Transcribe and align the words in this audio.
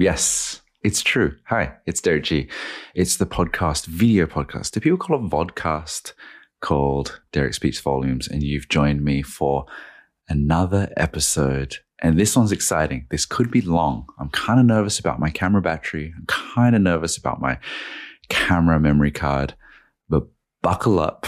Yes, 0.00 0.62
it's 0.84 1.02
true. 1.02 1.34
Hi, 1.46 1.74
it's 1.84 2.00
Derrick 2.00 2.22
Gee. 2.22 2.48
It's 2.94 3.16
the 3.16 3.26
podcast, 3.26 3.86
video 3.86 4.26
podcast. 4.26 4.70
Do 4.70 4.78
people 4.78 4.96
call 4.96 5.16
it 5.16 5.28
vodcast? 5.28 6.12
Called 6.60 7.20
Derrick 7.32 7.54
Speaks 7.54 7.80
Volumes, 7.80 8.28
and 8.28 8.44
you've 8.44 8.68
joined 8.68 9.02
me 9.02 9.22
for 9.22 9.66
another 10.28 10.88
episode. 10.96 11.78
And 11.98 12.16
this 12.16 12.36
one's 12.36 12.52
exciting. 12.52 13.08
This 13.10 13.26
could 13.26 13.50
be 13.50 13.60
long. 13.60 14.06
I'm 14.20 14.28
kind 14.28 14.60
of 14.60 14.66
nervous 14.66 15.00
about 15.00 15.18
my 15.18 15.30
camera 15.30 15.60
battery. 15.60 16.14
I'm 16.16 16.26
kind 16.26 16.76
of 16.76 16.82
nervous 16.82 17.16
about 17.16 17.40
my 17.40 17.58
camera 18.28 18.78
memory 18.78 19.10
card, 19.10 19.54
but 20.08 20.28
buckle 20.62 21.00
up 21.00 21.26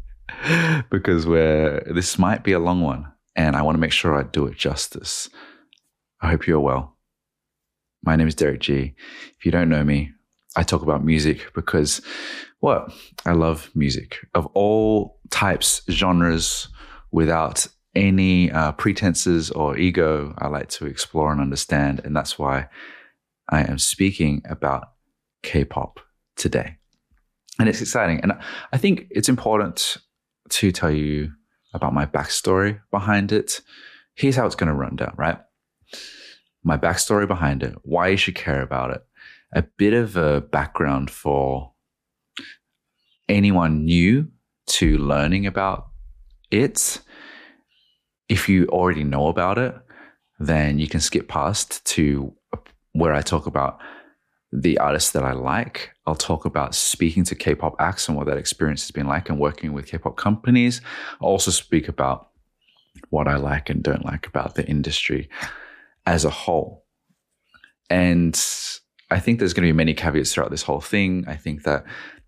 because 0.90 1.24
we're, 1.24 1.84
this 1.94 2.18
might 2.18 2.42
be 2.42 2.50
a 2.50 2.58
long 2.58 2.80
one 2.80 3.12
and 3.36 3.54
I 3.54 3.62
want 3.62 3.76
to 3.76 3.80
make 3.80 3.92
sure 3.92 4.18
I 4.18 4.24
do 4.24 4.46
it 4.46 4.56
justice. 4.56 5.30
I 6.20 6.30
hope 6.30 6.48
you're 6.48 6.58
well. 6.58 6.95
My 8.06 8.14
name 8.14 8.28
is 8.28 8.36
Derrick 8.36 8.60
Gee. 8.60 8.94
If 9.36 9.44
you 9.44 9.50
don't 9.50 9.68
know 9.68 9.82
me, 9.82 10.12
I 10.54 10.62
talk 10.62 10.82
about 10.82 11.04
music 11.04 11.52
because, 11.54 12.00
well, 12.60 12.90
I 13.26 13.32
love 13.32 13.68
music 13.74 14.18
of 14.32 14.46
all 14.54 15.18
types, 15.30 15.82
genres, 15.90 16.68
without 17.10 17.66
any 17.96 18.52
uh, 18.52 18.72
pretenses 18.72 19.50
or 19.50 19.76
ego. 19.76 20.34
I 20.38 20.46
like 20.46 20.68
to 20.68 20.86
explore 20.86 21.32
and 21.32 21.40
understand. 21.40 22.00
And 22.04 22.14
that's 22.14 22.38
why 22.38 22.68
I 23.48 23.62
am 23.62 23.78
speaking 23.78 24.40
about 24.48 24.92
K 25.42 25.64
pop 25.64 25.98
today. 26.36 26.76
And 27.58 27.68
it's 27.68 27.80
exciting. 27.80 28.20
And 28.20 28.34
I 28.72 28.78
think 28.78 29.08
it's 29.10 29.28
important 29.28 29.96
to 30.50 30.70
tell 30.70 30.92
you 30.92 31.32
about 31.74 31.92
my 31.92 32.06
backstory 32.06 32.80
behind 32.92 33.32
it. 33.32 33.62
Here's 34.14 34.36
how 34.36 34.46
it's 34.46 34.54
going 34.54 34.68
to 34.68 34.74
run 34.74 34.94
down, 34.94 35.14
right? 35.16 35.38
My 36.66 36.76
backstory 36.76 37.28
behind 37.28 37.62
it, 37.62 37.76
why 37.82 38.08
you 38.08 38.16
should 38.16 38.34
care 38.34 38.60
about 38.60 38.90
it, 38.90 39.06
a 39.52 39.62
bit 39.62 39.92
of 39.92 40.16
a 40.16 40.40
background 40.40 41.12
for 41.12 41.70
anyone 43.28 43.84
new 43.84 44.26
to 44.66 44.98
learning 44.98 45.46
about 45.46 45.86
it. 46.50 47.00
If 48.28 48.48
you 48.48 48.66
already 48.66 49.04
know 49.04 49.28
about 49.28 49.58
it, 49.58 49.76
then 50.40 50.80
you 50.80 50.88
can 50.88 50.98
skip 50.98 51.28
past 51.28 51.84
to 51.94 52.34
where 52.94 53.14
I 53.14 53.22
talk 53.22 53.46
about 53.46 53.78
the 54.52 54.76
artists 54.78 55.12
that 55.12 55.22
I 55.22 55.34
like. 55.34 55.92
I'll 56.04 56.16
talk 56.16 56.46
about 56.46 56.74
speaking 56.74 57.22
to 57.26 57.36
K 57.36 57.54
pop 57.54 57.76
acts 57.78 58.08
and 58.08 58.16
what 58.16 58.26
that 58.26 58.38
experience 58.38 58.82
has 58.82 58.90
been 58.90 59.06
like 59.06 59.28
and 59.28 59.38
working 59.38 59.72
with 59.72 59.86
K 59.86 59.98
pop 59.98 60.16
companies. 60.16 60.80
I'll 61.20 61.28
also 61.28 61.52
speak 61.52 61.86
about 61.86 62.30
what 63.10 63.28
I 63.28 63.36
like 63.36 63.70
and 63.70 63.84
don't 63.84 64.04
like 64.04 64.26
about 64.26 64.56
the 64.56 64.66
industry 64.66 65.28
as 66.06 66.24
a 66.24 66.30
whole. 66.30 66.84
And 67.90 68.40
I 69.10 69.20
think 69.20 69.38
there's 69.38 69.52
going 69.52 69.66
to 69.66 69.72
be 69.72 69.76
many 69.76 69.94
caveats 69.94 70.32
throughout 70.32 70.50
this 70.50 70.62
whole 70.62 70.80
thing. 70.80 71.24
I 71.28 71.36
think 71.36 71.64
that 71.64 71.84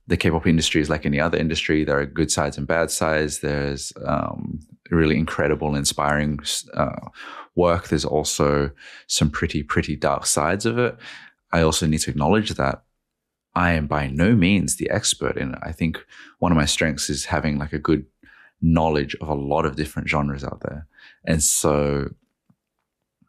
the 0.06 0.16
K-pop 0.16 0.46
industry 0.46 0.80
is 0.80 0.88
like 0.88 1.04
any 1.04 1.20
other 1.20 1.38
industry. 1.38 1.84
There 1.84 1.98
are 1.98 2.06
good 2.06 2.30
sides 2.30 2.56
and 2.56 2.66
bad 2.66 2.90
sides. 2.90 3.40
There's 3.40 3.92
um, 4.06 4.60
really 4.90 5.16
incredible, 5.16 5.74
inspiring 5.74 6.40
uh, 6.74 7.08
work. 7.54 7.88
There's 7.88 8.04
also 8.04 8.70
some 9.06 9.30
pretty, 9.30 9.62
pretty 9.62 9.96
dark 9.96 10.26
sides 10.26 10.64
of 10.64 10.78
it. 10.78 10.96
I 11.52 11.60
also 11.62 11.86
need 11.86 11.98
to 12.00 12.10
acknowledge 12.10 12.50
that 12.50 12.82
I 13.54 13.72
am 13.72 13.86
by 13.86 14.06
no 14.08 14.34
means 14.34 14.76
the 14.76 14.88
expert 14.90 15.36
in 15.36 15.54
it. 15.54 15.58
I 15.62 15.72
think 15.72 15.98
one 16.38 16.52
of 16.52 16.56
my 16.56 16.64
strengths 16.64 17.10
is 17.10 17.26
having 17.26 17.58
like 17.58 17.72
a 17.72 17.78
good 17.78 18.06
knowledge 18.62 19.14
of 19.20 19.28
a 19.28 19.34
lot 19.34 19.66
of 19.66 19.76
different 19.76 20.08
genres 20.08 20.44
out 20.44 20.60
there. 20.60 20.86
And 21.24 21.42
so 21.42 22.10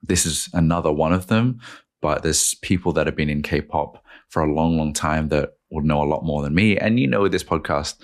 this 0.02 0.26
is 0.26 0.50
another 0.54 0.92
one 0.92 1.14
of 1.14 1.28
them, 1.28 1.60
but 2.02 2.24
there's 2.24 2.56
people 2.56 2.94
that 2.94 3.06
have 3.06 3.16
been 3.16 3.30
in 3.30 3.42
K-pop 3.42 4.04
for 4.30 4.42
a 4.44 4.52
long, 4.52 4.78
long 4.78 4.94
time 4.94 5.30
that 5.30 5.54
would 5.70 5.86
know 5.86 6.02
a 6.02 6.06
lot 6.06 6.24
more 6.24 6.42
than 6.42 6.56
me. 6.56 6.78
And 6.78 7.00
you 7.00 7.08
know, 7.08 7.28
this 7.28 7.44
podcast, 7.44 7.96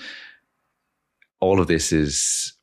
all 1.39 1.59
of 1.59 1.67
this 1.67 1.91
is 1.91 2.55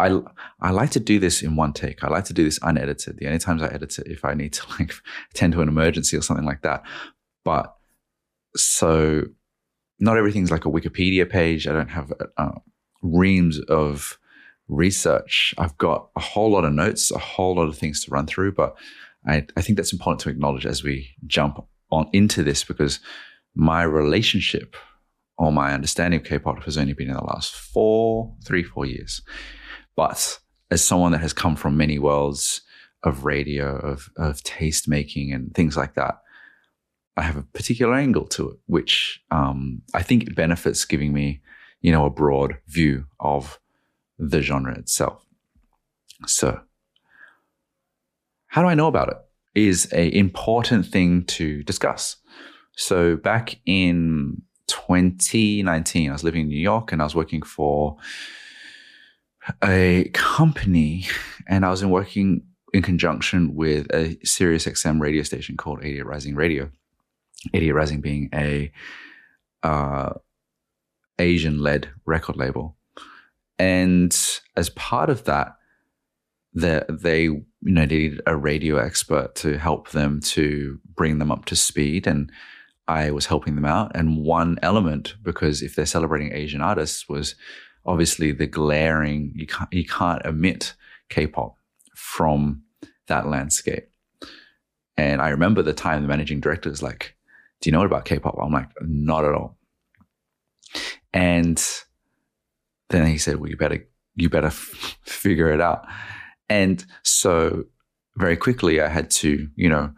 I 0.00 0.20
I 0.60 0.70
like 0.70 0.90
to 0.90 1.00
do 1.00 1.18
this 1.18 1.42
in 1.42 1.56
one 1.56 1.72
take. 1.72 2.02
I 2.02 2.08
like 2.08 2.24
to 2.24 2.32
do 2.32 2.44
this 2.44 2.58
unedited. 2.62 3.18
The 3.18 3.26
only 3.26 3.38
times 3.38 3.62
I 3.62 3.68
edit 3.68 3.98
it 3.98 4.06
if 4.06 4.24
I 4.24 4.34
need 4.34 4.52
to 4.54 4.62
like 4.78 4.94
attend 5.30 5.52
to 5.54 5.62
an 5.62 5.68
emergency 5.68 6.16
or 6.16 6.22
something 6.22 6.46
like 6.46 6.62
that. 6.62 6.82
But 7.44 7.74
so 8.56 9.24
not 9.98 10.16
everything's 10.16 10.50
like 10.50 10.64
a 10.64 10.70
Wikipedia 10.70 11.28
page. 11.28 11.66
I 11.66 11.72
don't 11.72 11.90
have 11.90 12.12
uh, 12.36 12.52
reams 13.02 13.60
of 13.68 14.18
research. 14.70 15.54
I've 15.58 15.76
got 15.76 16.08
a 16.16 16.20
whole 16.20 16.52
lot 16.52 16.64
of 16.64 16.72
notes, 16.72 17.10
a 17.10 17.18
whole 17.18 17.56
lot 17.56 17.68
of 17.68 17.76
things 17.76 18.04
to 18.04 18.10
run 18.10 18.26
through. 18.26 18.52
But 18.52 18.76
I, 19.26 19.46
I 19.56 19.62
think 19.62 19.76
that's 19.76 19.92
important 19.92 20.20
to 20.20 20.30
acknowledge 20.30 20.64
as 20.64 20.82
we 20.82 21.10
jump 21.26 21.64
on 21.90 22.08
into 22.12 22.42
this 22.42 22.64
because 22.64 23.00
my 23.54 23.82
relationship 23.82 24.76
or 25.36 25.52
my 25.52 25.72
understanding 25.72 26.20
of 26.20 26.26
K-pop 26.26 26.62
has 26.64 26.78
only 26.78 26.92
been 26.92 27.08
in 27.08 27.16
the 27.16 27.24
last 27.24 27.54
four, 27.54 28.34
three, 28.44 28.62
four 28.62 28.86
years. 28.86 29.22
But 29.96 30.38
as 30.70 30.84
someone 30.84 31.12
that 31.12 31.22
has 31.22 31.32
come 31.32 31.56
from 31.56 31.76
many 31.76 31.98
worlds 31.98 32.62
of 33.02 33.24
radio, 33.24 33.76
of, 33.76 34.08
of 34.16 34.42
taste 34.42 34.86
making 34.86 35.32
and 35.32 35.52
things 35.54 35.76
like 35.76 35.94
that, 35.94 36.20
I 37.16 37.22
have 37.22 37.36
a 37.36 37.42
particular 37.42 37.94
angle 37.94 38.26
to 38.28 38.50
it, 38.50 38.58
which 38.66 39.20
um, 39.30 39.82
I 39.94 40.02
think 40.02 40.34
benefits 40.34 40.84
giving 40.84 41.12
me, 41.12 41.42
you 41.80 41.90
know, 41.90 42.06
a 42.06 42.10
broad 42.10 42.58
view 42.68 43.06
of 43.18 43.58
the 44.20 44.42
genre 44.42 44.78
itself. 44.78 45.24
So, 46.26 46.60
how 48.48 48.62
do 48.62 48.68
I 48.68 48.74
know 48.74 48.88
about 48.88 49.08
it? 49.08 49.16
Is 49.54 49.88
a 49.92 50.14
important 50.14 50.86
thing 50.86 51.24
to 51.24 51.62
discuss. 51.64 52.16
So 52.76 53.16
back 53.16 53.56
in 53.66 54.42
2019, 54.68 56.08
I 56.08 56.12
was 56.12 56.24
living 56.24 56.42
in 56.42 56.48
New 56.48 56.58
York 56.58 56.92
and 56.92 57.02
I 57.02 57.04
was 57.04 57.14
working 57.14 57.42
for 57.42 57.96
a 59.62 60.08
company 60.14 61.06
and 61.48 61.64
I 61.64 61.70
was 61.70 61.82
in 61.82 61.90
working 61.90 62.42
in 62.72 62.82
conjunction 62.82 63.54
with 63.54 63.92
a 63.92 64.16
Sirius 64.24 64.66
XM 64.66 65.00
radio 65.00 65.22
station 65.22 65.56
called 65.56 65.80
88 65.82 66.06
Rising 66.06 66.34
Radio. 66.36 66.70
88 67.52 67.72
Rising 67.72 68.00
being 68.00 68.28
a 68.32 68.70
uh, 69.62 70.14
Asian 71.18 71.60
led 71.60 71.90
record 72.06 72.36
label. 72.36 72.76
And 73.60 74.16
as 74.56 74.70
part 74.70 75.10
of 75.10 75.24
that, 75.24 75.54
the, 76.54 76.86
they 76.88 77.24
you 77.24 77.44
know 77.60 77.84
needed 77.84 78.22
a 78.26 78.34
radio 78.34 78.78
expert 78.78 79.34
to 79.36 79.58
help 79.58 79.90
them 79.90 80.20
to 80.20 80.80
bring 80.94 81.18
them 81.18 81.30
up 81.30 81.44
to 81.44 81.54
speed 81.54 82.06
and 82.06 82.32
I 82.88 83.10
was 83.10 83.26
helping 83.26 83.54
them 83.54 83.66
out. 83.66 83.92
And 83.94 84.24
one 84.24 84.58
element, 84.62 85.14
because 85.22 85.60
if 85.60 85.76
they're 85.76 85.84
celebrating 85.84 86.32
Asian 86.32 86.62
artists, 86.62 87.06
was 87.06 87.34
obviously 87.84 88.32
the 88.32 88.46
glaring, 88.46 89.32
you 89.36 89.46
can't, 89.46 89.72
you 89.72 89.84
can't 89.84 90.24
omit 90.24 90.74
K 91.10 91.26
pop 91.26 91.56
from 91.94 92.62
that 93.08 93.28
landscape. 93.28 93.90
And 94.96 95.20
I 95.20 95.28
remember 95.28 95.60
the 95.60 95.74
time 95.74 96.00
the 96.00 96.08
managing 96.08 96.40
director 96.40 96.70
was 96.70 96.82
like, 96.82 97.14
Do 97.60 97.68
you 97.68 97.72
know 97.72 97.78
what 97.78 97.86
about 97.86 98.06
K 98.06 98.18
pop? 98.18 98.38
I'm 98.42 98.52
like, 98.52 98.70
Not 98.80 99.26
at 99.26 99.34
all. 99.34 99.58
And 101.12 101.62
then 102.90 103.06
he 103.06 103.18
said, 103.18 103.36
Well, 103.36 103.50
you 103.50 103.56
better, 103.56 103.86
you 104.16 104.28
better 104.28 104.48
f- 104.48 104.98
figure 105.02 105.50
it 105.50 105.60
out. 105.60 105.86
And 106.48 106.84
so 107.02 107.64
very 108.16 108.36
quickly 108.36 108.80
I 108.80 108.88
had 108.88 109.10
to, 109.12 109.48
you 109.56 109.68
know, 109.68 109.92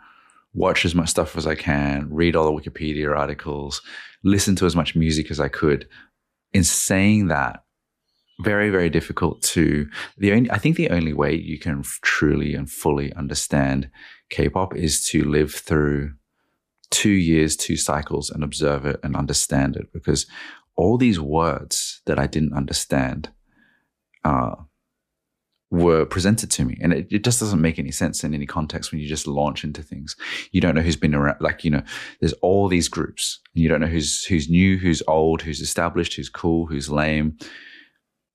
watch 0.55 0.85
as 0.85 0.95
much 0.95 1.09
stuff 1.09 1.37
as 1.37 1.47
I 1.47 1.55
can, 1.55 2.09
read 2.11 2.37
all 2.37 2.55
the 2.55 2.61
Wikipedia 2.61 3.17
articles, 3.17 3.81
listen 4.23 4.55
to 4.57 4.67
as 4.67 4.77
much 4.77 4.95
music 4.95 5.31
as 5.31 5.41
I 5.41 5.49
could. 5.49 5.89
In 6.53 6.65
saying 6.65 7.29
that, 7.29 7.65
very 8.41 8.71
very 8.71 8.91
difficult 8.91 9.41
to 9.43 9.89
the 10.19 10.33
only 10.33 10.51
I 10.51 10.59
think 10.59 10.77
the 10.77 10.91
only 10.91 11.13
way 11.13 11.35
you 11.35 11.59
can 11.59 11.85
truly 12.03 12.55
and 12.55 12.69
fully 12.69 13.13
understand 13.15 13.91
K-pop 14.31 14.75
is 14.75 15.07
to 15.11 15.23
live 15.25 15.55
through 15.55 16.13
two 16.91 17.11
years, 17.11 17.57
two 17.57 17.77
cycles 17.77 18.31
and 18.31 18.45
observe 18.45 18.85
it 18.85 19.01
and 19.03 19.17
understand 19.17 19.77
it 19.77 19.93
because 19.93 20.27
all 20.77 20.99
these 20.99 21.21
words 21.21 22.01
that 22.07 22.19
I 22.19 22.27
didn't 22.27 22.55
understand 22.55 23.31
uh, 24.25 24.55
were 25.71 26.05
presented 26.05 26.51
to 26.51 26.65
me. 26.65 26.77
And 26.83 26.93
it, 26.93 27.09
it, 27.11 27.25
just 27.25 27.41
doesn't 27.41 27.61
make 27.61 27.79
any 27.79 27.91
sense 27.91 28.23
in 28.25 28.35
any 28.35 28.47
context 28.47 28.93
when 28.93 29.01
you 29.01 29.09
just 29.09 29.27
launch 29.27 29.65
into 29.65 29.83
things. 29.83 30.17
You 30.51 30.61
don't 30.61 30.75
know 30.75 30.83
who's 30.83 30.97
been 30.97 31.15
around. 31.15 31.39
Like, 31.41 31.65
you 31.65 31.71
know, 31.71 31.83
there's 32.21 32.35
all 32.35 32.69
these 32.69 32.89
groups 32.89 33.41
and 33.55 33.63
you 33.63 33.69
don't 33.69 33.81
know 33.81 33.87
who's, 33.87 34.25
who's 34.25 34.51
new, 34.51 34.77
who's 34.77 35.03
old, 35.09 35.41
who's 35.41 35.61
established, 35.61 36.15
who's 36.15 36.29
cool, 36.29 36.67
who's 36.67 36.91
lame 36.91 37.39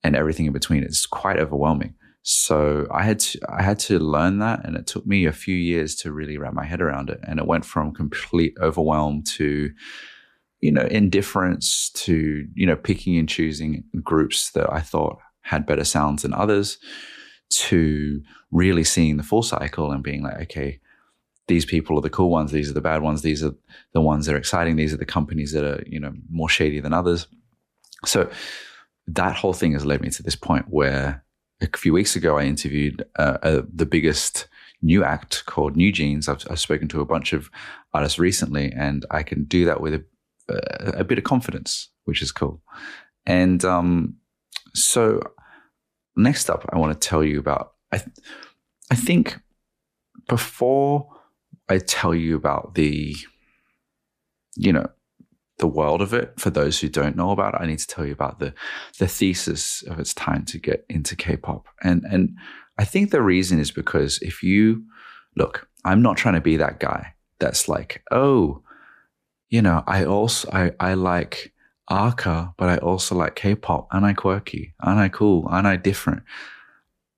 and 0.03 0.15
everything 0.15 0.47
in 0.47 0.53
between. 0.53 0.83
It's 0.83 1.05
quite 1.05 1.37
overwhelming. 1.37 1.93
So 2.23 2.87
I 2.91 3.03
had 3.03 3.19
to, 3.19 3.39
I 3.47 3.61
had 3.61 3.79
to 3.81 3.99
learn 3.99 4.39
that 4.39 4.65
and 4.65 4.75
it 4.75 4.87
took 4.87 5.05
me 5.05 5.25
a 5.25 5.31
few 5.31 5.55
years 5.55 5.95
to 5.97 6.11
really 6.11 6.37
wrap 6.37 6.53
my 6.53 6.65
head 6.65 6.81
around 6.81 7.09
it. 7.11 7.19
And 7.23 7.39
it 7.39 7.47
went 7.47 7.65
from 7.65 7.93
complete 7.93 8.57
overwhelm 8.59 9.23
to, 9.35 9.69
you 10.61 10.71
know, 10.71 10.83
indifference 10.83 11.89
to, 11.91 12.47
you 12.55 12.65
know, 12.65 12.75
picking 12.75 13.17
and 13.17 13.29
choosing 13.29 13.83
groups 14.03 14.51
that 14.51 14.71
I 14.71 14.81
thought 14.81 15.19
had 15.41 15.65
better 15.65 15.83
sounds 15.83 16.23
than 16.23 16.33
others 16.33 16.77
to 17.49 18.21
really 18.51 18.83
seeing 18.83 19.17
the 19.17 19.23
full 19.23 19.43
cycle 19.43 19.91
and 19.91 20.03
being 20.03 20.23
like, 20.23 20.41
okay, 20.41 20.79
these 21.47 21.65
people 21.65 21.97
are 21.97 22.01
the 22.01 22.09
cool 22.09 22.29
ones, 22.29 22.51
these 22.51 22.69
are 22.69 22.73
the 22.73 22.81
bad 22.81 23.01
ones, 23.01 23.21
these 23.21 23.43
are 23.43 23.53
the 23.93 24.01
ones 24.01 24.25
that 24.25 24.35
are 24.35 24.37
exciting, 24.37 24.75
these 24.75 24.93
are 24.93 24.97
the 24.97 25.05
companies 25.05 25.53
that 25.53 25.63
are, 25.63 25.81
you 25.87 25.99
know, 25.99 26.13
more 26.29 26.49
shady 26.49 26.79
than 26.79 26.93
others. 26.93 27.27
So 28.05 28.29
that 29.07 29.35
whole 29.35 29.53
thing 29.53 29.71
has 29.73 29.85
led 29.85 30.01
me 30.01 30.09
to 30.09 30.23
this 30.23 30.35
point 30.35 30.65
where 30.69 31.23
a 31.61 31.77
few 31.77 31.93
weeks 31.93 32.15
ago 32.15 32.37
I 32.37 32.43
interviewed 32.43 33.05
uh, 33.17 33.37
uh, 33.41 33.61
the 33.73 33.85
biggest 33.85 34.47
new 34.81 35.03
act 35.03 35.45
called 35.45 35.75
New 35.75 35.91
Jeans. 35.91 36.27
I've, 36.27 36.45
I've, 36.49 36.59
spoken 36.59 36.87
to 36.89 37.01
a 37.01 37.05
bunch 37.05 37.33
of 37.33 37.49
artists 37.93 38.19
recently, 38.19 38.71
and 38.73 39.05
I 39.09 39.23
can 39.23 39.45
do 39.45 39.65
that 39.65 39.81
with 39.81 39.93
a, 39.93 40.03
a, 40.49 41.03
bit 41.03 41.17
of 41.17 41.23
confidence, 41.23 41.89
which 42.05 42.21
is 42.21 42.31
cool. 42.31 42.61
And 43.25 43.63
um, 43.65 44.15
so 44.73 45.21
next 46.15 46.49
up, 46.49 46.65
I 46.71 46.77
want 46.77 46.99
to 46.99 47.07
tell 47.07 47.23
you 47.23 47.39
about. 47.39 47.73
I, 47.91 47.97
th- 47.97 48.17
I 48.91 48.95
think 48.95 49.39
before 50.27 51.09
I 51.69 51.77
tell 51.79 52.15
you 52.15 52.35
about 52.35 52.75
the, 52.75 53.15
you 54.55 54.71
know, 54.71 54.89
the 55.59 55.67
world 55.67 56.01
of 56.01 56.13
it 56.13 56.39
for 56.39 56.49
those 56.49 56.79
who 56.79 56.87
don't 56.87 57.15
know 57.15 57.31
about 57.31 57.55
it, 57.55 57.61
I 57.61 57.65
need 57.65 57.79
to 57.79 57.87
tell 57.87 58.05
you 58.05 58.13
about 58.13 58.39
the 58.39 58.53
the 58.99 59.07
thesis 59.07 59.83
of 59.83 59.99
its 59.99 60.13
time 60.13 60.45
to 60.45 60.59
get 60.59 60.85
into 60.89 61.15
K-pop. 61.15 61.67
And 61.83 62.03
and 62.09 62.37
I 62.77 62.85
think 62.85 63.11
the 63.11 63.21
reason 63.21 63.59
is 63.59 63.71
because 63.71 64.19
if 64.21 64.43
you 64.43 64.83
look, 65.35 65.67
I'm 65.83 66.01
not 66.01 66.17
trying 66.17 66.35
to 66.35 66.41
be 66.41 66.57
that 66.57 66.79
guy 66.79 67.13
that's 67.39 67.67
like, 67.67 68.03
oh, 68.11 68.63
you 69.49 69.61
know, 69.61 69.83
I 69.87 70.05
also 70.05 70.49
I 70.51 70.71
I 70.79 70.93
like 70.93 71.53
Arca, 71.87 72.53
but 72.57 72.69
I 72.69 72.77
also 72.77 73.15
like 73.15 73.35
K-pop. 73.35 73.87
and 73.91 74.05
I 74.05 74.13
quirky? 74.13 74.73
and 74.81 74.99
I 74.99 75.09
cool? 75.09 75.47
and 75.49 75.67
I 75.67 75.77
different? 75.77 76.23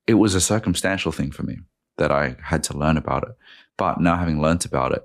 It 0.08 0.16
was 0.16 0.36
a 0.36 0.42
circumstantial 0.42 1.12
thing 1.12 1.32
for 1.32 1.44
me 1.44 1.60
that 1.98 2.12
I 2.12 2.36
had 2.42 2.64
to 2.64 2.78
learn 2.78 2.98
about 2.98 3.24
it. 3.24 3.36
But 3.78 4.00
now 4.02 4.18
having 4.18 4.42
learned 4.42 4.66
about 4.66 4.94
it, 4.94 5.04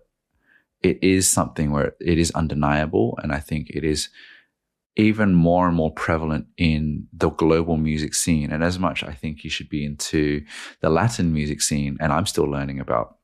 it 0.82 1.02
is 1.02 1.28
something 1.28 1.70
where 1.70 1.94
it 2.00 2.18
is 2.18 2.30
undeniable. 2.32 3.18
And 3.22 3.32
I 3.32 3.38
think 3.38 3.70
it 3.70 3.84
is 3.84 4.08
even 4.96 5.34
more 5.34 5.66
and 5.66 5.76
more 5.76 5.92
prevalent 5.92 6.46
in 6.56 7.08
the 7.12 7.30
global 7.30 7.76
music 7.76 8.14
scene. 8.14 8.52
And 8.52 8.62
as 8.62 8.78
much 8.78 9.02
I 9.02 9.12
think 9.12 9.44
you 9.44 9.50
should 9.50 9.68
be 9.68 9.84
into 9.84 10.44
the 10.80 10.90
Latin 10.90 11.32
music 11.32 11.62
scene, 11.62 11.96
and 12.00 12.12
I'm 12.12 12.26
still 12.26 12.44
learning 12.44 12.80
about 12.80 13.16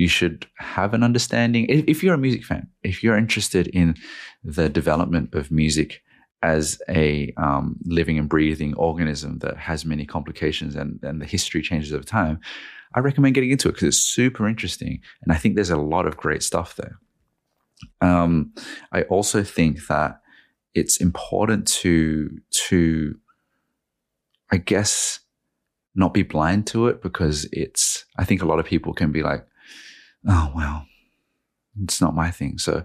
you 0.00 0.08
should 0.08 0.46
have 0.56 0.94
an 0.94 1.02
understanding. 1.02 1.66
If, 1.68 2.02
you're 2.02 2.14
a 2.14 2.18
music 2.18 2.42
fan, 2.42 2.66
if 2.82 3.04
you're 3.04 3.18
interested 3.18 3.66
in 3.66 3.96
the 4.42 4.70
development 4.70 5.34
of 5.34 5.50
music 5.50 6.00
as 6.42 6.80
a 6.88 7.34
um, 7.36 7.76
living 7.84 8.18
and 8.18 8.26
breathing 8.26 8.72
organism 8.76 9.40
that 9.40 9.58
has 9.58 9.84
many 9.84 10.06
complications 10.06 10.74
and, 10.74 10.98
and 11.02 11.20
the 11.20 11.26
history 11.26 11.60
changes 11.60 11.92
over 11.92 12.02
time, 12.02 12.40
I 12.94 13.00
recommend 13.00 13.34
getting 13.34 13.50
into 13.50 13.68
it 13.68 13.72
because 13.72 13.88
it's 13.88 13.98
super 13.98 14.48
interesting. 14.48 15.02
And 15.22 15.34
I 15.34 15.36
think 15.36 15.54
there's 15.54 15.68
a 15.68 15.76
lot 15.76 16.06
of 16.06 16.16
great 16.16 16.42
stuff 16.42 16.76
there. 16.76 16.98
Um, 18.00 18.54
I 18.92 19.02
also 19.02 19.42
think 19.42 19.86
that 19.88 20.22
it's 20.72 20.96
important 20.96 21.68
to, 21.82 22.38
to, 22.68 23.16
I 24.50 24.56
guess, 24.56 25.20
not 25.94 26.14
be 26.14 26.22
blind 26.22 26.66
to 26.68 26.86
it 26.86 27.02
because 27.02 27.46
it's, 27.52 28.06
I 28.16 28.24
think 28.24 28.40
a 28.40 28.46
lot 28.46 28.60
of 28.60 28.64
people 28.64 28.94
can 28.94 29.12
be 29.12 29.22
like, 29.22 29.44
oh, 30.26 30.52
well, 30.54 30.86
it's 31.82 32.00
not 32.00 32.14
my 32.14 32.30
thing. 32.30 32.58
So, 32.58 32.84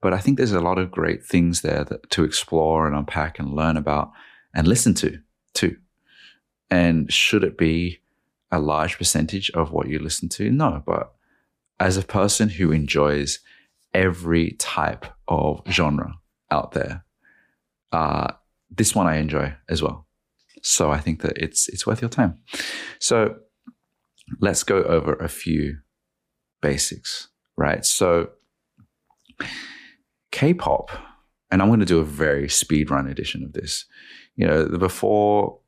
but 0.00 0.12
I 0.12 0.18
think 0.18 0.36
there's 0.36 0.52
a 0.52 0.60
lot 0.60 0.78
of 0.78 0.90
great 0.90 1.24
things 1.24 1.62
there 1.62 1.84
that, 1.84 2.10
to 2.10 2.24
explore 2.24 2.86
and 2.86 2.96
unpack 2.96 3.38
and 3.38 3.54
learn 3.54 3.76
about 3.76 4.12
and 4.54 4.66
listen 4.66 4.94
to 4.94 5.18
too. 5.54 5.76
And 6.70 7.12
should 7.12 7.44
it 7.44 7.58
be 7.58 8.00
a 8.50 8.58
large 8.58 8.98
percentage 8.98 9.50
of 9.50 9.72
what 9.72 9.88
you 9.88 9.98
listen 9.98 10.28
to? 10.30 10.50
No, 10.50 10.82
but 10.84 11.12
as 11.78 11.96
a 11.96 12.02
person 12.02 12.48
who 12.48 12.72
enjoys 12.72 13.40
every 13.92 14.52
type 14.52 15.06
of 15.28 15.62
genre 15.70 16.14
out 16.50 16.72
there, 16.72 17.04
uh, 17.92 18.32
this 18.70 18.94
one 18.94 19.06
I 19.06 19.16
enjoy 19.16 19.54
as 19.68 19.82
well. 19.82 20.06
So 20.62 20.90
I 20.90 20.98
think 20.98 21.22
that 21.22 21.38
it's 21.38 21.68
it's 21.68 21.86
worth 21.86 22.02
your 22.02 22.10
time. 22.10 22.38
So 22.98 23.36
let's 24.40 24.64
go 24.64 24.82
over 24.82 25.14
a 25.14 25.28
few 25.28 25.78
basics, 26.60 27.28
right? 27.56 27.84
So, 27.84 28.30
K-pop, 30.32 30.90
and 31.50 31.62
I'm 31.62 31.68
going 31.68 31.80
to 31.80 31.86
do 31.86 31.98
a 31.98 32.04
very 32.04 32.48
speed 32.48 32.90
run 32.90 33.08
edition 33.08 33.44
of 33.44 33.52
this. 33.52 33.84
You 34.36 34.46
know, 34.46 34.66
before 34.78 35.58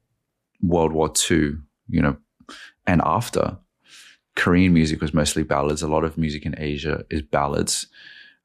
World 0.60 0.92
War 0.92 1.12
II, 1.30 1.54
you 1.88 2.02
know, 2.02 2.16
and 2.86 3.00
after, 3.04 3.58
Korean 4.36 4.72
music 4.72 5.00
was 5.00 5.12
mostly 5.12 5.42
ballads. 5.42 5.82
A 5.82 5.88
lot 5.88 6.04
of 6.04 6.16
music 6.16 6.46
in 6.46 6.54
Asia 6.58 7.04
is 7.10 7.22
ballads. 7.22 7.86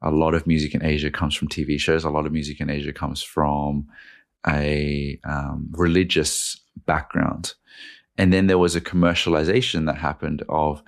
A 0.01 0.11
lot 0.11 0.33
of 0.33 0.47
music 0.47 0.73
in 0.73 0.83
Asia 0.83 1.11
comes 1.11 1.35
from 1.35 1.47
TV 1.47 1.79
shows. 1.79 2.03
A 2.03 2.09
lot 2.09 2.25
of 2.25 2.33
music 2.33 2.59
in 2.59 2.69
Asia 2.69 2.91
comes 2.91 3.21
from 3.21 3.87
a 4.47 5.19
um, 5.23 5.69
religious 5.71 6.59
background. 6.85 7.53
And 8.17 8.33
then 8.33 8.47
there 8.47 8.57
was 8.57 8.75
a 8.75 8.81
commercialization 8.81 9.85
that 9.85 9.97
happened 9.97 10.43
of 10.49 10.83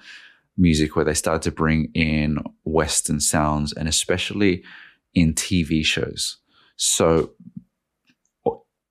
music 0.57 0.95
where 0.95 1.05
they 1.05 1.13
started 1.13 1.41
to 1.43 1.51
bring 1.51 1.91
in 1.93 2.37
Western 2.63 3.19
sounds 3.19 3.73
and 3.73 3.87
especially 3.87 4.63
in 5.13 5.33
TV 5.33 5.83
shows. 5.83 6.37
So 6.77 7.31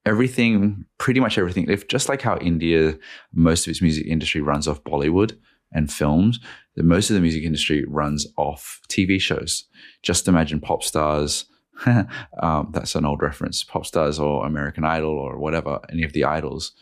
everything, 0.06 0.84
pretty 0.98 1.20
much 1.20 1.38
everything, 1.38 1.68
if 1.70 1.88
just 1.88 2.08
like 2.08 2.22
how 2.22 2.36
India, 2.38 2.98
most 3.32 3.66
of 3.66 3.70
its 3.70 3.82
music 3.82 4.06
industry 4.06 4.40
runs 4.40 4.68
off 4.68 4.84
Bollywood 4.84 5.36
and 5.72 5.92
films, 5.92 6.40
the 6.76 6.82
most 6.82 7.10
of 7.10 7.14
the 7.14 7.20
music 7.20 7.42
industry 7.42 7.84
runs 7.86 8.26
off 8.36 8.80
TV 8.88 9.20
shows. 9.20 9.64
Just 10.02 10.28
imagine 10.28 10.60
pop 10.60 10.82
stars. 10.82 11.46
um, 11.86 12.70
that's 12.72 12.94
an 12.94 13.04
old 13.04 13.22
reference. 13.22 13.64
Pop 13.64 13.86
stars 13.86 14.18
or 14.18 14.46
American 14.46 14.84
Idol 14.84 15.10
or 15.10 15.38
whatever, 15.38 15.80
any 15.90 16.04
of 16.04 16.12
the 16.12 16.24
idols, 16.24 16.72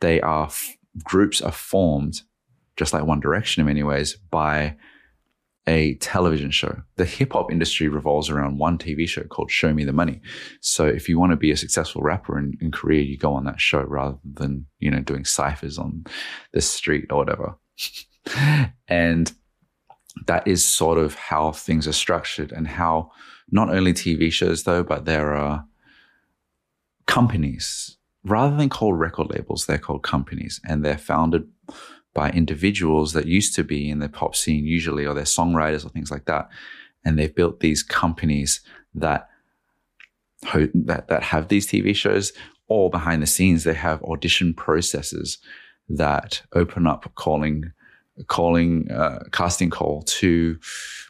they 0.00 0.20
are 0.20 0.46
f- 0.46 0.76
groups 1.04 1.40
are 1.40 1.52
formed 1.52 2.22
just 2.76 2.92
like 2.92 3.04
One 3.04 3.20
Direction 3.20 3.60
in 3.60 3.66
many 3.66 3.82
ways, 3.82 4.16
by 4.30 4.76
a 5.66 5.94
television 5.96 6.50
show. 6.50 6.82
The 6.96 7.04
hip 7.04 7.32
hop 7.32 7.50
industry 7.50 7.88
revolves 7.88 8.30
around 8.30 8.58
one 8.58 8.78
TV 8.78 9.08
show 9.08 9.24
called 9.24 9.50
Show 9.50 9.74
Me 9.74 9.84
the 9.84 9.92
Money. 9.92 10.20
So 10.60 10.86
if 10.86 11.08
you 11.08 11.18
want 11.18 11.32
to 11.32 11.36
be 11.36 11.50
a 11.50 11.56
successful 11.56 12.02
rapper 12.02 12.38
in, 12.38 12.56
in 12.60 12.70
Korea, 12.70 13.02
you 13.02 13.18
go 13.18 13.32
on 13.34 13.44
that 13.44 13.60
show 13.60 13.82
rather 13.82 14.18
than, 14.24 14.66
you 14.78 14.90
know, 14.90 15.00
doing 15.00 15.24
ciphers 15.24 15.76
on 15.76 16.04
the 16.52 16.60
street 16.60 17.06
or 17.10 17.18
whatever. 17.18 17.56
and 18.88 19.32
that 20.26 20.46
is 20.46 20.64
sort 20.64 20.98
of 20.98 21.14
how 21.16 21.52
things 21.52 21.88
are 21.88 21.92
structured 21.92 22.52
and 22.52 22.68
how 22.68 23.10
not 23.50 23.68
only 23.68 23.92
TV 23.92 24.32
shows 24.32 24.62
though, 24.62 24.82
but 24.82 25.04
there 25.04 25.34
are 25.34 25.66
companies 27.06 27.96
rather 28.24 28.56
than 28.56 28.68
called 28.68 28.98
record 28.98 29.30
labels, 29.30 29.66
they're 29.66 29.78
called 29.78 30.02
companies 30.02 30.60
and 30.64 30.84
they're 30.84 30.98
founded 30.98 31.48
by 32.16 32.30
individuals 32.30 33.12
that 33.12 33.26
used 33.26 33.54
to 33.54 33.62
be 33.62 33.90
in 33.90 33.98
the 33.98 34.08
pop 34.08 34.34
scene 34.34 34.64
usually 34.64 35.04
or 35.04 35.12
they're 35.12 35.24
songwriters 35.24 35.84
or 35.84 35.90
things 35.90 36.10
like 36.10 36.24
that. 36.24 36.48
And 37.04 37.18
they've 37.18 37.34
built 37.34 37.60
these 37.60 37.82
companies 37.82 38.62
that 38.94 39.28
that 40.74 41.08
that 41.08 41.22
have 41.22 41.48
these 41.48 41.66
TV 41.66 41.94
shows 41.94 42.32
or 42.68 42.88
behind 42.88 43.22
the 43.22 43.26
scenes 43.26 43.64
they 43.64 43.74
have 43.74 44.02
audition 44.02 44.54
processes 44.54 45.38
that 45.90 46.42
open 46.54 46.86
up 46.86 47.12
calling 47.16 47.72
calling 48.28 48.90
uh, 48.90 49.20
casting 49.32 49.68
call 49.68 50.02
to 50.02 50.58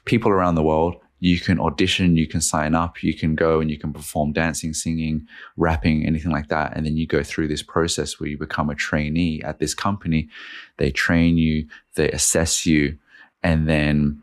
people 0.07 0.31
around 0.31 0.57
the 0.57 0.63
world 0.63 0.97
you 1.19 1.41
can 1.41 1.59
audition, 1.59 2.17
you 2.17 2.27
can 2.27 2.41
sign 2.41 2.75
up, 2.75 3.03
you 3.03 3.15
can 3.15 3.35
go 3.35 3.61
and 3.61 3.71
you 3.71 3.79
can 3.79 3.93
perform 3.93 4.33
dancing, 4.33 4.75
singing, 4.75 5.27
rapping, 5.57 6.07
anything 6.07 6.31
like 6.31 6.49
that. 6.49 6.77
And 6.77 6.85
then 6.85 6.97
you 6.97 7.07
go 7.07 7.23
through 7.23 7.49
this 7.49 7.63
process 7.63 8.21
where 8.21 8.29
you 8.29 8.37
become 8.37 8.69
a 8.69 8.75
trainee 8.75 9.43
at 9.43 9.59
this 9.59 9.75
company. 9.75 10.29
They 10.77 10.91
train 10.91 11.39
you, 11.39 11.67
they 11.95 12.11
assess 12.11 12.67
you. 12.67 12.99
And 13.43 13.67
then 13.69 14.21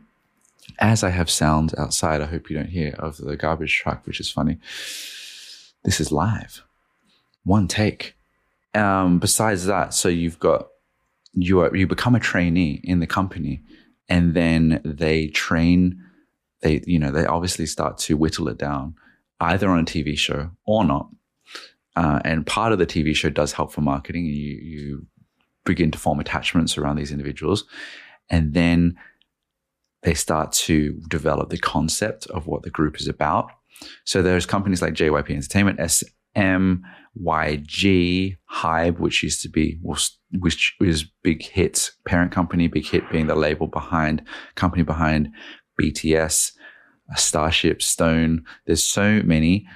as 0.78 1.02
I 1.02 1.10
have 1.10 1.30
sound 1.30 1.74
outside, 1.78 2.20
I 2.20 2.26
hope 2.26 2.48
you 2.48 2.56
don't 2.56 2.68
hear 2.68 2.94
of 2.98 3.16
the 3.16 3.36
garbage 3.36 3.76
truck, 3.76 4.06
which 4.06 4.20
is 4.20 4.30
funny. 4.30 4.58
This 5.84 6.00
is 6.00 6.12
live. 6.12 6.62
One 7.44 7.68
take. 7.68 8.14
um, 8.74 9.18
besides 9.18 9.66
that, 9.66 9.94
so 9.94 10.08
you've 10.08 10.38
got 10.38 10.68
you 11.32 11.60
are 11.60 11.74
you 11.74 11.86
become 11.86 12.14
a 12.14 12.20
trainee 12.20 12.80
in 12.84 13.00
the 13.00 13.06
company, 13.06 13.62
and 14.08 14.34
then 14.34 14.80
they 14.84 15.28
train. 15.28 16.02
They 16.64 16.82
you 16.86 16.98
know 16.98 17.12
they 17.12 17.26
obviously 17.26 17.66
start 17.66 17.98
to 17.98 18.16
whittle 18.16 18.48
it 18.48 18.58
down, 18.58 18.96
either 19.38 19.68
on 19.68 19.80
a 19.80 19.84
TV 19.84 20.18
show 20.18 20.50
or 20.66 20.84
not. 20.84 21.08
Uh, 21.94 22.18
and 22.24 22.44
part 22.44 22.72
of 22.72 22.80
the 22.80 22.86
TV 22.86 23.14
show 23.14 23.30
does 23.30 23.52
help 23.52 23.72
for 23.72 23.82
marketing. 23.82 24.24
You 24.24 24.56
you 24.56 25.06
begin 25.64 25.92
to 25.92 25.98
form 25.98 26.18
attachments 26.18 26.76
around 26.76 26.96
these 26.96 27.12
individuals, 27.12 27.64
and 28.30 28.54
then 28.54 28.96
they 30.02 30.14
start 30.14 30.52
to 30.52 31.00
develop 31.08 31.50
the 31.50 31.58
concept 31.58 32.26
of 32.28 32.46
what 32.46 32.62
the 32.62 32.70
group 32.70 32.98
is 32.98 33.08
about. 33.08 33.50
So 34.04 34.22
there's 34.22 34.46
companies 34.46 34.80
like 34.80 34.94
JYP 34.94 35.30
Entertainment, 35.30 35.80
SMYG, 36.36 38.36
Hybe, 38.52 38.98
which 38.98 39.22
used 39.22 39.42
to 39.42 39.48
be, 39.48 39.78
which 39.82 40.76
is 40.80 41.04
Big 41.22 41.42
Hit's 41.42 41.92
parent 42.06 42.32
company, 42.32 42.68
Big 42.68 42.86
Hit 42.86 43.10
being 43.10 43.26
the 43.26 43.34
label 43.34 43.66
behind, 43.66 44.22
company 44.54 44.82
behind 44.82 45.30
BTS, 45.80 46.52
Starship, 47.16 47.82
Stone. 47.82 48.44
There's 48.66 48.84
so 48.84 49.22
many, 49.22 49.66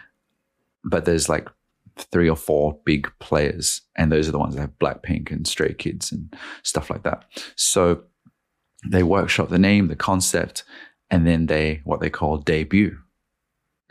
but 0.84 1.04
there's 1.04 1.28
like 1.28 1.48
three 1.96 2.28
or 2.28 2.36
four 2.36 2.78
big 2.84 3.10
players, 3.18 3.82
and 3.96 4.10
those 4.10 4.28
are 4.28 4.32
the 4.32 4.38
ones 4.38 4.54
that 4.54 4.60
have 4.60 4.78
Blackpink 4.78 5.30
and 5.30 5.46
Stray 5.46 5.74
Kids 5.74 6.12
and 6.12 6.34
stuff 6.62 6.90
like 6.90 7.02
that. 7.02 7.24
So 7.56 8.02
they 8.88 9.02
workshop 9.02 9.48
the 9.48 9.58
name, 9.58 9.88
the 9.88 9.96
concept, 9.96 10.64
and 11.10 11.26
then 11.26 11.46
they 11.46 11.80
what 11.84 12.00
they 12.00 12.10
call 12.10 12.38
debut. 12.38 12.98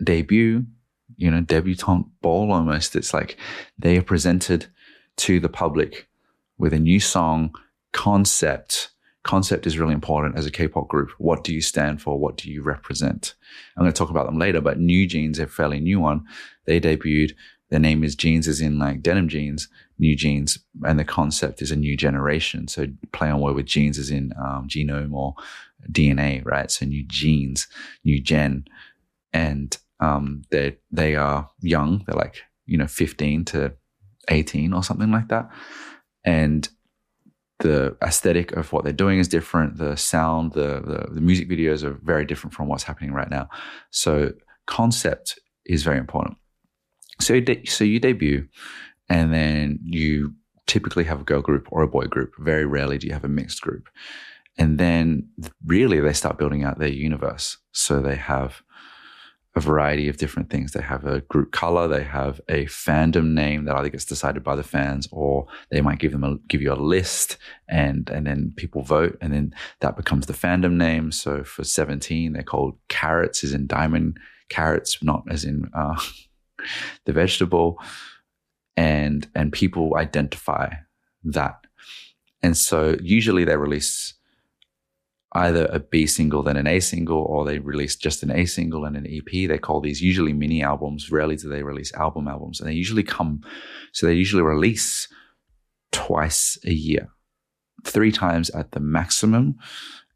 Debut, 0.04 0.66
you 1.18 1.32
know, 1.32 1.42
debutante 1.42 2.08
ball 2.22 2.52
almost. 2.52 2.96
It's 2.96 3.14
like 3.14 3.38
they 3.78 3.98
are 3.98 4.04
presented 4.04 4.68
to 5.18 5.40
the 5.40 5.50
public 5.50 6.08
with 6.58 6.74
a 6.74 6.80
new 6.80 7.00
song, 7.00 7.54
concept. 7.92 8.90
Concept 9.28 9.68
is 9.68 9.78
really 9.78 9.94
important 9.94 10.38
as 10.38 10.46
a 10.46 10.52
K-pop 10.52 10.88
group. 10.88 11.12
What 11.20 11.44
do 11.44 11.54
you 11.54 11.62
stand 11.62 12.02
for? 12.02 12.18
What 12.18 12.38
do 12.38 12.50
you 12.50 12.64
represent? 12.64 13.36
I'm 13.76 13.84
going 13.84 13.94
to 13.94 13.98
talk 13.98 14.10
about 14.10 14.26
them 14.26 14.40
later, 14.40 14.62
but 14.62 14.80
New 14.80 15.06
Jeans, 15.06 15.38
a 15.38 15.48
fairly 15.48 15.80
new 15.80 16.00
one, 16.00 16.26
they 16.66 16.80
debuted 16.80 17.34
their 17.70 17.80
name 17.80 18.04
is 18.04 18.16
jeans 18.16 18.48
as 18.48 18.62
in 18.62 18.80
like 18.80 19.02
denim 19.02 19.28
jeans, 19.28 19.68
new 20.00 20.16
jeans, 20.16 20.60
and 20.86 20.98
the 20.98 21.04
concept 21.04 21.62
is 21.62 21.72
a 21.72 21.76
new 21.76 21.98
generation. 21.98 22.68
So 22.68 22.88
play 23.12 23.30
on 23.30 23.42
word 23.42 23.56
with 23.56 23.66
genes 23.66 23.98
as 23.98 24.10
in 24.10 24.32
um, 24.40 24.68
genome 24.70 25.14
or 25.14 25.36
DNA, 25.92 26.46
right? 26.46 26.72
So 26.72 26.86
new 26.86 27.04
genes, 27.06 27.68
new 28.06 28.22
gen, 28.22 28.66
and 29.34 29.78
um, 30.00 30.44
they 30.50 30.78
they 30.92 31.16
are 31.16 31.50
young. 31.62 32.04
They're 32.08 32.16
like 32.16 32.42
you 32.66 32.78
know 32.78 32.88
15 32.88 33.46
to 33.46 33.74
18 34.30 34.74
or 34.74 34.84
something 34.84 35.12
like 35.12 35.28
that, 35.28 35.50
and 36.24 36.68
the 37.60 37.98
aesthetic 38.04 38.52
of 38.54 38.72
what 38.72 38.84
they're 38.84 38.94
doing 38.94 39.20
is 39.20 39.28
different. 39.28 39.78
The 39.78 39.96
sound, 39.98 40.54
the, 40.54 40.82
the, 40.82 41.14
the 41.14 41.22
music 41.22 41.50
videos 41.50 41.84
are 41.84 42.00
very 42.04 42.26
different 42.26 42.54
from 42.54 42.68
what's 42.68 42.84
happening 42.84 43.14
right 43.14 43.30
now. 43.30 43.50
So 43.92 44.34
concept 44.68 45.40
is 45.66 45.84
very 45.84 45.98
important. 45.98 46.38
So 47.20 47.40
so 47.66 47.84
you 47.84 48.00
debut, 48.00 48.48
and 49.10 49.34
then 49.34 49.80
you 49.84 50.34
typically 50.68 51.06
have 51.06 51.22
a 51.22 51.24
girl 51.24 51.42
group 51.42 51.68
or 51.72 51.82
a 51.82 51.88
boy 51.88 52.06
group. 52.06 52.34
Very 52.38 52.66
rarely 52.66 52.98
do 52.98 53.08
you 53.08 53.14
have 53.14 53.24
a 53.24 53.30
mixed 53.30 53.62
group. 53.62 53.90
And 54.58 54.78
then 54.78 55.30
really 55.66 56.00
they 56.00 56.14
start 56.14 56.38
building 56.38 56.64
out 56.64 56.80
their 56.80 56.90
universe. 56.90 57.58
So 57.72 58.02
they 58.02 58.16
have 58.16 58.62
a 59.58 59.62
variety 59.62 60.08
of 60.08 60.18
different 60.18 60.50
things. 60.50 60.72
They 60.72 60.82
have 60.82 61.06
a 61.06 61.22
group 61.22 61.52
color, 61.52 61.88
they 61.88 62.04
have 62.04 62.40
a 62.48 62.66
fandom 62.66 63.34
name 63.34 63.66
that 63.66 63.76
either 63.76 63.90
gets 63.90 64.06
decided 64.06 64.44
by 64.44 64.56
the 64.56 64.64
fans 64.64 65.10
or 65.12 65.48
they 65.72 65.82
might 65.82 66.00
give 66.00 66.12
them 66.12 66.24
a, 66.24 66.38
give 66.48 66.62
you 66.62 66.72
a 66.72 66.76
list 66.76 67.38
and 67.68 68.10
and 68.10 68.28
then 68.28 68.54
people 68.56 68.84
vote 68.84 69.18
and 69.20 69.34
then 69.34 69.54
that 69.82 69.98
becomes 69.98 70.28
the 70.28 70.34
fandom 70.34 70.74
name. 70.74 71.12
So 71.12 71.44
for 71.44 71.64
17 71.64 72.34
they're 72.34 72.44
called 72.44 72.78
carats 72.88 73.44
is 73.44 73.54
in 73.54 73.68
diamond 73.68 74.20
carats, 74.50 75.04
not 75.04 75.24
as 75.30 75.44
in 75.44 75.70
uh, 75.74 76.00
the 77.06 77.14
vegetable, 77.14 77.80
and 78.76 79.28
and 79.36 79.52
people 79.52 79.98
identify 79.98 80.70
that. 81.24 81.66
And 82.44 82.56
so 82.56 82.96
usually 83.02 83.44
they 83.44 83.58
release 83.58 84.14
either 85.38 85.68
a 85.72 85.80
B 85.80 86.08
single 86.08 86.42
then 86.42 86.58
an 86.58 86.68
A 86.68 86.80
single, 86.80 87.20
or 87.20 87.46
they 87.46 87.60
release 87.60 87.96
just 87.96 88.24
an 88.24 88.32
A 88.32 88.46
single 88.46 88.86
and 88.86 88.98
an 88.98 89.08
EP. 89.08 89.48
They 89.48 89.58
call 89.58 89.82
these 89.82 90.02
usually 90.02 90.34
mini 90.34 90.64
albums. 90.64 91.12
Rarely 91.12 91.36
do 91.36 91.48
they 91.48 91.64
release 91.64 91.94
album 91.94 92.28
albums, 92.28 92.60
and 92.60 92.70
they 92.70 92.74
usually 92.74 93.04
come. 93.04 93.42
So 93.94 94.08
they 94.08 94.14
usually 94.14 94.44
release 94.44 95.08
twice 95.92 96.58
a 96.66 96.72
year, 96.72 97.10
three 97.86 98.12
times 98.12 98.50
at 98.50 98.72
the 98.72 98.80
maximum. 98.80 99.58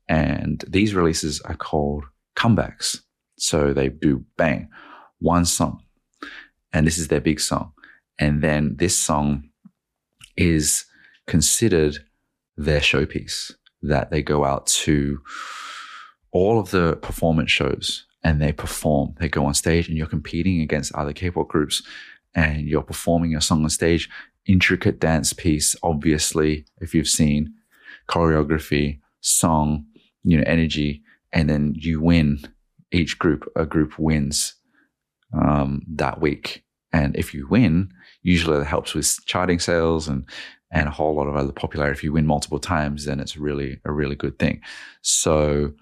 And 0.09 0.65
these 0.67 0.95
releases 0.95 1.39
are 1.41 1.55
called 1.55 2.03
comebacks. 2.35 2.99
So 3.37 3.73
they 3.73 3.89
do 3.89 4.25
bang, 4.37 4.69
one 5.19 5.45
song, 5.45 5.83
and 6.73 6.85
this 6.85 6.97
is 6.97 7.07
their 7.07 7.21
big 7.21 7.39
song. 7.39 7.73
And 8.19 8.41
then 8.41 8.75
this 8.77 8.97
song 8.97 9.49
is 10.35 10.85
considered 11.27 11.97
their 12.57 12.81
showpiece 12.81 13.53
that 13.81 14.11
they 14.11 14.21
go 14.21 14.45
out 14.45 14.67
to 14.67 15.21
all 16.31 16.59
of 16.59 16.71
the 16.71 16.95
performance 16.97 17.51
shows 17.51 18.05
and 18.23 18.41
they 18.41 18.51
perform. 18.51 19.15
They 19.19 19.27
go 19.29 19.45
on 19.45 19.53
stage 19.53 19.87
and 19.87 19.97
you're 19.97 20.07
competing 20.07 20.61
against 20.61 20.93
other 20.95 21.13
K-pop 21.13 21.47
groups 21.47 21.83
and 22.35 22.67
you're 22.67 22.83
performing 22.83 23.31
your 23.31 23.41
song 23.41 23.63
on 23.63 23.69
stage. 23.69 24.09
Intricate 24.45 24.99
dance 24.99 25.33
piece, 25.33 25.75
obviously, 25.83 26.65
if 26.79 26.95
you've 26.95 27.07
seen 27.07 27.53
choreography, 28.09 28.99
song, 29.21 29.85
you 30.23 30.37
know, 30.37 30.43
energy, 30.45 31.03
and 31.31 31.49
then 31.49 31.73
you 31.75 32.01
win. 32.01 32.39
Each 32.91 33.17
group, 33.17 33.49
a 33.55 33.65
group 33.65 33.97
wins 33.97 34.55
um, 35.33 35.83
that 35.87 36.19
week. 36.19 36.65
And 36.91 37.15
if 37.15 37.33
you 37.33 37.47
win, 37.47 37.91
usually 38.21 38.57
that 38.57 38.65
helps 38.65 38.93
with 38.93 39.17
charting 39.25 39.59
sales 39.59 40.09
and 40.09 40.25
and 40.71 40.87
a 40.87 40.91
whole 40.91 41.15
lot 41.15 41.27
of 41.27 41.35
other 41.35 41.51
popularity. 41.51 41.97
If 41.97 42.03
you 42.03 42.13
win 42.13 42.25
multiple 42.25 42.59
times, 42.59 43.05
then 43.05 43.19
it's 43.19 43.37
really 43.37 43.79
a 43.85 43.91
really 43.91 44.15
good 44.15 44.39
thing. 44.39 44.61
So 45.01 45.73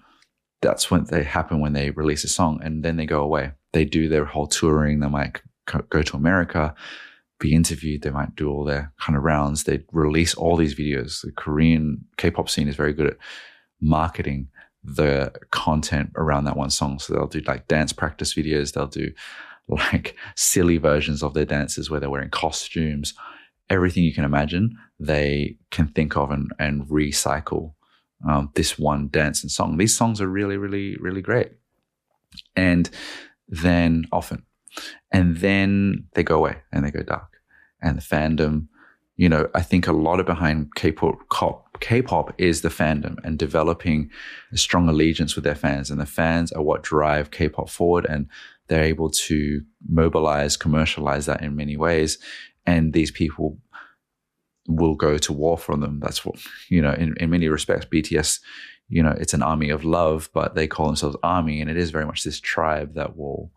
that's 0.62 0.90
when 0.90 1.04
they 1.04 1.22
happen 1.22 1.60
when 1.60 1.72
they 1.72 1.90
release 1.90 2.24
a 2.24 2.28
song 2.28 2.60
and 2.62 2.84
then 2.84 2.96
they 2.96 3.06
go 3.06 3.22
away. 3.22 3.52
They 3.72 3.84
do 3.84 4.08
their 4.08 4.24
whole 4.24 4.46
touring. 4.46 5.00
They 5.00 5.08
might 5.08 5.40
go 5.88 6.02
to 6.02 6.16
America, 6.16 6.74
be 7.38 7.54
interviewed. 7.54 8.02
They 8.02 8.10
might 8.10 8.34
do 8.34 8.50
all 8.50 8.64
their 8.64 8.92
kind 9.00 9.16
of 9.16 9.22
rounds. 9.22 9.64
They 9.64 9.84
release 9.92 10.34
all 10.34 10.56
these 10.56 10.74
videos. 10.74 11.22
The 11.22 11.32
Korean 11.32 12.04
K-pop 12.16 12.50
scene 12.50 12.68
is 12.68 12.76
very 12.76 12.92
good 12.92 13.06
at 13.06 13.16
marketing 13.80 14.48
the 14.82 15.32
content 15.50 16.10
around 16.16 16.44
that 16.44 16.56
one 16.56 16.70
song. 16.70 16.98
So 16.98 17.12
they'll 17.12 17.26
do 17.26 17.40
like 17.40 17.68
dance 17.68 17.92
practice 17.92 18.34
videos. 18.34 18.72
They'll 18.72 18.86
do 18.86 19.12
like 19.68 20.16
silly 20.36 20.78
versions 20.78 21.22
of 21.22 21.34
their 21.34 21.44
dances 21.44 21.90
where 21.90 22.00
they're 22.00 22.10
wearing 22.10 22.30
costumes. 22.30 23.14
Everything 23.70 24.04
you 24.04 24.12
can 24.12 24.24
imagine, 24.24 24.76
they 24.98 25.56
can 25.70 25.88
think 25.88 26.16
of 26.16 26.30
and, 26.30 26.50
and 26.58 26.86
recycle 26.88 27.74
um, 28.28 28.50
this 28.54 28.78
one 28.78 29.08
dance 29.08 29.42
and 29.42 29.50
song. 29.50 29.78
These 29.78 29.96
songs 29.96 30.20
are 30.20 30.28
really, 30.28 30.56
really, 30.56 30.96
really 30.98 31.22
great. 31.22 31.52
And 32.54 32.90
then 33.48 34.04
often, 34.12 34.44
and 35.10 35.38
then 35.38 36.06
they 36.14 36.22
go 36.22 36.36
away 36.36 36.58
and 36.72 36.84
they 36.84 36.90
go 36.90 37.02
dark. 37.02 37.40
And 37.80 37.96
the 37.96 38.02
fandom 38.02 38.68
you 39.20 39.28
know, 39.28 39.50
I 39.54 39.60
think 39.60 39.86
a 39.86 39.92
lot 39.92 40.18
of 40.18 40.24
behind 40.24 40.74
K-pop, 40.76 41.18
K-pop 41.80 42.32
is 42.38 42.62
the 42.62 42.70
fandom 42.70 43.18
and 43.22 43.38
developing 43.38 44.08
a 44.50 44.56
strong 44.56 44.88
allegiance 44.88 45.34
with 45.34 45.44
their 45.44 45.54
fans, 45.54 45.90
and 45.90 46.00
the 46.00 46.06
fans 46.06 46.52
are 46.52 46.62
what 46.62 46.82
drive 46.82 47.30
K-pop 47.30 47.68
forward, 47.68 48.06
and 48.06 48.28
they're 48.68 48.82
able 48.82 49.10
to 49.10 49.60
mobilize, 49.86 50.56
commercialize 50.56 51.26
that 51.26 51.42
in 51.42 51.54
many 51.54 51.76
ways, 51.76 52.16
and 52.66 52.92
these 52.92 53.10
people 53.10 53.58
will 54.68 54.94
go 54.94 55.18
to 55.18 55.32
war 55.32 55.58
for 55.58 55.76
them. 55.76 56.00
That's 56.00 56.24
what 56.24 56.36
you 56.68 56.80
know. 56.82 56.92
In 56.92 57.14
in 57.18 57.30
many 57.30 57.48
respects, 57.48 57.86
BTS, 57.86 58.40
you 58.88 59.02
know, 59.02 59.14
it's 59.18 59.34
an 59.34 59.42
army 59.42 59.70
of 59.70 59.84
love, 59.84 60.30
but 60.32 60.54
they 60.54 60.66
call 60.66 60.86
themselves 60.86 61.16
army, 61.22 61.60
and 61.60 61.70
it 61.70 61.76
is 61.76 61.90
very 61.90 62.06
much 62.06 62.24
this 62.24 62.40
tribe 62.40 62.94
that 62.94 63.16
will 63.16 63.52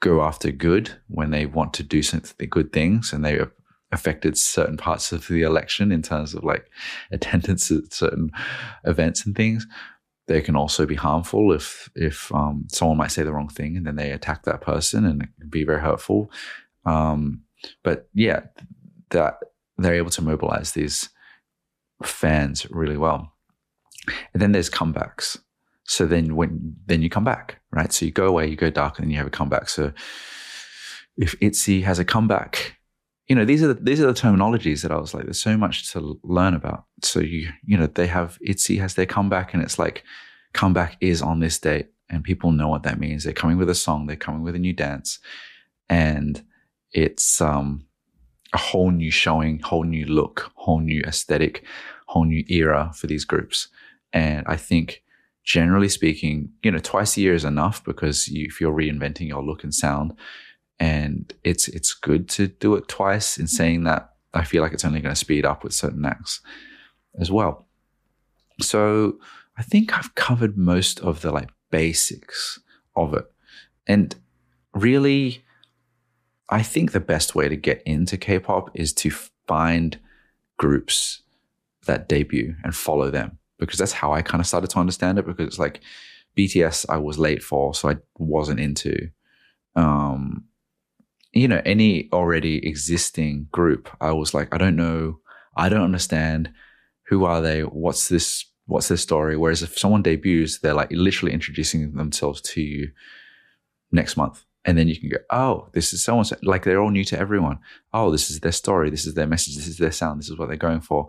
go 0.00 0.22
after 0.22 0.52
good 0.52 0.92
when 1.08 1.30
they 1.30 1.46
want 1.46 1.74
to 1.74 1.82
do 1.82 2.02
something 2.02 2.48
good 2.48 2.72
things, 2.72 3.12
and 3.12 3.24
they 3.24 3.40
affected 3.90 4.36
certain 4.36 4.76
parts 4.76 5.12
of 5.12 5.26
the 5.28 5.42
election 5.42 5.90
in 5.90 6.02
terms 6.02 6.34
of 6.34 6.44
like 6.44 6.70
attendance 7.10 7.70
at 7.70 7.92
certain 7.92 8.30
events 8.84 9.24
and 9.24 9.34
things. 9.34 9.66
They 10.26 10.42
can 10.42 10.56
also 10.56 10.84
be 10.84 10.94
harmful 10.94 11.52
if 11.52 11.88
if 11.94 12.30
um, 12.34 12.66
someone 12.68 12.98
might 12.98 13.12
say 13.12 13.22
the 13.22 13.32
wrong 13.32 13.48
thing 13.48 13.78
and 13.78 13.86
then 13.86 13.96
they 13.96 14.10
attack 14.10 14.44
that 14.44 14.60
person 14.60 15.06
and 15.06 15.22
it 15.22 15.28
can 15.40 15.48
be 15.48 15.64
very 15.64 15.80
hurtful. 15.80 16.30
Um, 16.84 17.44
but 17.82 18.08
yeah, 18.14 18.40
that 19.10 19.38
they're 19.76 19.94
able 19.94 20.10
to 20.10 20.22
mobilize 20.22 20.72
these 20.72 21.08
fans 22.02 22.66
really 22.70 22.96
well. 22.96 23.32
And 24.32 24.40
then 24.40 24.52
there's 24.52 24.70
comebacks. 24.70 25.38
So 25.84 26.06
then 26.06 26.36
when 26.36 26.76
then 26.86 27.02
you 27.02 27.10
come 27.10 27.24
back, 27.24 27.60
right? 27.70 27.92
So 27.92 28.04
you 28.04 28.12
go 28.12 28.26
away, 28.26 28.48
you 28.48 28.56
go 28.56 28.70
dark, 28.70 28.98
and 28.98 29.04
then 29.04 29.10
you 29.10 29.16
have 29.18 29.26
a 29.26 29.30
comeback. 29.30 29.68
So 29.68 29.92
if 31.16 31.38
ITZY 31.40 31.82
has 31.82 31.98
a 31.98 32.04
comeback 32.04 32.78
you 33.28 33.36
know, 33.36 33.44
these 33.44 33.62
are 33.62 33.68
the, 33.68 33.74
these 33.74 34.00
are 34.00 34.06
the 34.06 34.18
terminologies 34.18 34.82
that 34.82 34.90
I 34.90 34.96
was 34.96 35.12
like, 35.12 35.24
there's 35.24 35.40
so 35.40 35.56
much 35.56 35.92
to 35.92 36.18
learn 36.24 36.54
about. 36.54 36.84
So 37.02 37.20
you 37.20 37.50
you 37.64 37.76
know, 37.76 37.86
they 37.86 38.06
have 38.06 38.38
ITZY 38.46 38.80
has 38.80 38.94
their 38.94 39.06
comeback, 39.06 39.52
and 39.52 39.62
it's 39.62 39.78
like 39.78 40.02
comeback 40.54 40.96
is 41.00 41.20
on 41.20 41.40
this 41.40 41.58
date, 41.58 41.88
and 42.08 42.24
people 42.24 42.52
know 42.52 42.68
what 42.68 42.84
that 42.84 42.98
means. 42.98 43.24
They're 43.24 43.34
coming 43.34 43.58
with 43.58 43.68
a 43.68 43.74
song, 43.74 44.06
they're 44.06 44.16
coming 44.16 44.42
with 44.42 44.54
a 44.54 44.58
new 44.58 44.72
dance, 44.72 45.18
and 45.90 46.42
it's 46.92 47.40
um 47.40 47.84
a 48.52 48.58
whole 48.58 48.90
new 48.90 49.10
showing, 49.10 49.60
whole 49.60 49.84
new 49.84 50.06
look, 50.06 50.50
whole 50.54 50.80
new 50.80 51.02
aesthetic, 51.02 51.64
whole 52.06 52.24
new 52.24 52.44
era 52.48 52.90
for 52.94 53.06
these 53.06 53.24
groups. 53.24 53.68
And 54.12 54.46
I 54.48 54.56
think 54.56 55.02
generally 55.44 55.88
speaking, 55.88 56.50
you 56.62 56.70
know, 56.70 56.78
twice 56.78 57.16
a 57.16 57.20
year 57.20 57.34
is 57.34 57.44
enough 57.44 57.84
because 57.84 58.28
you, 58.28 58.46
if 58.46 58.60
you're 58.60 58.72
reinventing 58.72 59.28
your 59.28 59.42
look 59.42 59.64
and 59.64 59.74
sound, 59.74 60.14
and 60.80 61.32
it's 61.44 61.68
it's 61.68 61.92
good 61.92 62.28
to 62.30 62.48
do 62.48 62.74
it 62.74 62.88
twice. 62.88 63.38
In 63.38 63.46
saying 63.46 63.84
that, 63.84 64.14
I 64.32 64.44
feel 64.44 64.62
like 64.62 64.72
it's 64.72 64.84
only 64.84 65.00
going 65.00 65.14
to 65.14 65.20
speed 65.20 65.44
up 65.44 65.64
with 65.64 65.74
certain 65.74 66.04
acts 66.04 66.40
as 67.20 67.30
well. 67.30 67.66
So 68.60 69.18
I 69.56 69.62
think 69.62 69.96
I've 69.96 70.14
covered 70.14 70.56
most 70.56 71.00
of 71.00 71.20
the 71.20 71.32
like 71.32 71.50
basics 71.70 72.60
of 72.96 73.14
it, 73.14 73.26
and 73.86 74.14
really, 74.74 75.42
I 76.48 76.62
think 76.62 76.92
the 76.92 77.00
best 77.00 77.34
way 77.34 77.48
to 77.48 77.56
get 77.56 77.82
into 77.84 78.16
K-pop 78.16 78.70
is 78.74 78.92
to 78.94 79.10
find 79.46 79.98
groups 80.56 81.22
that 81.86 82.08
debut 82.08 82.54
and 82.64 82.74
follow 82.74 83.10
them 83.10 83.38
because 83.58 83.78
that's 83.78 83.92
how 83.92 84.12
I 84.12 84.22
kind 84.22 84.40
of 84.40 84.46
started 84.46 84.70
to 84.70 84.78
understand 84.78 85.18
it. 85.18 85.26
Because 85.26 85.46
it's 85.46 85.58
like 85.58 85.80
BTS, 86.36 86.86
I 86.88 86.98
was 86.98 87.18
late 87.18 87.42
for, 87.42 87.74
so 87.74 87.90
I 87.90 87.96
wasn't 88.16 88.60
into. 88.60 89.10
Um, 89.76 90.44
you 91.32 91.48
know, 91.48 91.60
any 91.64 92.08
already 92.12 92.66
existing 92.66 93.48
group, 93.52 93.88
I 94.00 94.12
was 94.12 94.32
like, 94.32 94.54
I 94.54 94.58
don't 94.58 94.76
know, 94.76 95.20
I 95.56 95.68
don't 95.68 95.82
understand. 95.82 96.50
Who 97.08 97.24
are 97.24 97.40
they? 97.40 97.62
What's 97.62 98.08
this? 98.08 98.44
What's 98.66 98.88
their 98.88 98.98
story? 98.98 99.36
Whereas 99.36 99.62
if 99.62 99.78
someone 99.78 100.02
debuts, 100.02 100.58
they're 100.58 100.74
like 100.74 100.90
literally 100.92 101.32
introducing 101.32 101.94
themselves 101.94 102.40
to 102.42 102.60
you 102.60 102.90
next 103.90 104.16
month. 104.16 104.44
And 104.68 104.76
then 104.76 104.86
you 104.86 105.00
can 105.00 105.08
go, 105.08 105.16
oh, 105.30 105.70
this 105.72 105.94
is 105.94 106.04
so. 106.04 106.22
Like 106.42 106.64
they're 106.64 106.82
all 106.82 106.90
new 106.90 107.04
to 107.04 107.18
everyone. 107.18 107.58
Oh, 107.94 108.10
this 108.10 108.30
is 108.30 108.40
their 108.40 108.52
story. 108.52 108.90
This 108.90 109.06
is 109.06 109.14
their 109.14 109.26
message. 109.26 109.56
This 109.56 109.66
is 109.66 109.78
their 109.78 109.90
sound. 109.90 110.20
This 110.20 110.28
is 110.28 110.36
what 110.36 110.48
they're 110.48 110.58
going 110.58 110.82
for. 110.82 111.08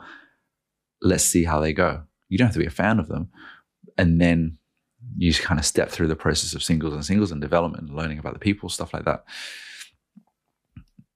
Let's 1.01 1.25
see 1.25 1.43
how 1.43 1.59
they 1.59 1.73
go. 1.73 2.03
You 2.29 2.37
don't 2.37 2.47
have 2.47 2.53
to 2.53 2.59
be 2.59 2.65
a 2.65 2.69
fan 2.69 2.99
of 2.99 3.09
them. 3.09 3.31
And 3.97 4.21
then 4.21 4.59
you 5.17 5.29
just 5.29 5.43
kind 5.43 5.59
of 5.59 5.65
step 5.65 5.89
through 5.89 6.07
the 6.07 6.15
process 6.15 6.55
of 6.55 6.63
singles 6.63 6.93
and 6.93 7.03
singles 7.03 7.33
and 7.33 7.41
development 7.41 7.89
and 7.89 7.97
learning 7.97 8.17
about 8.17 8.31
the 8.31 8.39
people, 8.39 8.69
stuff 8.69 8.93
like 8.93 9.03
that. 9.03 9.25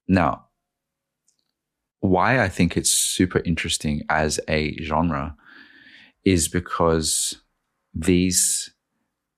Now, 0.06 0.48
why 2.00 2.42
I 2.42 2.50
think 2.50 2.76
it's 2.76 2.90
super 2.90 3.40
interesting 3.46 4.02
as 4.10 4.38
a 4.50 4.76
genre 4.82 5.34
is 6.26 6.48
because 6.48 7.40
these, 7.94 8.73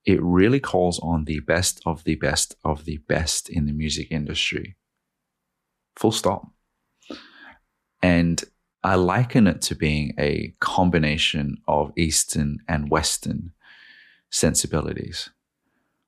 it 0.07 0.23
really 0.23 0.61
calls 0.61 0.99
on 0.99 1.25
the 1.25 1.41
best 1.41 1.81
of 1.85 2.05
the 2.05 2.15
best 2.15 2.55
of 2.63 2.85
the 2.85 2.97
best 3.09 3.49
in 3.49 3.65
the 3.65 3.73
music 3.73 4.07
industry. 4.09 4.77
Full 5.97 6.13
stop. 6.13 6.47
And 8.01 8.41
I 8.85 8.95
liken 8.95 9.47
it 9.47 9.61
to 9.63 9.75
being 9.75 10.13
a 10.17 10.55
combination 10.61 11.57
of 11.67 11.91
Eastern 11.97 12.59
and 12.69 12.89
Western 12.89 13.51
sensibilities. 14.29 15.29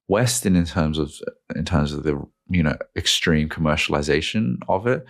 Western 0.07 0.55
in 0.55 0.65
terms 0.65 0.97
of 0.97 1.13
in 1.53 1.65
terms 1.65 1.91
of 1.91 2.03
the 2.03 2.25
you 2.49 2.63
know 2.63 2.77
extreme 2.95 3.49
commercialization 3.49 4.59
of 4.69 4.87
it. 4.87 5.03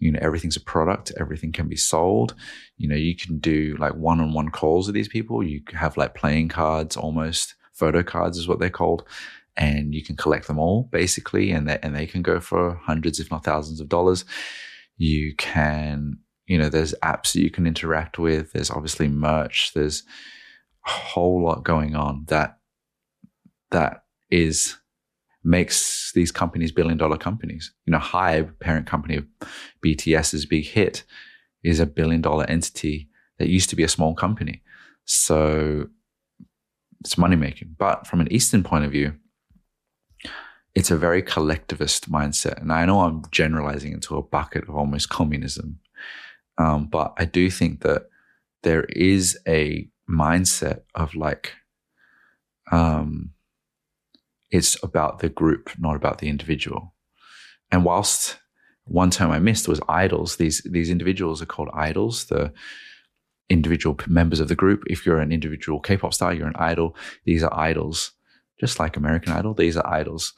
You 0.00 0.10
know 0.10 0.18
everything's 0.20 0.56
a 0.56 0.60
product. 0.60 1.12
Everything 1.20 1.52
can 1.52 1.68
be 1.68 1.76
sold. 1.76 2.34
You 2.78 2.88
know 2.88 2.96
you 2.96 3.14
can 3.14 3.38
do 3.38 3.76
like 3.78 3.94
one-on-one 3.94 4.48
calls 4.48 4.88
with 4.88 4.94
these 4.94 5.08
people. 5.08 5.44
You 5.44 5.62
have 5.72 5.96
like 5.96 6.16
playing 6.16 6.48
cards, 6.48 6.96
almost 6.96 7.54
photo 7.74 8.02
cards 8.02 8.38
is 8.38 8.48
what 8.48 8.58
they're 8.58 8.70
called, 8.70 9.04
and 9.56 9.94
you 9.94 10.02
can 10.02 10.16
collect 10.16 10.46
them 10.46 10.58
all 10.58 10.88
basically, 10.90 11.50
and 11.50 11.68
they 11.68 11.78
and 11.82 11.94
they 11.94 12.06
can 12.06 12.22
go 12.22 12.40
for 12.40 12.74
hundreds, 12.74 13.20
if 13.20 13.30
not 13.30 13.44
thousands, 13.44 13.80
of 13.80 13.88
dollars. 13.88 14.24
You 14.96 15.34
can 15.36 16.18
you 16.46 16.58
know, 16.58 16.68
there's 16.68 16.94
apps 17.02 17.32
that 17.32 17.40
you 17.40 17.50
can 17.50 17.66
interact 17.66 18.18
with. 18.18 18.52
There's 18.52 18.70
obviously 18.70 19.08
merch. 19.08 19.72
There's 19.74 20.02
a 20.86 20.90
whole 20.90 21.42
lot 21.42 21.64
going 21.64 21.94
on 21.94 22.24
that 22.28 22.58
that 23.70 24.04
is 24.30 24.76
makes 25.42 26.12
these 26.14 26.32
companies 26.32 26.72
billion 26.72 26.98
dollar 26.98 27.16
companies. 27.16 27.72
You 27.86 27.92
know, 27.92 27.98
Hybe, 27.98 28.58
parent 28.60 28.86
company 28.86 29.16
of 29.16 29.26
BTS's 29.84 30.46
big 30.46 30.64
hit, 30.64 31.04
is 31.62 31.80
a 31.80 31.86
billion 31.86 32.20
dollar 32.20 32.44
entity 32.44 33.08
that 33.38 33.48
used 33.48 33.70
to 33.70 33.76
be 33.76 33.82
a 33.82 33.88
small 33.88 34.14
company. 34.14 34.62
So 35.06 35.88
it's 37.04 37.18
money 37.18 37.36
making. 37.36 37.76
But 37.78 38.06
from 38.06 38.20
an 38.20 38.32
Eastern 38.32 38.62
point 38.62 38.84
of 38.84 38.90
view, 38.90 39.14
it's 40.74 40.90
a 40.90 40.96
very 40.96 41.22
collectivist 41.22 42.10
mindset. 42.10 42.60
And 42.60 42.72
I 42.72 42.84
know 42.84 43.00
I'm 43.00 43.22
generalizing 43.30 43.92
into 43.92 44.16
a 44.16 44.22
bucket 44.22 44.68
of 44.68 44.74
almost 44.74 45.08
communism 45.08 45.78
um, 46.58 46.86
but 46.86 47.14
I 47.18 47.24
do 47.24 47.50
think 47.50 47.82
that 47.82 48.08
there 48.62 48.84
is 48.84 49.38
a 49.46 49.88
mindset 50.08 50.82
of 50.94 51.14
like, 51.14 51.52
um, 52.70 53.32
it's 54.50 54.76
about 54.82 55.18
the 55.18 55.28
group, 55.28 55.70
not 55.78 55.96
about 55.96 56.18
the 56.18 56.28
individual. 56.28 56.94
And 57.72 57.84
whilst 57.84 58.38
one 58.84 59.10
term 59.10 59.30
I 59.30 59.38
missed 59.40 59.66
was 59.66 59.80
idols, 59.88 60.36
these 60.36 60.62
these 60.70 60.90
individuals 60.90 61.42
are 61.42 61.46
called 61.46 61.70
idols. 61.74 62.26
The 62.26 62.52
individual 63.48 63.98
members 64.06 64.40
of 64.40 64.48
the 64.48 64.54
group. 64.54 64.82
If 64.86 65.04
you're 65.04 65.20
an 65.20 65.32
individual 65.32 65.80
K-pop 65.80 66.14
star, 66.14 66.32
you're 66.32 66.48
an 66.48 66.56
idol. 66.56 66.96
These 67.24 67.42
are 67.42 67.54
idols, 67.54 68.12
just 68.58 68.78
like 68.78 68.96
American 68.96 69.32
Idol. 69.32 69.54
These 69.54 69.76
are 69.76 69.86
idols. 69.86 70.32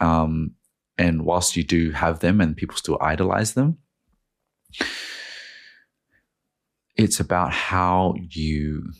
Um, 0.00 0.52
and 0.96 1.24
whilst 1.24 1.56
you 1.56 1.64
do 1.64 1.90
have 1.90 2.20
them, 2.20 2.40
and 2.40 2.56
people 2.56 2.76
still 2.76 2.98
idolize 3.00 3.54
them, 3.54 3.78
it's 6.96 7.20
about 7.20 7.52
how 7.52 8.14
you 8.30 8.92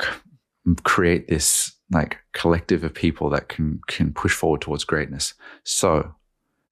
c- 0.00 0.08
create 0.84 1.28
this 1.28 1.72
like 1.90 2.18
collective 2.32 2.84
of 2.84 2.94
people 2.94 3.30
that 3.30 3.48
can 3.48 3.80
can 3.88 4.12
push 4.12 4.32
forward 4.32 4.60
towards 4.60 4.84
greatness. 4.84 5.34
So 5.64 6.14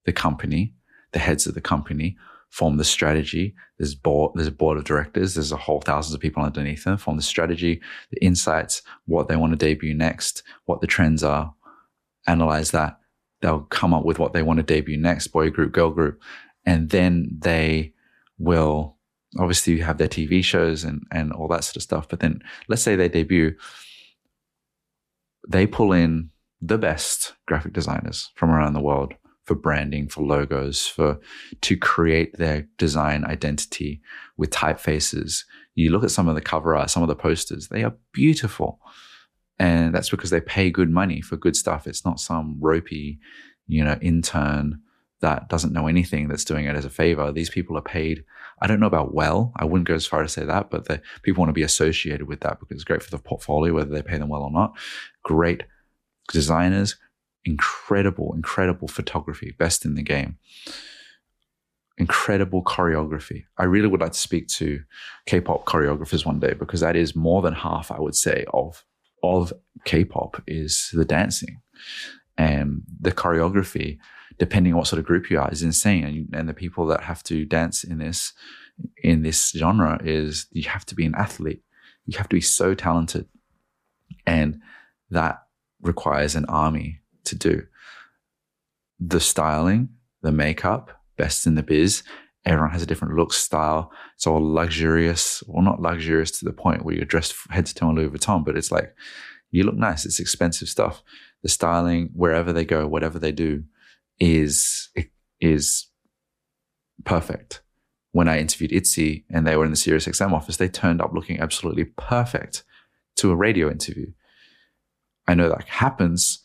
the 0.04 0.12
company, 0.12 0.74
the 1.12 1.18
heads 1.18 1.46
of 1.46 1.54
the 1.54 1.61
company 1.61 2.16
form 2.50 2.76
the 2.76 2.84
strategy. 2.84 3.54
There's 3.78 3.94
board, 3.94 4.32
there's 4.34 4.48
a 4.48 4.52
board 4.52 4.78
of 4.78 4.84
directors. 4.84 5.34
There's 5.34 5.52
a 5.52 5.56
whole 5.56 5.80
thousands 5.80 6.14
of 6.14 6.20
people 6.20 6.42
underneath 6.42 6.84
them. 6.84 6.96
Form 6.96 7.16
the 7.16 7.22
strategy, 7.22 7.80
the 8.11 8.24
insights, 8.24 8.82
what 9.06 9.28
they 9.28 9.37
want 9.37 9.52
to 9.52 9.56
debut 9.56 9.94
next, 9.94 10.42
what 10.64 10.80
the 10.80 10.87
trends 10.87 11.22
are. 11.22 11.54
Analyze 12.26 12.70
that. 12.72 12.98
They'll 13.40 13.61
come 13.61 13.94
up 13.94 14.04
with 14.04 14.18
what 14.18 14.32
they 14.32 14.42
want 14.42 14.58
to 14.58 14.62
debut 14.62 14.96
next, 14.96 15.28
boy 15.28 15.50
group, 15.50 15.72
girl 15.72 15.90
group, 15.90 16.20
and 16.64 16.90
then 16.90 17.28
they 17.38 17.92
will 18.38 18.96
obviously 19.38 19.78
have 19.78 19.98
their 19.98 20.08
TV 20.08 20.42
shows 20.42 20.84
and, 20.84 21.06
and 21.12 21.32
all 21.32 21.48
that 21.48 21.64
sort 21.64 21.76
of 21.76 21.82
stuff. 21.82 22.08
But 22.08 22.20
then 22.20 22.42
let's 22.66 22.82
say 22.82 22.96
they 22.96 23.08
debut, 23.08 23.54
they 25.48 25.66
pull 25.66 25.92
in 25.92 26.30
the 26.61 26.78
best 26.78 27.34
graphic 27.46 27.72
designers 27.72 28.30
from 28.34 28.50
around 28.50 28.72
the 28.72 28.80
world 28.80 29.14
for 29.48 29.54
branding, 29.54 30.06
for 30.08 30.22
logos, 30.22 30.87
for 30.87 31.18
to 31.62 31.76
create 31.76 32.37
their 32.37 32.68
design 32.76 33.24
identity 33.24 34.00
with 34.37 34.50
typefaces. 34.50 35.44
You 35.74 35.90
look 35.90 36.04
at 36.04 36.11
some 36.11 36.28
of 36.28 36.34
the 36.34 36.42
cover 36.42 36.76
art, 36.76 36.90
some 36.90 37.02
of 37.02 37.08
the 37.08 37.16
posters, 37.16 37.68
they 37.68 37.82
are 37.82 37.94
beautiful. 38.12 38.78
And 39.58 39.94
that's 39.94 40.11
because 40.11 40.30
they 40.30 40.40
pay 40.42 40.70
good 40.70 40.90
money 40.90 41.22
for 41.22 41.37
good 41.37 41.56
stuff. 41.56 41.87
It's 41.87 42.04
not 42.04 42.20
some 42.20 42.58
ropey, 42.61 43.18
you 43.66 43.82
know, 43.82 43.98
intern 44.02 44.82
that 45.20 45.48
doesn't 45.48 45.72
know 45.72 45.88
anything 45.88 46.28
that's 46.28 46.44
doing 46.44 46.66
it 46.66 46.76
as 46.76 46.84
a 46.84 46.90
favor. 46.90 47.32
These 47.32 47.50
people 47.50 47.76
are 47.76 47.82
paid. 47.82 48.24
I 48.61 48.66
don't 48.66 48.80
know 48.80 48.87
about 48.87 49.14
well. 49.14 49.52
I 49.56 49.64
wouldn't 49.64 49.88
go 49.88 49.94
as 49.94 50.06
far 50.06 50.22
to 50.22 50.28
say 50.28 50.44
that, 50.44 50.70
but 50.70 50.84
the 50.84 51.00
people 51.22 51.40
want 51.40 51.48
to 51.48 51.54
be 51.54 51.62
associated 51.62 52.28
with 52.28 52.40
that 52.40 52.61
because 52.61 52.76
it's 52.76 52.84
great 52.84 53.02
for 53.02 53.11
the 53.11 53.18
portfolio, 53.18 53.74
whether 53.74 53.90
they 53.90 54.02
pay 54.02 54.18
them 54.18 54.28
well 54.28 54.42
or 54.42 54.52
not. 54.52 54.76
Great 55.24 55.64
designers, 56.32 56.96
incredible, 57.48 58.32
incredible 58.34 58.88
photography, 58.88 59.54
best 59.58 59.84
in 59.84 59.94
the 59.94 60.02
game. 60.02 60.38
Incredible 61.96 62.62
choreography. 62.62 63.44
I 63.56 63.64
really 63.64 63.88
would 63.88 64.00
like 64.00 64.12
to 64.12 64.18
speak 64.18 64.46
to 64.48 64.80
K-pop 65.26 65.64
choreographers 65.64 66.24
one 66.24 66.38
day 66.38 66.54
because 66.54 66.80
that 66.80 66.94
is 66.94 67.16
more 67.16 67.42
than 67.42 67.54
half, 67.54 67.90
I 67.90 68.00
would 68.00 68.16
say, 68.16 68.44
of 68.52 68.84
of 69.22 69.52
K-pop 69.84 70.40
is 70.46 70.90
the 70.92 71.04
dancing 71.04 71.61
and 72.37 72.82
the 73.00 73.11
choreography 73.11 73.98
depending 74.38 74.72
on 74.72 74.78
what 74.78 74.87
sort 74.87 75.00
of 75.00 75.06
group 75.06 75.30
you 75.30 75.38
are, 75.38 75.50
is 75.50 75.62
insane. 75.62 76.04
And, 76.04 76.28
and 76.32 76.48
the 76.48 76.54
people 76.54 76.87
that 76.87 77.02
have 77.02 77.22
to 77.24 77.44
dance 77.44 77.84
in 77.84 77.98
this 77.98 78.32
in 79.02 79.22
this 79.22 79.50
genre 79.50 79.98
is 80.04 80.46
you 80.52 80.68
have 80.68 80.87
to 80.87 80.94
be 80.94 81.04
an 81.04 81.16
athlete. 81.16 81.62
You 82.06 82.16
have 82.18 82.28
to 82.28 82.37
be 82.37 82.40
so 82.40 82.74
talented, 82.74 83.26
and 84.26 84.61
that 85.11 85.42
requires 85.82 86.37
an 86.37 86.44
army 86.46 87.00
to 87.28 87.36
do. 87.36 87.62
The 89.00 89.20
styling, 89.20 89.90
the 90.22 90.32
makeup, 90.32 90.90
best 91.16 91.46
in 91.46 91.54
the 91.54 91.62
biz, 91.62 92.02
Everyone 92.48 92.70
has 92.70 92.82
a 92.82 92.86
different 92.86 93.14
look 93.14 93.34
style. 93.34 93.92
It's 94.14 94.26
all 94.26 94.40
luxurious. 94.40 95.42
Well, 95.46 95.62
not 95.62 95.82
luxurious 95.82 96.30
to 96.38 96.46
the 96.46 96.52
point 96.52 96.82
where 96.82 96.94
you're 96.94 97.04
dressed 97.04 97.34
head 97.50 97.66
to 97.66 97.74
toe 97.74 97.90
in 97.90 97.96
Louis 97.96 98.08
Vuitton, 98.08 98.42
but 98.42 98.56
it's 98.56 98.72
like 98.72 98.94
you 99.50 99.64
look 99.64 99.74
nice. 99.74 100.06
It's 100.06 100.18
expensive 100.18 100.68
stuff. 100.68 101.02
The 101.42 101.50
styling, 101.50 102.08
wherever 102.14 102.52
they 102.52 102.64
go, 102.64 102.86
whatever 102.86 103.18
they 103.18 103.32
do, 103.32 103.64
is 104.18 104.88
is 105.40 105.88
perfect. 107.04 107.60
When 108.12 108.28
I 108.28 108.38
interviewed 108.38 108.72
ITZY 108.72 109.24
and 109.30 109.46
they 109.46 109.56
were 109.56 109.66
in 109.66 109.70
the 109.70 109.76
SiriusXM 109.76 110.32
office, 110.32 110.56
they 110.56 110.68
turned 110.68 111.02
up 111.02 111.12
looking 111.12 111.40
absolutely 111.40 111.84
perfect 111.84 112.64
to 113.16 113.30
a 113.30 113.36
radio 113.36 113.70
interview. 113.70 114.10
I 115.26 115.34
know 115.34 115.50
that 115.50 115.68
happens, 115.68 116.38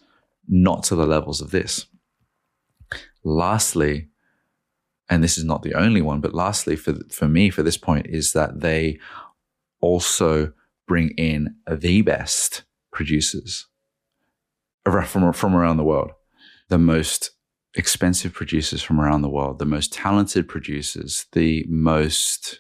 not 0.48 0.84
to 0.84 0.96
the 0.96 1.06
levels 1.06 1.42
of 1.42 1.52
this. 1.52 1.86
Lastly, 3.24 4.10
and 5.10 5.24
this 5.24 5.38
is 5.38 5.44
not 5.44 5.64
the 5.64 5.74
only 5.74 6.02
one, 6.02 6.22
but 6.22 6.34
lastly, 6.34 6.76
for, 6.76 6.96
for 7.10 7.28
me, 7.28 7.50
for 7.50 7.64
this 7.64 7.78
point, 7.78 8.08
is 8.08 8.34
that 8.34 8.62
they 8.62 9.00
also 9.82 10.54
bring 10.88 11.10
in 11.12 11.56
the 11.70 12.02
best 12.02 12.64
producers 12.92 13.68
from, 14.84 15.34
from 15.34 15.56
around 15.56 15.78
the 15.78 15.84
world, 15.84 16.12
the 16.70 16.78
most 16.78 17.32
expensive 17.76 18.34
producers 18.34 18.82
from 18.82 19.00
around 19.00 19.22
the 19.22 19.30
world, 19.30 19.60
the 19.60 19.66
most 19.66 19.94
talented 19.94 20.48
producers, 20.48 21.26
the 21.32 21.66
most 21.68 22.60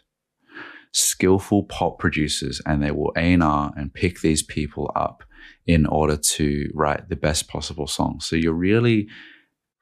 skillful 0.91 1.63
pop 1.63 1.99
producers, 1.99 2.61
and 2.65 2.81
they 2.81 2.91
will 2.91 3.13
A&R 3.15 3.73
and 3.75 3.93
pick 3.93 4.21
these 4.21 4.43
people 4.43 4.91
up 4.95 5.23
in 5.65 5.85
order 5.85 6.17
to 6.17 6.69
write 6.73 7.09
the 7.09 7.15
best 7.15 7.47
possible 7.47 7.87
song. 7.87 8.19
So 8.19 8.35
you're 8.35 8.53
really 8.53 9.07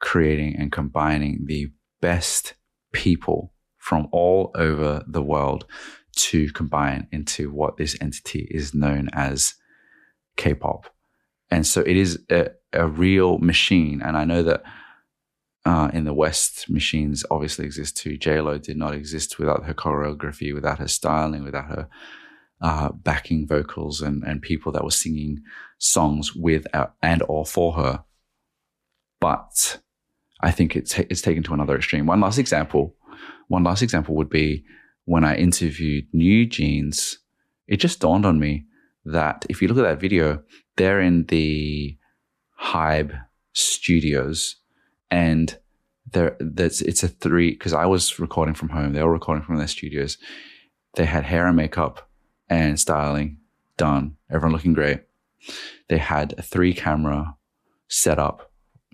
creating 0.00 0.56
and 0.56 0.70
combining 0.70 1.44
the 1.46 1.72
best 2.00 2.54
people 2.92 3.52
from 3.78 4.08
all 4.12 4.52
over 4.54 5.02
the 5.06 5.22
world 5.22 5.64
to 6.14 6.50
combine 6.52 7.08
into 7.10 7.50
what 7.50 7.76
this 7.76 7.96
entity 8.00 8.46
is 8.50 8.74
known 8.74 9.08
as 9.12 9.54
K-pop. 10.36 10.86
And 11.50 11.66
so 11.66 11.80
it 11.80 11.96
is 11.96 12.18
a, 12.30 12.50
a 12.72 12.86
real 12.86 13.38
machine. 13.38 14.00
And 14.02 14.16
I 14.16 14.24
know 14.24 14.42
that 14.42 14.62
uh, 15.64 15.90
in 15.92 16.04
the 16.04 16.14
West, 16.14 16.68
machines 16.68 17.24
obviously 17.30 17.64
exist 17.64 17.96
too. 17.96 18.18
Lo 18.26 18.58
did 18.58 18.76
not 18.76 18.94
exist 18.94 19.38
without 19.38 19.64
her 19.64 19.74
choreography, 19.74 20.54
without 20.54 20.78
her 20.78 20.88
styling, 20.88 21.44
without 21.44 21.66
her 21.66 21.88
uh, 22.62 22.90
backing 22.92 23.46
vocals 23.46 24.00
and, 24.00 24.22
and 24.22 24.40
people 24.40 24.72
that 24.72 24.84
were 24.84 24.90
singing 24.90 25.42
songs 25.78 26.34
with 26.34 26.64
uh, 26.74 26.86
and 27.02 27.22
or 27.28 27.44
for 27.44 27.72
her. 27.72 28.04
But 29.20 29.80
I 30.40 30.52
think 30.52 30.76
it's 30.76 30.98
it's 30.98 31.22
taken 31.22 31.42
to 31.44 31.54
another 31.54 31.76
extreme. 31.76 32.06
One 32.06 32.20
last 32.20 32.38
example, 32.38 32.94
one 33.48 33.64
last 33.64 33.82
example 33.82 34.14
would 34.14 34.30
be 34.30 34.64
when 35.04 35.24
I 35.24 35.36
interviewed 35.36 36.06
New 36.12 36.46
Jeans. 36.46 37.18
It 37.66 37.78
just 37.78 38.00
dawned 38.00 38.24
on 38.24 38.38
me 38.38 38.64
that 39.04 39.44
if 39.48 39.60
you 39.60 39.68
look 39.68 39.78
at 39.78 39.82
that 39.82 40.00
video, 40.00 40.42
they're 40.76 41.00
in 41.00 41.26
the 41.26 41.98
Hybe 42.60 43.20
studios, 43.54 44.56
and 45.10 45.58
there 46.12 46.36
that's 46.38 46.80
it's 46.80 47.02
a 47.02 47.08
three 47.08 47.50
because 47.50 47.72
I 47.72 47.86
was 47.86 48.20
recording 48.20 48.54
from 48.54 48.68
home. 48.68 48.92
They 48.92 49.02
were 49.02 49.12
recording 49.12 49.44
from 49.44 49.56
their 49.56 49.66
studios. 49.66 50.16
They 50.94 51.06
had 51.06 51.24
hair 51.24 51.46
and 51.46 51.56
makeup 51.56 52.08
and 52.52 52.78
styling 52.78 53.38
done. 53.76 54.16
Everyone 54.30 54.52
looking 54.52 54.72
great. 54.72 55.02
They 55.88 55.98
had 55.98 56.34
a 56.38 56.42
three 56.42 56.74
camera 56.74 57.36
setup, 57.88 58.50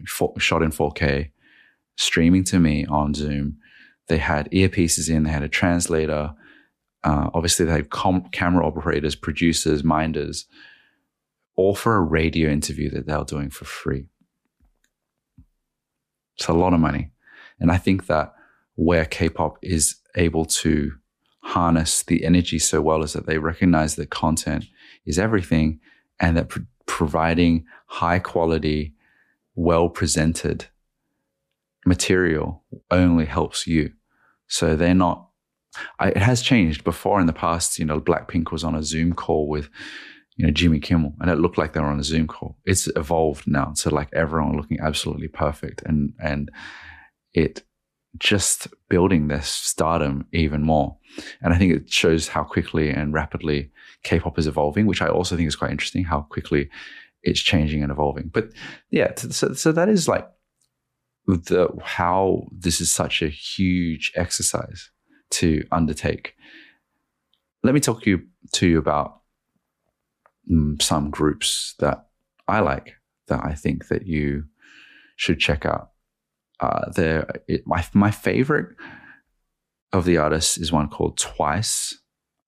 shot 0.06 0.62
in 0.62 0.70
4K 0.70 1.30
streaming 1.96 2.44
to 2.44 2.58
me 2.60 2.86
on 2.86 3.14
Zoom. 3.14 3.56
They 4.06 4.18
had 4.18 4.50
earpieces 4.50 5.10
in, 5.10 5.24
they 5.24 5.30
had 5.30 5.42
a 5.42 5.48
translator. 5.48 6.34
Uh, 7.04 7.30
obviously, 7.34 7.66
they 7.66 7.72
had 7.72 7.90
com- 7.90 8.28
camera 8.30 8.66
operators, 8.66 9.14
producers, 9.14 9.84
minders, 9.84 10.46
all 11.56 11.74
for 11.74 11.96
a 11.96 12.00
radio 12.00 12.48
interview 12.50 12.88
that 12.90 13.06
they 13.06 13.16
were 13.16 13.24
doing 13.24 13.50
for 13.50 13.64
free. 13.64 14.06
It's 16.36 16.48
a 16.48 16.52
lot 16.52 16.72
of 16.72 16.80
money. 16.80 17.10
And 17.60 17.72
I 17.72 17.76
think 17.76 18.06
that 18.06 18.34
where 18.76 19.04
K 19.04 19.28
pop 19.28 19.58
is 19.62 19.96
able 20.14 20.44
to 20.44 20.92
harness 21.48 22.02
the 22.02 22.24
energy 22.26 22.58
so 22.58 22.82
well 22.82 23.02
is 23.02 23.14
that 23.14 23.24
they 23.26 23.38
recognize 23.38 23.96
that 23.96 24.10
content 24.10 24.66
is 25.06 25.18
everything 25.18 25.80
and 26.20 26.36
that 26.36 26.50
pr- 26.50 26.60
providing 26.84 27.64
high 27.86 28.18
quality, 28.18 28.92
well 29.54 29.88
presented 29.88 30.66
material 31.86 32.62
only 32.90 33.24
helps 33.24 33.66
you. 33.66 33.90
So 34.46 34.76
they're 34.76 34.92
not, 34.94 35.26
I, 35.98 36.08
it 36.10 36.18
has 36.18 36.42
changed 36.42 36.84
before 36.84 37.18
in 37.18 37.26
the 37.26 37.32
past. 37.32 37.78
You 37.78 37.86
know, 37.86 37.98
Blackpink 37.98 38.52
was 38.52 38.62
on 38.62 38.74
a 38.74 38.82
Zoom 38.82 39.14
call 39.14 39.48
with, 39.48 39.70
you 40.36 40.44
know, 40.44 40.52
Jimmy 40.52 40.80
Kimmel 40.80 41.14
and 41.18 41.30
it 41.30 41.36
looked 41.38 41.56
like 41.56 41.72
they 41.72 41.80
were 41.80 41.86
on 41.86 41.98
a 41.98 42.04
Zoom 42.04 42.26
call. 42.26 42.58
It's 42.66 42.88
evolved 42.94 43.46
now 43.46 43.72
to 43.78 43.88
like 43.88 44.10
everyone 44.12 44.54
looking 44.54 44.80
absolutely 44.80 45.28
perfect 45.28 45.80
and, 45.86 46.12
and 46.22 46.50
it 47.32 47.62
just 48.18 48.68
building 48.90 49.28
their 49.28 49.42
stardom 49.42 50.26
even 50.32 50.62
more. 50.62 50.97
And 51.40 51.52
I 51.54 51.58
think 51.58 51.72
it 51.72 51.90
shows 51.90 52.28
how 52.28 52.44
quickly 52.44 52.90
and 52.90 53.12
rapidly 53.12 53.70
K-pop 54.02 54.38
is 54.38 54.46
evolving, 54.46 54.86
which 54.86 55.02
I 55.02 55.08
also 55.08 55.36
think 55.36 55.48
is 55.48 55.56
quite 55.56 55.70
interesting, 55.70 56.04
how 56.04 56.22
quickly 56.22 56.70
it's 57.22 57.40
changing 57.40 57.82
and 57.82 57.90
evolving. 57.90 58.30
But 58.32 58.50
yeah, 58.90 59.12
so, 59.16 59.52
so 59.54 59.72
that 59.72 59.88
is 59.88 60.08
like 60.08 60.28
the 61.26 61.68
how 61.82 62.46
this 62.52 62.80
is 62.80 62.90
such 62.90 63.22
a 63.22 63.28
huge 63.28 64.12
exercise 64.16 64.90
to 65.30 65.64
undertake. 65.70 66.34
Let 67.62 67.74
me 67.74 67.80
talk 67.80 68.06
you 68.06 68.22
to 68.52 68.66
you 68.66 68.78
about 68.78 69.20
mm, 70.50 70.80
some 70.80 71.10
groups 71.10 71.74
that 71.80 72.06
I 72.46 72.60
like 72.60 72.94
that 73.26 73.44
I 73.44 73.54
think 73.54 73.88
that 73.88 74.06
you 74.06 74.44
should 75.16 75.38
check 75.38 75.66
out. 75.66 75.90
Uh, 76.60 76.90
there, 76.92 77.28
my 77.66 77.84
my 77.92 78.10
favorite 78.10 78.74
of 79.92 80.04
the 80.04 80.18
artists 80.18 80.58
is 80.58 80.72
one 80.72 80.88
called 80.88 81.18
Twice. 81.18 81.98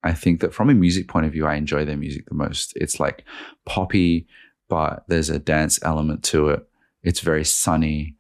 I 0.02 0.12
think 0.12 0.40
that 0.40 0.54
from 0.54 0.70
a 0.70 0.74
music 0.74 1.08
point 1.08 1.26
of 1.26 1.32
view, 1.32 1.46
I 1.46 1.54
enjoy 1.54 1.84
their 1.84 1.96
music 1.96 2.26
the 2.26 2.34
most. 2.34 2.72
It's 2.76 2.98
like 2.98 3.24
poppy, 3.66 4.26
but 4.68 5.04
there's 5.08 5.30
a 5.30 5.38
dance 5.38 5.78
element 5.82 6.22
to 6.24 6.48
it. 6.50 6.66
It's 7.02 7.20
very 7.20 7.44
sunny. 7.44 8.16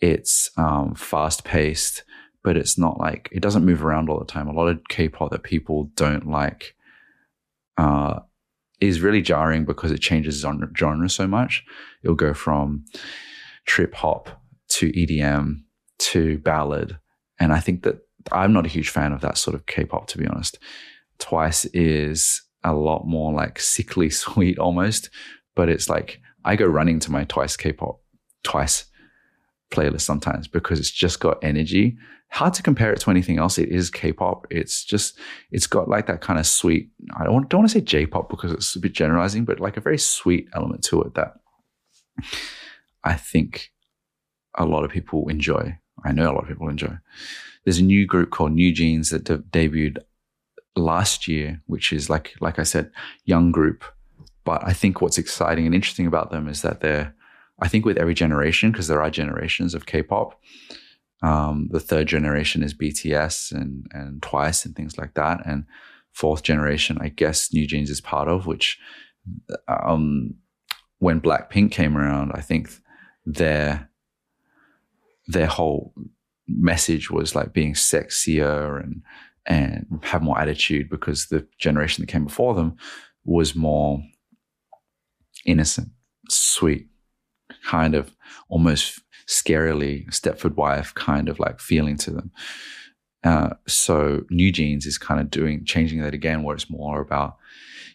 It's 0.00 0.50
um, 0.56 0.94
fast 0.94 1.44
paced, 1.44 2.04
but 2.42 2.56
it's 2.56 2.78
not 2.78 2.98
like 2.98 3.28
it 3.32 3.40
doesn't 3.40 3.64
move 3.64 3.84
around 3.84 4.08
all 4.08 4.18
the 4.18 4.24
time. 4.24 4.48
A 4.48 4.52
lot 4.52 4.68
of 4.68 4.80
K-pop 4.88 5.30
that 5.30 5.42
people 5.42 5.90
don't 5.94 6.28
like 6.28 6.76
uh, 7.78 8.20
is 8.80 9.00
really 9.00 9.22
jarring 9.22 9.64
because 9.64 9.90
it 9.90 9.98
changes 9.98 10.40
genre, 10.40 10.68
genre 10.76 11.08
so 11.08 11.26
much. 11.26 11.64
It'll 12.02 12.14
go 12.14 12.34
from 12.34 12.84
trip 13.66 13.94
hop 13.94 14.42
to 14.68 14.92
EDM 14.92 15.62
to 15.98 16.38
ballad, 16.38 16.98
and 17.40 17.52
I 17.52 17.60
think 17.60 17.82
that 17.84 18.03
I'm 18.32 18.52
not 18.52 18.66
a 18.66 18.70
huge 18.70 18.88
fan 18.88 19.12
of 19.12 19.20
that 19.20 19.38
sort 19.38 19.54
of 19.54 19.66
K-pop, 19.66 20.06
to 20.08 20.18
be 20.18 20.26
honest. 20.26 20.58
Twice 21.18 21.64
is 21.66 22.42
a 22.62 22.74
lot 22.74 23.06
more 23.06 23.32
like 23.32 23.58
sickly 23.58 24.10
sweet 24.24 24.58
almost, 24.58 25.10
but 25.54 25.68
it's 25.68 25.88
like 25.88 26.20
I 26.44 26.56
go 26.56 26.66
running 26.66 27.00
to 27.00 27.12
my 27.12 27.24
Twice 27.24 27.56
K-pop 27.56 28.00
twice 28.42 28.84
playlist 29.70 30.02
sometimes 30.02 30.46
because 30.46 30.78
it's 30.78 30.90
just 30.90 31.20
got 31.20 31.42
energy. 31.42 31.96
Hard 32.30 32.54
to 32.54 32.62
compare 32.62 32.92
it 32.92 33.00
to 33.00 33.10
anything 33.10 33.38
else. 33.38 33.58
It 33.58 33.68
is 33.68 33.90
K-pop. 33.90 34.46
It's 34.50 34.84
just 34.84 35.18
it's 35.50 35.66
got 35.66 35.88
like 35.88 36.06
that 36.06 36.20
kind 36.20 36.38
of 36.38 36.46
sweet. 36.46 36.90
I 37.16 37.24
don't 37.24 37.34
want, 37.34 37.48
don't 37.48 37.60
want 37.60 37.70
to 37.70 37.78
say 37.78 37.84
J-pop 37.84 38.28
because 38.28 38.52
it's 38.52 38.74
a 38.76 38.80
bit 38.80 38.92
generalizing, 38.92 39.44
but 39.44 39.60
like 39.60 39.76
a 39.76 39.80
very 39.80 39.98
sweet 39.98 40.48
element 40.54 40.84
to 40.84 41.02
it 41.02 41.14
that 41.14 41.34
I 43.02 43.14
think 43.14 43.70
a 44.56 44.64
lot 44.64 44.84
of 44.84 44.90
people 44.90 45.28
enjoy. 45.28 45.78
I 46.04 46.12
know 46.12 46.30
a 46.30 46.34
lot 46.34 46.42
of 46.42 46.48
people 46.48 46.68
enjoy. 46.68 46.96
There's 47.64 47.78
a 47.78 47.84
new 47.84 48.06
group 48.06 48.30
called 48.30 48.52
New 48.52 48.72
Jeans 48.72 49.10
that 49.10 49.24
de- 49.24 49.38
debuted 49.38 49.98
last 50.76 51.28
year, 51.28 51.62
which 51.66 51.92
is 51.92 52.10
like 52.10 52.34
like 52.40 52.58
I 52.58 52.64
said, 52.64 52.90
young 53.24 53.52
group. 53.52 53.84
But 54.44 54.62
I 54.66 54.72
think 54.72 55.00
what's 55.00 55.18
exciting 55.18 55.64
and 55.66 55.74
interesting 55.74 56.06
about 56.06 56.30
them 56.30 56.48
is 56.48 56.62
that 56.62 56.80
they're 56.80 57.14
I 57.60 57.68
think 57.68 57.84
with 57.84 57.98
every 57.98 58.14
generation, 58.14 58.72
because 58.72 58.88
there 58.88 59.02
are 59.02 59.10
generations 59.10 59.74
of 59.74 59.86
K-pop. 59.86 60.40
Um, 61.22 61.68
the 61.70 61.80
third 61.80 62.08
generation 62.08 62.62
is 62.62 62.74
BTS 62.74 63.52
and 63.52 63.86
and 63.92 64.22
Twice 64.22 64.64
and 64.64 64.74
things 64.74 64.98
like 64.98 65.14
that, 65.14 65.40
and 65.46 65.64
fourth 66.12 66.42
generation, 66.42 66.98
I 67.00 67.08
guess 67.08 67.52
New 67.52 67.66
Jeans 67.66 67.90
is 67.90 68.00
part 68.00 68.28
of. 68.28 68.46
Which, 68.46 68.78
um, 69.68 70.34
when 70.98 71.20
Blackpink 71.20 71.70
came 71.70 71.96
around, 71.96 72.32
I 72.34 72.40
think 72.40 72.70
their 73.24 73.88
their 75.26 75.46
whole 75.46 75.94
message 76.46 77.10
was 77.10 77.34
like 77.34 77.52
being 77.52 77.74
sexier 77.74 78.82
and 78.82 79.02
and 79.46 79.86
have 80.02 80.22
more 80.22 80.40
attitude 80.40 80.88
because 80.88 81.26
the 81.26 81.46
generation 81.58 82.02
that 82.02 82.10
came 82.10 82.24
before 82.24 82.54
them 82.54 82.76
was 83.24 83.54
more 83.54 84.02
innocent, 85.44 85.88
sweet, 86.30 86.86
kind 87.64 87.94
of 87.94 88.16
almost 88.48 89.00
scarily 89.28 90.06
Stepford 90.08 90.54
wife 90.54 90.94
kind 90.94 91.28
of 91.28 91.38
like 91.38 91.60
feeling 91.60 91.96
to 91.98 92.10
them. 92.10 92.30
Uh, 93.22 93.50
so 93.66 94.22
New 94.30 94.52
Jeans 94.52 94.86
is 94.86 94.98
kind 94.98 95.20
of 95.20 95.30
doing 95.30 95.64
changing 95.64 96.00
that 96.02 96.14
again, 96.14 96.42
where 96.42 96.54
it's 96.54 96.70
more 96.70 97.00
about 97.00 97.36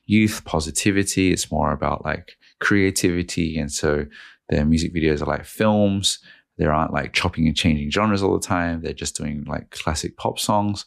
youth 0.06 0.44
positivity. 0.46 1.32
It's 1.32 1.52
more 1.52 1.72
about 1.72 2.04
like 2.04 2.38
creativity, 2.60 3.58
and 3.58 3.72
so 3.72 4.06
their 4.50 4.66
music 4.66 4.94
videos 4.94 5.22
are 5.22 5.26
like 5.26 5.46
films. 5.46 6.20
They 6.60 6.66
aren't 6.66 6.92
like 6.92 7.14
chopping 7.14 7.48
and 7.48 7.56
changing 7.56 7.90
genres 7.90 8.22
all 8.22 8.38
the 8.38 8.46
time. 8.46 8.82
They're 8.82 8.92
just 8.92 9.16
doing 9.16 9.46
like 9.46 9.72
classic 9.72 10.18
pop 10.18 10.38
songs. 10.38 10.86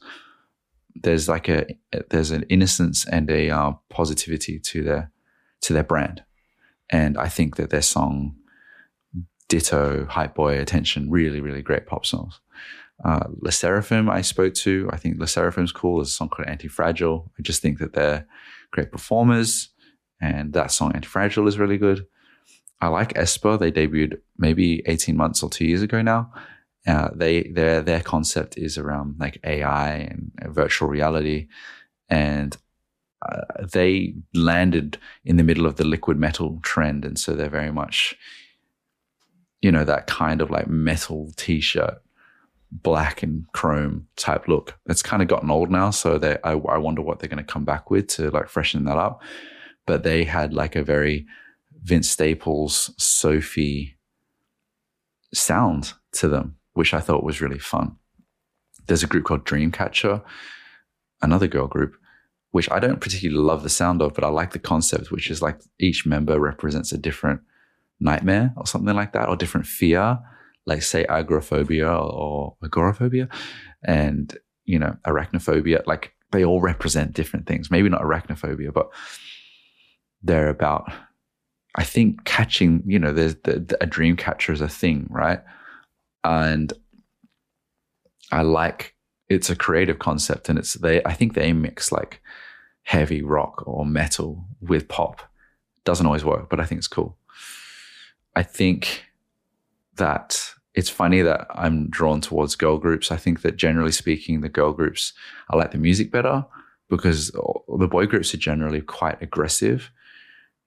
There's 0.95 1.31
like 1.31 1.49
a 1.49 1.67
there's 2.11 2.31
an 2.31 2.45
innocence 2.51 3.09
and 3.09 3.31
a 3.31 3.49
uh, 3.49 3.73
positivity 3.89 4.59
to 4.59 4.83
their 4.83 5.11
to 5.63 5.73
their 5.73 5.83
brand, 5.83 6.23
and 6.91 7.17
I 7.17 7.29
think 7.29 7.57
that 7.57 7.71
their 7.71 7.81
song 7.81 8.37
Ditto, 9.49 10.05
Hype 10.11 10.35
Boy, 10.35 10.61
Attention, 10.61 11.11
really 11.11 11.41
really 11.41 11.63
great 11.63 11.87
pop 11.87 12.05
songs. 12.05 12.39
Uh, 13.03 13.25
Le 13.41 13.51
Sserafim 13.51 14.11
I 14.11 14.21
spoke 14.21 14.53
to. 14.55 14.91
I 14.93 14.99
think 14.99 15.19
Le 15.19 15.25
Sserafim's 15.25 15.73
cool. 15.73 15.97
There's 15.97 16.09
a 16.09 16.13
song 16.13 16.29
called 16.29 16.49
Anti 16.49 16.69
Fragile. 16.69 17.33
I 17.39 17.43
just 17.43 17.63
think 17.63 17.79
that 17.79 17.95
they're 17.95 18.27
great 18.73 18.93
performers, 18.93 19.71
and 20.21 20.53
that 20.53 20.71
song 20.71 20.93
Anti 20.95 21.09
Fragile 21.09 21.49
is 21.49 21.59
really 21.59 21.79
good. 21.79 22.05
I 22.83 22.89
like 22.89 23.15
Aespa. 23.15 23.59
They 23.59 23.71
debuted 23.71 24.21
maybe 24.37 24.83
18 24.87 25.17
months 25.17 25.43
or 25.43 25.49
two 25.49 25.65
years 25.65 25.83
ago 25.83 26.03
now. 26.03 26.33
Uh, 26.85 27.11
they 27.15 27.45
their 27.45 27.81
their 27.81 28.01
concept 28.01 28.59
is 28.59 28.77
around 28.77 29.15
like 29.21 29.39
AI 29.45 29.93
and 29.93 30.33
virtual 30.49 30.89
reality, 30.89 31.47
and 32.09 32.57
uh, 33.25 33.65
they 33.73 34.15
landed 34.35 34.99
in 35.25 35.37
the 35.37 35.45
middle 35.45 35.65
of 35.65 35.77
the 35.77 35.85
liquid 35.85 36.19
metal 36.19 36.59
trend, 36.65 37.05
and 37.05 37.17
so 37.21 37.35
they're 37.35 37.49
very 37.49 37.71
much, 37.71 38.17
you 39.61 39.71
know, 39.71 39.85
that 39.85 40.09
kind 40.09 40.41
of 40.41 40.51
like 40.51 40.67
metal 40.67 41.31
t-shirt, 41.37 42.03
black 42.73 43.23
and 43.23 43.47
chrome 43.53 44.09
type 44.17 44.49
look. 44.49 44.77
It's 44.87 45.03
kind 45.03 45.23
of 45.23 45.29
gotten 45.29 45.53
old 45.53 45.71
now, 45.71 45.91
so 45.91 46.19
they 46.19 46.37
I, 46.43 46.55
I 46.55 46.79
wonder 46.79 47.01
what 47.01 47.21
they're 47.21 47.29
going 47.29 47.47
to 47.47 47.53
come 47.53 47.65
back 47.65 47.93
with 47.93 48.09
to 48.09 48.33
like 48.33 48.49
freshen 48.49 48.87
that 48.87 48.99
up. 48.99 49.23
But 49.87 50.03
they 50.03 50.25
had 50.25 50.53
like 50.53 50.75
a 50.75 50.83
very 50.83 51.27
Vince 51.83 52.09
Staples, 52.09 52.95
Sophie 52.97 53.97
sound 55.35 55.95
to 56.13 56.29
them, 56.29 56.57
which 56.75 56.95
I 56.95 57.01
thought 57.01 57.25
was 57.25 57.41
really 57.41 57.59
fun. 57.59 57.97
There's 58.87 59.03
a 59.03 59.09
group 59.09 59.25
called 59.25 59.45
Dreamcatcher, 59.45 60.23
another 61.23 61.47
girl 61.47 61.67
group, 61.67 61.97
which 62.51 62.71
I 62.71 62.79
don't 62.79 63.01
particularly 63.01 63.43
love 63.43 63.63
the 63.63 63.69
sound 63.69 64.03
of, 64.03 64.15
but 64.15 64.25
I 64.25 64.29
like 64.29 64.53
the 64.53 64.59
concept, 64.59 65.11
which 65.11 65.31
is 65.31 65.43
like 65.43 65.59
each 65.79 66.07
member 66.07 66.39
represents 66.39 66.93
a 66.93 66.99
different 66.99 67.41
nightmare 67.99 68.53
or 68.57 68.67
something 68.67 68.95
like 68.95 69.13
that, 69.13 69.29
or 69.29 69.37
different 69.37 69.67
fear, 69.67 70.19
like 70.67 70.83
say 70.83 71.05
agoraphobia 71.07 71.91
or 71.91 72.57
agoraphobia, 72.63 73.29
and 73.83 74.37
you 74.65 74.79
know 74.79 74.97
arachnophobia. 75.07 75.85
Like 75.87 76.15
they 76.31 76.45
all 76.45 76.61
represent 76.61 77.15
different 77.15 77.47
things. 77.47 77.71
Maybe 77.71 77.89
not 77.89 78.03
arachnophobia, 78.03 78.73
but 78.73 78.91
they're 80.23 80.49
about 80.49 80.93
I 81.75 81.85
think 81.85 82.25
catching, 82.25 82.83
you 82.87 82.99
know, 82.99 83.13
there's 83.13 83.37
the, 83.37 83.61
the, 83.61 83.83
a 83.83 83.87
dream 83.87 84.17
catcher 84.17 84.53
is 84.53 84.61
a 84.61 84.69
thing, 84.69 85.07
right? 85.11 85.41
And 86.23 86.73
I 88.31 88.43
like 88.43 88.95
it's 89.29 89.51
a 89.51 89.57
creative 89.57 89.99
concept, 89.99 90.49
and 90.49 90.59
it's 90.59 90.75
they. 90.75 91.03
I 91.05 91.15
think 91.15 91.35
they 91.35 91.53
mix 91.53 91.91
like 91.91 92.23
heavy 92.83 93.23
rock 93.23 93.63
or 93.67 93.87
metal 93.87 94.45
with 94.61 94.89
pop. 94.89 95.23
Doesn't 95.85 96.07
always 96.07 96.25
work, 96.25 96.51
but 96.51 96.61
I 96.61 96.65
think 96.65 96.79
it's 96.79 96.89
cool. 96.89 97.17
I 98.37 98.43
think 98.43 99.05
that 99.97 100.53
it's 100.75 100.91
funny 100.91 101.23
that 101.23 101.47
I'm 101.51 101.89
drawn 101.91 102.21
towards 102.21 102.57
girl 102.57 102.79
groups. 102.79 103.11
I 103.11 103.17
think 103.17 103.43
that 103.43 103.57
generally 103.57 103.93
speaking, 103.93 104.41
the 104.41 104.49
girl 104.49 104.73
groups 104.73 105.13
I 105.51 105.57
like 105.57 105.73
the 105.73 105.79
music 105.79 106.11
better 106.11 106.45
because 106.89 107.31
the 107.31 107.89
boy 107.89 108.07
groups 108.07 108.35
are 108.35 108.39
generally 108.39 108.81
quite 108.81 109.21
aggressive 109.23 109.91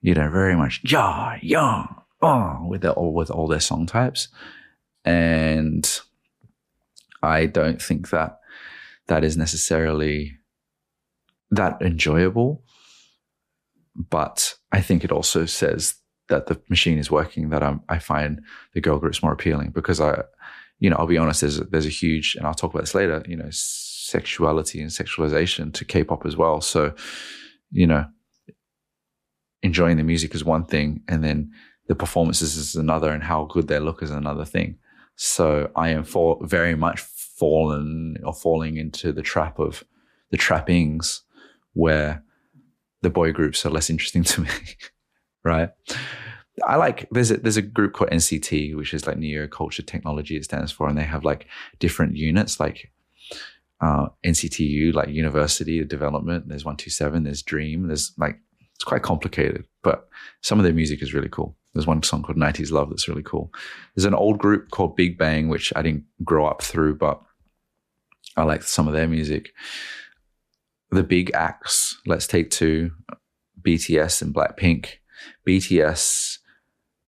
you 0.00 0.14
know, 0.14 0.30
very 0.30 0.56
much 0.56 0.80
yeah, 0.84 1.38
yeah, 1.42 1.86
oh, 2.22 2.66
with 2.68 2.82
the, 2.82 2.94
with 2.96 3.30
all 3.30 3.48
their 3.48 3.60
song 3.60 3.86
types, 3.86 4.28
and 5.04 6.00
I 7.22 7.46
don't 7.46 7.80
think 7.80 8.10
that 8.10 8.40
that 9.08 9.24
is 9.24 9.36
necessarily 9.36 10.36
that 11.50 11.80
enjoyable. 11.80 12.62
But 13.94 14.54
I 14.72 14.80
think 14.82 15.04
it 15.04 15.12
also 15.12 15.46
says 15.46 15.94
that 16.28 16.46
the 16.46 16.60
machine 16.68 16.98
is 16.98 17.10
working. 17.10 17.48
That 17.48 17.62
I'm, 17.62 17.80
I 17.88 17.98
find 17.98 18.42
the 18.74 18.80
girl 18.80 18.98
groups 18.98 19.22
more 19.22 19.32
appealing 19.32 19.70
because 19.70 20.00
I, 20.00 20.22
you 20.80 20.90
know, 20.90 20.96
I'll 20.96 21.06
be 21.06 21.18
honest. 21.18 21.40
There's 21.40 21.58
there's 21.58 21.86
a 21.86 21.90
huge, 21.90 22.34
and 22.36 22.46
I'll 22.46 22.54
talk 22.54 22.72
about 22.72 22.82
this 22.82 22.94
later. 22.94 23.22
You 23.26 23.36
know, 23.36 23.48
sexuality 23.50 24.80
and 24.80 24.90
sexualization 24.90 25.72
to 25.74 25.84
K-pop 25.84 26.26
as 26.26 26.36
well. 26.36 26.60
So, 26.60 26.94
you 27.70 27.86
know, 27.86 28.06
enjoying 29.62 29.96
the 29.96 30.02
music 30.02 30.34
is 30.34 30.44
one 30.44 30.64
thing, 30.64 31.02
and 31.08 31.24
then 31.24 31.52
the 31.88 31.94
performances 31.94 32.56
is 32.56 32.74
another, 32.74 33.10
and 33.10 33.22
how 33.22 33.44
good 33.44 33.68
they 33.68 33.78
look 33.78 34.02
is 34.02 34.10
another 34.10 34.44
thing. 34.44 34.78
So 35.16 35.70
I 35.76 35.90
am 35.90 36.04
for 36.04 36.38
very 36.42 36.74
much 36.74 37.00
fallen 37.00 38.16
or 38.24 38.34
falling 38.34 38.76
into 38.76 39.12
the 39.12 39.22
trap 39.22 39.58
of 39.58 39.84
the 40.30 40.36
trappings 40.36 41.22
where 41.72 42.22
the 43.02 43.10
boy 43.10 43.32
groups 43.32 43.64
are 43.64 43.70
less 43.70 43.90
interesting 43.90 44.24
to 44.24 44.42
me, 44.42 44.48
right? 45.44 45.70
I 46.66 46.76
like 46.76 47.06
there's 47.10 47.30
a 47.30 47.36
there's 47.36 47.58
a 47.58 47.62
group 47.62 47.92
called 47.92 48.10
NCT, 48.10 48.76
which 48.76 48.94
is 48.94 49.06
like 49.06 49.18
Neo 49.18 49.46
Culture 49.46 49.82
Technology 49.82 50.36
it 50.36 50.44
stands 50.44 50.72
for, 50.72 50.88
and 50.88 50.96
they 50.96 51.04
have 51.04 51.24
like 51.24 51.46
different 51.78 52.16
units 52.16 52.58
like 52.58 52.90
uh, 53.80 54.06
NCT 54.24 54.60
U, 54.60 54.92
like 54.92 55.08
University 55.08 55.80
of 55.80 55.88
Development. 55.88 56.48
There's 56.48 56.64
one 56.64 56.76
two 56.76 56.90
seven. 56.90 57.24
There's 57.24 57.42
Dream. 57.42 57.88
There's 57.88 58.12
like 58.16 58.40
it's 58.76 58.84
quite 58.84 59.02
complicated, 59.02 59.64
but 59.82 60.08
some 60.42 60.58
of 60.58 60.64
their 60.64 60.74
music 60.74 61.02
is 61.02 61.14
really 61.14 61.30
cool. 61.30 61.56
There's 61.72 61.86
one 61.86 62.02
song 62.02 62.22
called 62.22 62.38
90s 62.38 62.70
Love 62.70 62.90
that's 62.90 63.08
really 63.08 63.22
cool. 63.22 63.52
There's 63.94 64.04
an 64.04 64.14
old 64.14 64.38
group 64.38 64.70
called 64.70 64.96
Big 64.96 65.18
Bang, 65.18 65.48
which 65.48 65.72
I 65.74 65.82
didn't 65.82 66.04
grow 66.22 66.46
up 66.46 66.62
through, 66.62 66.96
but 66.96 67.20
I 68.36 68.42
like 68.42 68.62
some 68.62 68.86
of 68.86 68.92
their 68.92 69.08
music. 69.08 69.52
The 70.90 71.02
big 71.02 71.30
acts, 71.34 71.98
Let's 72.06 72.26
Take 72.26 72.50
Two, 72.50 72.92
BTS 73.62 74.22
and 74.22 74.34
Blackpink. 74.34 74.98
BTS, 75.46 76.38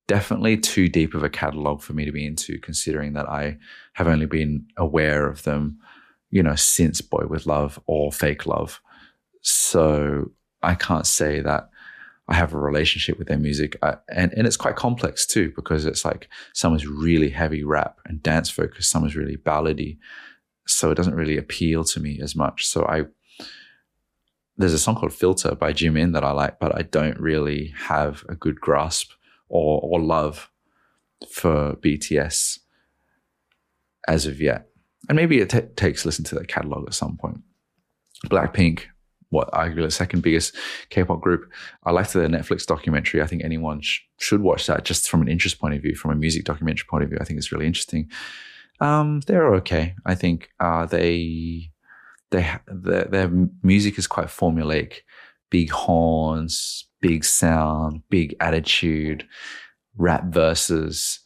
definitely 0.06 0.56
too 0.56 0.88
deep 0.88 1.14
of 1.14 1.22
a 1.22 1.30
catalog 1.30 1.82
for 1.82 1.92
me 1.92 2.06
to 2.06 2.12
be 2.12 2.26
into, 2.26 2.58
considering 2.60 3.12
that 3.12 3.28
I 3.28 3.58
have 3.92 4.08
only 4.08 4.26
been 4.26 4.66
aware 4.78 5.26
of 5.26 5.42
them, 5.42 5.78
you 6.30 6.42
know, 6.42 6.56
since 6.56 7.02
Boy 7.02 7.26
with 7.28 7.46
Luv 7.46 7.78
or 7.86 8.10
Fake 8.10 8.46
Love. 8.46 8.80
So 9.42 10.30
I 10.62 10.74
can't 10.74 11.06
say 11.06 11.40
that 11.40 11.70
I 12.28 12.34
have 12.34 12.52
a 12.52 12.58
relationship 12.58 13.18
with 13.18 13.28
their 13.28 13.38
music. 13.38 13.76
I, 13.82 13.96
and, 14.10 14.32
and 14.34 14.46
it's 14.46 14.56
quite 14.56 14.76
complex 14.76 15.26
too, 15.26 15.52
because 15.56 15.86
it's 15.86 16.04
like 16.04 16.28
some 16.52 16.74
is 16.74 16.86
really 16.86 17.30
heavy 17.30 17.64
rap 17.64 18.00
and 18.04 18.22
dance 18.22 18.50
focused, 18.50 18.90
some 18.90 19.06
is 19.06 19.16
really 19.16 19.36
ballady. 19.36 19.98
So 20.66 20.90
it 20.90 20.96
doesn't 20.96 21.14
really 21.14 21.38
appeal 21.38 21.84
to 21.84 22.00
me 22.00 22.20
as 22.20 22.36
much. 22.36 22.66
So 22.66 22.84
I, 22.84 23.04
there's 24.58 24.74
a 24.74 24.78
song 24.78 24.96
called 24.96 25.14
Filter 25.14 25.54
by 25.54 25.72
Jimin 25.72 26.12
that 26.12 26.24
I 26.24 26.32
like, 26.32 26.58
but 26.58 26.76
I 26.76 26.82
don't 26.82 27.18
really 27.18 27.72
have 27.76 28.24
a 28.28 28.34
good 28.34 28.60
grasp 28.60 29.12
or, 29.48 29.80
or 29.82 29.98
love 29.98 30.50
for 31.30 31.76
BTS 31.76 32.58
as 34.06 34.26
of 34.26 34.40
yet. 34.40 34.68
And 35.08 35.16
maybe 35.16 35.40
it 35.40 35.48
t- 35.48 35.60
takes 35.76 36.04
listen 36.04 36.24
to 36.26 36.34
their 36.34 36.44
catalog 36.44 36.86
at 36.86 36.94
some 36.94 37.16
point. 37.16 37.40
Blackpink, 38.26 38.82
what 39.30 39.50
arguably 39.52 39.82
the 39.82 39.90
second 39.90 40.22
biggest 40.22 40.56
K-pop 40.90 41.20
group. 41.20 41.50
I 41.84 41.90
liked 41.90 42.12
the 42.12 42.20
Netflix 42.20 42.66
documentary. 42.66 43.22
I 43.22 43.26
think 43.26 43.44
anyone 43.44 43.80
sh- 43.80 44.00
should 44.18 44.40
watch 44.40 44.66
that 44.66 44.84
just 44.84 45.08
from 45.08 45.22
an 45.22 45.28
interest 45.28 45.60
point 45.60 45.74
of 45.74 45.82
view, 45.82 45.94
from 45.94 46.10
a 46.12 46.16
music 46.16 46.44
documentary 46.44 46.86
point 46.88 47.04
of 47.04 47.10
view. 47.10 47.18
I 47.20 47.24
think 47.24 47.38
it's 47.38 47.52
really 47.52 47.66
interesting. 47.66 48.10
Um, 48.80 49.20
they're 49.26 49.54
okay. 49.56 49.94
I 50.06 50.14
think 50.14 50.50
uh, 50.60 50.86
they 50.86 51.70
they 52.30 52.50
their, 52.66 53.04
their 53.04 53.30
music 53.62 53.98
is 53.98 54.06
quite 54.06 54.28
formulaic, 54.28 55.00
big 55.50 55.70
horns, 55.70 56.86
big 57.00 57.24
sound, 57.24 58.02
big 58.08 58.36
attitude, 58.40 59.26
rap 59.96 60.24
verses, 60.26 61.20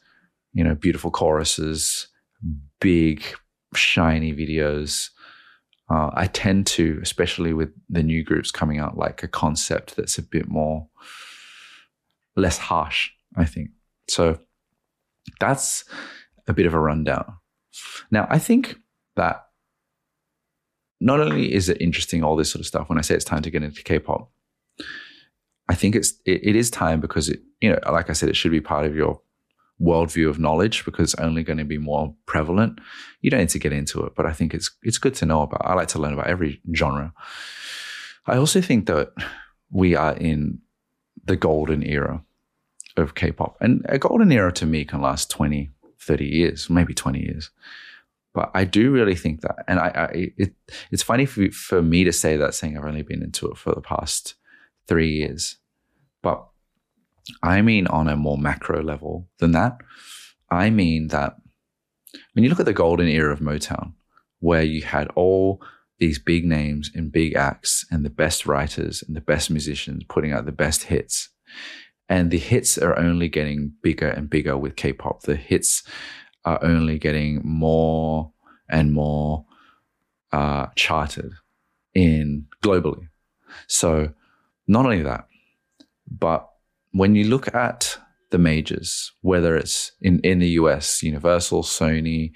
you 0.53 0.65
know, 0.65 0.75
beautiful 0.75 1.11
choruses, 1.11 2.09
big 2.81 3.23
shiny 3.75 4.33
videos 4.35 5.11
uh, 5.91 6.11
I 6.15 6.27
tend 6.27 6.67
to, 6.69 6.99
especially 7.03 7.53
with 7.53 7.71
the 7.89 8.03
new 8.03 8.23
groups 8.23 8.51
coming 8.51 8.79
out, 8.79 8.97
like 8.97 9.23
a 9.23 9.29
concept 9.29 9.97
that's 9.97 10.19
a 10.19 10.23
bit 10.23 10.49
more 10.49 10.89
less 12.37 12.59
harsh, 12.59 13.11
I 13.37 13.45
think. 13.45 13.71
So 14.09 14.39
that's 15.41 15.85
a 16.47 16.53
bit 16.53 16.67
of 16.67 16.75
a 16.75 16.81
rundown. 16.81 17.35
Now, 18.11 18.27
I 18.31 18.39
think 18.39 18.77
that 19.17 19.47
not 21.01 21.21
only 21.21 21.53
is 21.53 21.69
it 21.69 21.81
interesting, 21.81 22.23
all 22.23 22.37
this 22.37 22.51
sort 22.51 22.61
of 22.61 22.67
stuff, 22.67 22.89
when 22.89 22.99
I 22.99 23.03
say 23.03 23.15
it's 23.15 23.25
time 23.25 23.43
to 23.43 23.51
get 23.51 23.63
into 23.63 23.83
K 23.83 23.99
pop, 23.99 24.31
I 25.69 25.75
think 25.75 25.95
it's 25.95 26.15
it, 26.25 26.41
it 26.43 26.57
is 26.57 26.71
time 26.71 27.01
because 27.01 27.29
it, 27.29 27.41
you 27.61 27.71
know, 27.71 27.79
like 27.91 28.11
I 28.11 28.13
said, 28.13 28.29
it 28.29 28.37
should 28.37 28.51
be 28.53 28.61
part 28.61 28.87
of 28.87 28.95
your 28.95 29.21
worldview 29.81 30.29
of 30.29 30.39
knowledge 30.39 30.85
because 30.85 31.13
it's 31.13 31.23
only 31.23 31.43
going 31.43 31.59
to 31.59 31.65
be 31.65 31.79
more 31.79 32.15
prevalent. 32.27 32.81
You 33.21 33.31
don't 33.31 33.41
need 33.41 33.49
to 33.51 33.59
get 33.59 33.73
into 33.73 34.05
it, 34.05 34.15
but 34.15 34.27
I 34.27 34.33
think 34.33 34.55
it's 34.55 34.71
it's 34.83 34.99
good 34.99 35.15
to 35.17 35.27
know 35.27 35.43
about. 35.43 35.63
I 35.65 35.75
like 35.75 35.89
to 35.89 35.99
learn 35.99 36.13
about 36.13 36.29
every 36.29 36.61
genre. 36.75 37.13
I 38.27 38.37
also 38.37 38.61
think 38.61 38.87
that 38.87 39.13
we 39.71 39.97
are 39.97 40.15
in 40.15 40.61
the 41.25 41.37
golden 41.37 41.83
era 41.83 42.23
of 42.97 43.15
K-pop. 43.15 43.57
And 43.61 43.85
a 43.89 43.99
golden 43.99 44.31
era 44.33 44.53
to 44.53 44.67
me 44.67 44.85
can 44.85 45.01
last 45.01 45.31
20, 45.31 45.71
30 45.99 46.25
years, 46.25 46.71
maybe 46.71 46.95
20 46.95 47.21
years. 47.21 47.51
But 48.35 48.51
I 48.55 48.65
do 48.65 48.91
really 48.91 49.15
think 49.15 49.43
that, 49.43 49.57
and 49.69 49.79
I, 49.79 49.89
I 49.89 50.33
it, 50.37 50.55
it's 50.91 51.03
funny 51.03 51.27
for, 51.27 51.51
for 51.51 51.83
me 51.83 52.05
to 52.05 52.13
say 52.13 52.37
that, 52.37 52.55
saying 52.55 52.77
I've 52.77 52.85
only 52.85 53.03
been 53.03 53.23
into 53.23 53.49
it 53.49 53.59
for 53.59 53.75
the 53.75 53.81
past 53.81 54.35
three 54.87 55.13
years. 55.13 55.59
But 56.23 56.47
I 57.43 57.63
mean, 57.63 57.87
on 57.87 58.09
a 58.09 58.17
more 58.17 58.39
macro 58.39 58.83
level 58.83 59.29
than 59.39 59.53
that, 59.53 59.79
I 60.51 60.71
mean 60.71 61.09
that 61.09 61.37
when 62.33 62.45
you 62.45 62.51
look 62.51 62.61
at 62.61 62.67
the 62.67 62.73
golden 62.73 63.09
era 63.09 63.33
of 63.33 63.41
Motown, 63.41 63.95
where 64.41 64.63
you 64.63 64.83
had 64.83 65.09
all 65.15 65.63
these 65.99 66.19
big 66.19 66.45
names 66.45 66.91
and 66.95 67.13
big 67.13 67.35
acts 67.35 67.87
and 67.91 68.05
the 68.05 68.11
best 68.11 68.45
writers 68.45 69.05
and 69.07 69.17
the 69.17 69.21
best 69.21 69.51
musicians 69.51 70.03
putting 70.09 70.33
out 70.33 70.47
the 70.47 70.53
best 70.53 70.85
hits. 70.85 71.29
And 72.09 72.31
the 72.31 72.39
hits 72.39 72.77
are 72.77 72.99
only 72.99 73.29
getting 73.29 73.75
bigger 73.83 74.09
and 74.09 74.29
bigger 74.29 74.59
with 74.59 74.75
K 74.75 74.93
pop. 74.93 75.23
The 75.23 75.37
hits 75.37 75.85
are 76.45 76.59
only 76.63 76.99
getting 76.99 77.41
more 77.45 78.33
and 78.69 78.93
more 78.93 79.47
uh, 80.33 80.67
charted 80.75 81.33
in 81.95 82.47
globally. 82.63 83.09
So, 83.69 84.13
not 84.67 84.85
only 84.85 85.03
that, 85.03 85.27
but 86.11 86.52
when 86.93 87.15
you 87.15 87.25
look 87.25 87.55
at 87.55 87.99
the 88.31 88.39
majors, 88.39 89.13
whether 89.21 89.57
it's 89.57 89.93
in, 90.01 90.21
in 90.21 90.39
the 90.39 90.49
US, 90.51 91.03
Universal, 91.03 91.63
Sony, 91.63 92.33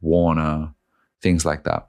Warner, 0.00 0.74
things 1.22 1.44
like 1.44 1.64
that, 1.64 1.88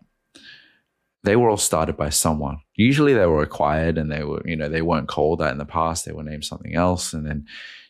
they 1.24 1.36
were 1.36 1.50
all 1.50 1.58
started 1.58 1.98
by 1.98 2.10
someone. 2.10 2.60
Usually 2.76 3.14
they 3.14 3.26
were 3.26 3.42
acquired 3.42 3.98
and 3.98 4.12
they 4.12 4.24
were, 4.24 4.42
you 4.46 4.56
know, 4.56 4.70
they 4.70 4.82
weren't 4.82 5.10
called 5.10 5.40
that 5.40 5.52
in 5.52 5.58
the 5.58 5.66
past. 5.66 6.06
They 6.06 6.14
were 6.14 6.24
named 6.24 6.46
something 6.46 6.76
else 6.76 7.14
and 7.14 7.26
then, 7.26 7.46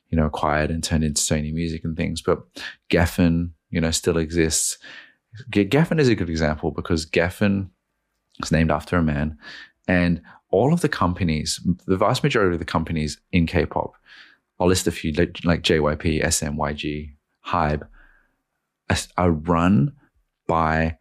you 0.10 0.18
know, 0.18 0.26
acquired 0.26 0.72
and 0.72 0.84
turned 0.84 1.04
into 1.04 1.22
Sony 1.22 1.54
Music 1.54 1.84
and 1.84 1.96
things. 1.96 2.22
But 2.22 2.40
Geffen, 2.90 3.52
you 3.70 3.82
know, 3.82 3.92
still 3.92 4.18
exists. 4.18 4.78
Geffen 5.52 6.00
is 6.00 6.08
a 6.08 6.16
good 6.16 6.30
example 6.30 6.72
because 6.72 7.06
Geffen 7.06 7.70
is 8.42 8.52
named 8.52 8.72
after 8.72 8.98
a 8.98 9.04
man. 9.04 9.38
And 9.88 10.22
all 10.50 10.74
of 10.74 10.82
the 10.82 10.90
companies, 10.90 11.60
the 11.86 11.98
vast 11.98 12.24
majority 12.24 12.56
of 12.56 12.60
the 12.60 12.66
companies 12.66 13.20
in 13.32 13.46
K-pop, 13.46 13.94
I'll 14.60 14.68
list 14.68 14.88
a 14.88 14.92
few 14.92 15.12
like, 15.12 15.62
JYP, 15.62 16.32
SM, 16.32 16.58
YG, 16.58 17.12
Hybe, 17.48 17.88
are 19.18 19.32
run 19.32 19.94
by 20.48 20.98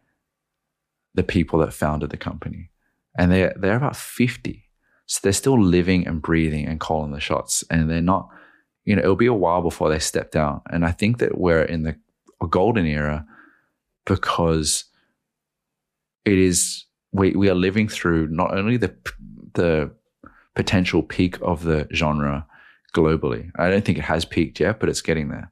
the 1.15 1.23
people 1.23 1.59
that 1.59 1.73
founded 1.73 2.09
the 2.09 2.17
company. 2.17 2.69
And 3.17 3.31
they're, 3.31 3.53
they're 3.57 3.77
about 3.77 3.95
50. 3.95 4.63
So 5.07 5.19
they're 5.23 5.33
still 5.33 5.59
living 5.59 6.05
and 6.05 6.21
breathing 6.21 6.67
and 6.67 6.79
calling 6.79 7.11
the 7.11 7.19
shots. 7.19 7.63
And 7.71 7.89
they're 7.89 8.01
not, 8.01 8.29
you 8.85 8.95
know, 8.95 9.01
it'll 9.01 9.15
be 9.15 9.25
a 9.25 9.33
while 9.33 9.61
before 9.61 9.89
they 9.89 9.99
step 9.99 10.31
down. 10.31 10.61
And 10.69 10.85
I 10.85 10.91
think 10.91 11.17
that 11.19 11.37
we're 11.37 11.63
in 11.63 11.83
the 11.83 11.95
golden 12.49 12.85
era 12.85 13.25
because 14.05 14.85
it 16.25 16.37
is, 16.37 16.85
we, 17.17 17.31
we 17.31 17.49
are 17.49 17.55
living 17.55 17.87
through 17.87 18.27
not 18.27 18.55
only 18.55 18.77
the, 18.77 18.95
the 19.53 19.91
potential 20.55 21.03
peak 21.03 21.37
of 21.41 21.63
the 21.63 21.87
genre 21.93 22.45
globally. 22.95 23.51
I 23.57 23.69
don't 23.69 23.83
think 23.83 23.97
it 23.97 24.05
has 24.05 24.25
peaked 24.25 24.59
yet, 24.59 24.79
but 24.79 24.89
it's 24.89 25.01
getting 25.01 25.29
there. 25.29 25.51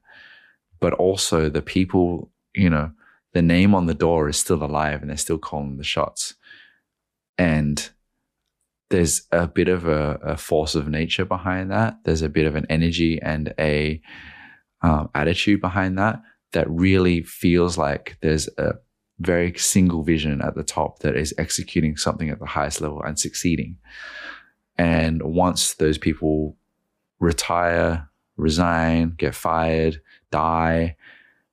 But 0.80 0.94
also 0.94 1.48
the 1.48 1.62
people, 1.62 2.30
you 2.54 2.70
know, 2.70 2.92
the 3.32 3.42
name 3.42 3.74
on 3.74 3.86
the 3.86 3.94
door 3.94 4.28
is 4.28 4.38
still 4.38 4.62
alive 4.62 5.00
and 5.00 5.10
they're 5.10 5.16
still 5.16 5.38
calling 5.38 5.76
the 5.76 5.84
shots. 5.84 6.34
And 7.36 7.88
there's 8.90 9.22
a 9.32 9.46
bit 9.48 9.68
of 9.68 9.86
a, 9.86 10.18
a 10.22 10.36
force 10.36 10.74
of 10.74 10.88
nature 10.88 11.24
behind 11.24 11.70
that. 11.70 11.98
There's 12.04 12.22
a 12.22 12.28
bit 12.28 12.46
of 12.46 12.54
an 12.54 12.66
energy 12.70 13.20
and 13.20 13.52
a 13.58 14.00
um, 14.82 15.10
attitude 15.14 15.60
behind 15.60 15.98
that 15.98 16.22
that 16.52 16.70
really 16.70 17.22
feels 17.22 17.76
like 17.76 18.16
there's 18.22 18.48
a 18.56 18.74
very 19.18 19.54
single 19.56 20.02
vision 20.02 20.42
at 20.42 20.54
the 20.54 20.62
top 20.62 21.00
that 21.00 21.16
is 21.16 21.34
executing 21.38 21.96
something 21.96 22.28
at 22.28 22.38
the 22.38 22.46
highest 22.46 22.80
level 22.80 23.02
and 23.02 23.18
succeeding. 23.18 23.78
And 24.78 25.22
once 25.22 25.74
those 25.74 25.98
people 25.98 26.56
retire, 27.18 28.08
resign, 28.36 29.14
get 29.16 29.34
fired, 29.34 30.00
die, 30.30 30.96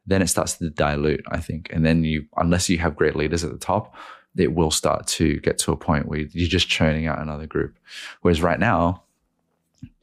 then 0.05 0.21
it 0.21 0.27
starts 0.27 0.57
to 0.57 0.69
dilute, 0.69 1.23
I 1.29 1.39
think. 1.39 1.69
And 1.71 1.85
then 1.85 2.03
you, 2.03 2.25
unless 2.35 2.69
you 2.69 2.77
have 2.79 2.95
great 2.95 3.15
leaders 3.15 3.43
at 3.43 3.51
the 3.51 3.57
top, 3.57 3.95
it 4.35 4.53
will 4.53 4.71
start 4.71 5.07
to 5.07 5.39
get 5.39 5.57
to 5.59 5.71
a 5.71 5.77
point 5.77 6.07
where 6.07 6.19
you're 6.19 6.49
just 6.49 6.67
churning 6.67 7.07
out 7.07 7.19
another 7.19 7.47
group. 7.47 7.77
Whereas 8.21 8.41
right 8.41 8.59
now, 8.59 9.03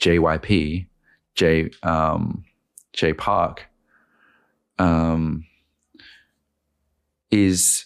JYP, 0.01 0.87
J, 1.35 1.71
um, 1.83 2.45
J 2.93 3.13
Park, 3.13 3.67
um, 4.79 5.45
is 7.31 7.85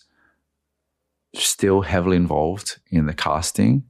still 1.34 1.82
heavily 1.82 2.16
involved 2.16 2.78
in 2.90 3.06
the 3.06 3.14
casting, 3.14 3.84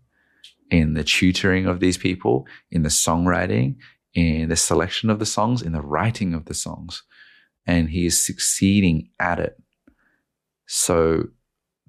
in 0.71 0.95
the 0.95 1.05
tutoring 1.05 1.67
of 1.67 1.81
these 1.81 1.99
people, 1.99 2.47
in 2.71 2.83
the 2.83 2.89
songwriting, 2.89 3.77
in 4.15 4.49
the 4.49 4.57
selection 4.57 5.11
of 5.11 5.19
the 5.19 5.27
songs, 5.27 5.63
in 5.63 5.73
the 5.73 5.83
writing 5.83 6.35
of 6.35 6.47
the 6.47 6.55
songs 6.55 7.03
and 7.67 7.91
he 7.91 8.07
is 8.07 8.25
succeeding 8.25 9.11
at 9.19 9.39
it. 9.39 9.57
So 10.67 11.25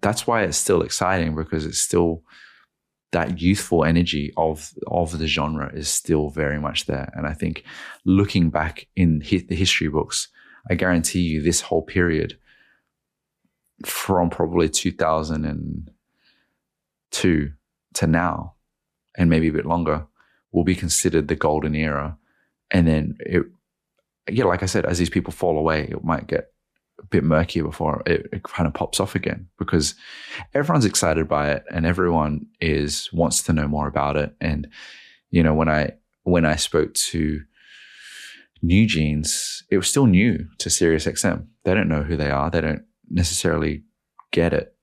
that's 0.02 0.28
why 0.28 0.44
it's 0.44 0.58
still 0.58 0.82
exciting 0.82 1.36
because 1.36 1.66
it's 1.66 1.80
still 1.80 2.22
that 3.12 3.40
youthful 3.42 3.86
energy 3.86 4.34
of 4.36 4.74
of 4.88 5.18
the 5.20 5.28
genre 5.28 5.72
is 5.74 5.88
still 5.88 6.30
very 6.30 6.60
much 6.60 6.86
there. 6.86 7.12
And 7.16 7.26
I 7.26 7.34
think 7.34 7.64
looking 8.04 8.50
back 8.50 8.88
in 8.96 9.22
hi- 9.22 9.46
the 9.48 9.56
history 9.56 9.88
books, 9.88 10.28
I 10.70 10.76
guarantee 10.76 11.22
you 11.22 11.42
this 11.42 11.62
whole 11.62 11.84
period 11.84 12.38
from 13.84 14.30
probably 14.30 14.70
2002 14.70 17.52
to 17.94 18.08
now, 18.08 18.54
and 19.18 19.30
maybe 19.30 19.48
a 19.48 19.54
bit 19.54 19.66
longer, 19.66 20.06
will 20.52 20.64
be 20.64 20.76
considered 20.76 21.28
the 21.28 21.36
golden 21.36 21.76
era. 21.76 22.18
And 22.72 22.88
then 22.88 23.18
it 23.20 23.46
yeah, 24.30 24.46
like 24.46 24.64
I 24.64 24.68
said, 24.68 24.86
as 24.86 24.98
these 24.98 25.10
people 25.10 25.32
fall 25.32 25.58
away, 25.58 25.88
it 25.90 26.04
might 26.04 26.28
get 26.28 26.52
a 27.00 27.06
bit 27.06 27.24
murkier 27.24 27.64
before 27.64 28.02
it, 28.06 28.28
it, 28.32 28.44
kind 28.44 28.68
of 28.68 28.74
pops 28.74 29.00
off 29.00 29.16
again 29.16 29.48
because 29.60 29.96
everyone's 30.54 30.86
excited 30.86 31.28
by 31.28 31.52
it 31.52 31.66
and 31.70 31.86
everyone 31.86 32.48
is 32.62 33.10
wants 33.12 33.44
to 33.44 33.54
know 33.54 33.68
more 33.68 33.88
about 33.88 34.16
it. 34.16 34.34
And 34.40 34.68
you 35.30 35.44
know, 35.44 35.54
when 35.54 35.70
I 35.70 35.92
when 36.24 36.46
I 36.46 36.56
spoke 36.56 36.94
to 36.94 37.42
New 38.62 38.88
Jeans, 38.88 39.64
it 39.70 39.78
was 39.78 39.88
still 39.88 40.08
new 40.08 40.48
to 40.60 40.70
SiriusXM. 40.70 41.46
They 41.66 41.74
don't 41.74 41.90
know 41.90 42.04
who 42.04 42.16
they 42.16 42.32
are. 42.32 42.50
They 42.50 42.62
don't 42.62 42.86
necessarily 43.10 43.84
get 44.32 44.54
it, 44.54 44.76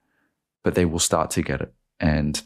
but 0.64 0.74
they 0.74 0.84
will 0.84 0.98
start 0.98 1.30
to 1.32 1.42
get 1.42 1.60
it. 1.60 1.74
And 2.00 2.40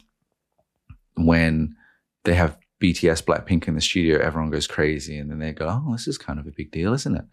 when 1.15 1.75
they 2.23 2.35
have 2.35 2.57
BTS 2.81 3.23
Blackpink 3.23 3.67
in 3.67 3.75
the 3.75 3.81
studio, 3.81 4.19
everyone 4.19 4.51
goes 4.51 4.67
crazy. 4.67 5.17
And 5.17 5.31
then 5.31 5.39
they 5.39 5.51
go, 5.51 5.67
oh, 5.67 5.91
this 5.91 6.07
is 6.07 6.17
kind 6.17 6.39
of 6.39 6.47
a 6.47 6.51
big 6.51 6.71
deal, 6.71 6.93
isn't 6.93 7.15
it? 7.15 7.25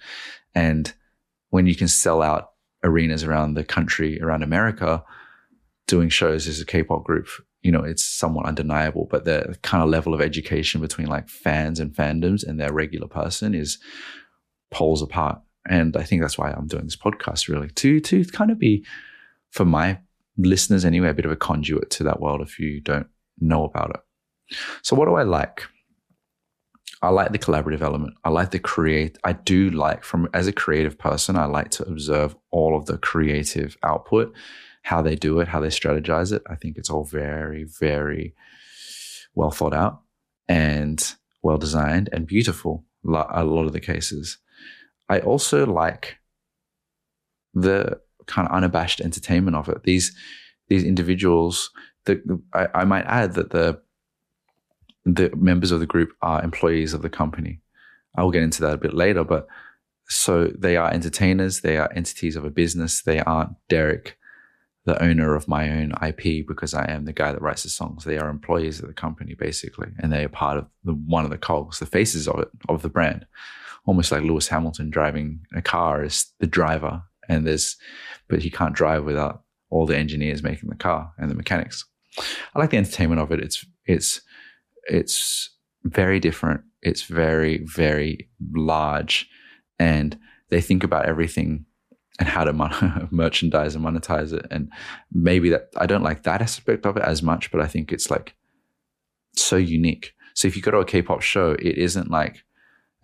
And 0.55 0.93
when 1.51 1.67
you 1.67 1.75
can 1.75 1.89
sell 1.89 2.23
out 2.23 2.53
arenas 2.83 3.25
around 3.25 3.55
the 3.55 3.65
country, 3.65 4.21
around 4.21 4.43
America, 4.43 5.05
doing 5.87 6.09
shows 6.09 6.49
as 6.49 6.61
a 6.61 6.67
K-pop 6.67 7.05
group, 7.05 7.29
you 7.63 7.71
know, 7.71 7.83
it's 7.83 8.05
somewhat 8.05 8.47
undeniable. 8.47 9.07
But 9.11 9.25
the 9.25 9.59
kind 9.63 9.83
of 9.83 9.91
level 9.91 10.15
of 10.15 10.21
education 10.21 10.81
between 10.81 11.09
like 11.09 11.29
fans 11.29 11.81
and 11.81 11.95
fandoms 11.95 12.47
and 12.47 12.59
their 12.59 12.73
regular 12.73 13.09
person 13.09 13.55
is 13.55 13.79
poles 14.71 15.03
apart. 15.03 15.41
And 15.69 15.97
I 15.97 16.03
think 16.03 16.23
that's 16.23 16.39
why 16.39 16.51
I'm 16.51 16.67
doing 16.67 16.85
this 16.85 16.97
podcast 16.97 17.49
really 17.49 17.71
to 17.71 18.01
to 18.01 18.25
kind 18.27 18.51
of 18.51 18.59
be 18.59 18.85
for 19.51 19.65
my 19.65 19.99
listeners 20.37 20.85
anyway, 20.85 21.09
a 21.09 21.15
bit 21.15 21.25
of 21.25 21.31
a 21.31 21.37
conduit 21.37 21.91
to 21.91 22.05
that 22.05 22.21
world 22.21 22.41
if 22.41 22.59
you 22.59 22.81
don't 22.81 23.07
know 23.41 23.65
about 23.65 23.91
it. 23.91 24.57
So, 24.83 24.97
what 24.97 25.07
do 25.07 25.15
I 25.15 25.23
like? 25.23 25.65
I 27.03 27.09
like 27.09 27.33
the 27.33 27.39
collaborative 27.39 27.83
element. 27.83 28.15
I 28.25 28.31
like 28.31 28.51
the 28.51 28.59
create. 28.59 29.19
I 29.25 29.35
do 29.35 29.71
like 29.71 30.05
from 30.05 30.29
as 30.33 30.47
a 30.47 30.53
creative 30.53 30.99
person, 30.99 31.37
I 31.37 31.45
like 31.45 31.71
to 31.73 31.85
observe 31.85 32.35
all 32.51 32.77
of 32.77 32.87
the 32.87 32.99
creative 32.99 33.77
output, 33.83 34.33
how 34.83 35.03
they 35.03 35.15
do 35.15 35.41
it, 35.41 35.49
how 35.49 35.61
they 35.61 35.69
strategize 35.69 36.33
it. 36.33 36.43
I 36.49 36.55
think 36.55 36.77
it's 36.77 36.91
all 36.91 37.05
very, 37.05 37.65
very 37.65 38.35
well 39.35 39.51
thought 39.51 39.75
out 39.75 40.01
and 40.49 41.15
well 41.43 41.59
designed 41.59 42.09
and 42.13 42.27
beautiful. 42.27 42.85
A 43.07 43.45
lot 43.45 43.67
of 43.67 43.73
the 43.73 43.81
cases. 43.81 44.39
I 45.09 45.21
also 45.21 45.67
like 45.67 46.17
the 47.53 48.01
kind 48.27 48.49
of 48.49 48.55
unabashed 48.55 49.01
entertainment 49.01 49.57
of 49.57 49.69
it. 49.69 49.83
These 49.85 50.15
these 50.69 50.85
individuals. 50.85 51.71
I, 52.53 52.69
I 52.75 52.85
might 52.85 53.07
add 53.07 53.35
that 53.35 53.51
the 53.51 53.81
the 55.05 55.35
members 55.37 55.71
of 55.71 55.81
the 55.81 55.87
group 55.87 56.13
are 56.23 56.43
employees 56.43 56.95
of 56.95 57.03
the 57.03 57.11
company. 57.11 57.61
I 58.17 58.23
will 58.23 58.31
get 58.31 58.43
into 58.43 58.63
that 58.63 58.75
a 58.75 58.79
bit 58.79 58.95
later, 58.95 59.25
but 59.25 59.47
so 60.09 60.47
they 60.47 60.77
are 60.77 60.93
entertainers, 60.93 61.61
they 61.61 61.77
are 61.77 61.93
entities 61.95 62.37
of 62.37 62.45
a 62.45 62.51
business. 62.51 63.03
They 63.03 63.21
aren't 63.21 63.57
Derrick, 63.69 64.19
the 64.85 65.03
owner 65.03 65.35
of 65.35 65.49
my 65.49 65.71
own 65.71 65.93
IP, 66.03 66.47
because 66.47 66.75
I 66.75 66.91
am 66.91 67.05
the 67.05 67.13
guy 67.13 67.33
that 67.33 67.43
writes 67.43 67.63
the 67.63 67.71
songs. 67.71 68.05
They 68.05 68.19
are 68.19 68.29
employees 68.29 68.81
of 68.81 68.87
the 68.87 68.95
company, 68.95 69.35
basically, 69.35 69.89
and 69.99 70.13
they 70.13 70.25
are 70.25 70.29
part 70.29 70.59
of 70.59 70.67
the 70.85 70.93
one 70.93 71.25
of 71.25 71.31
the 71.31 71.39
cogs, 71.39 71.79
the 71.79 71.87
faces 71.87 72.29
of 72.29 72.41
it, 72.41 72.49
of 72.69 72.83
the 72.83 72.89
brand. 72.89 73.27
Almost 73.87 74.13
like 74.13 74.23
Lewis 74.23 74.49
Hamilton 74.49 74.91
driving 74.91 75.41
a 75.55 75.63
car 75.63 76.05
is 76.05 76.33
the 76.41 76.47
driver, 76.47 77.03
and 77.29 77.47
there's, 77.47 77.77
but 78.29 78.41
he 78.41 78.51
can't 78.51 78.75
drive 78.75 79.05
without 79.05 79.43
all 79.71 79.87
the 79.87 79.97
engineers 79.97 80.43
making 80.43 80.71
the 80.71 80.77
car 80.77 81.13
and 81.19 81.31
the 81.31 81.35
mechanics. 81.35 81.85
I 82.55 82.59
like 82.59 82.71
the 82.71 82.77
entertainment 82.77 83.21
of 83.21 83.33
it. 83.33 83.41
It's 83.41 83.67
it's 83.87 84.21
it's 84.85 85.51
very 85.83 86.21
different. 86.21 86.63
It's 86.83 87.03
very 87.03 87.65
very 87.65 88.29
large 88.53 89.29
and 89.79 90.19
they 90.51 90.61
think 90.61 90.85
about 90.85 91.07
everything 91.07 91.67
and 92.19 92.29
how 92.29 92.45
to 92.45 92.53
mon- 92.53 93.09
merchandise 93.11 93.75
and 93.75 93.85
monetize 93.85 94.33
it. 94.33 94.47
And 94.51 94.71
maybe 95.13 95.51
that 95.51 95.71
I 95.77 95.87
don't 95.87 96.03
like 96.03 96.23
that 96.23 96.43
aspect 96.43 96.87
of 96.87 96.97
it 96.97 97.03
as 97.03 97.23
much, 97.23 97.51
but 97.51 97.61
I 97.61 97.67
think 97.67 97.93
it's 97.93 98.11
like 98.11 98.35
so 99.35 99.57
unique. 99.57 100.13
So 100.35 100.49
if 100.49 100.57
you 100.57 100.63
go 100.63 100.71
to 100.71 100.79
a 100.79 100.85
K-pop 100.85 101.23
show, 101.23 101.53
it 101.53 101.79
isn't 101.79 102.11
like 102.11 102.45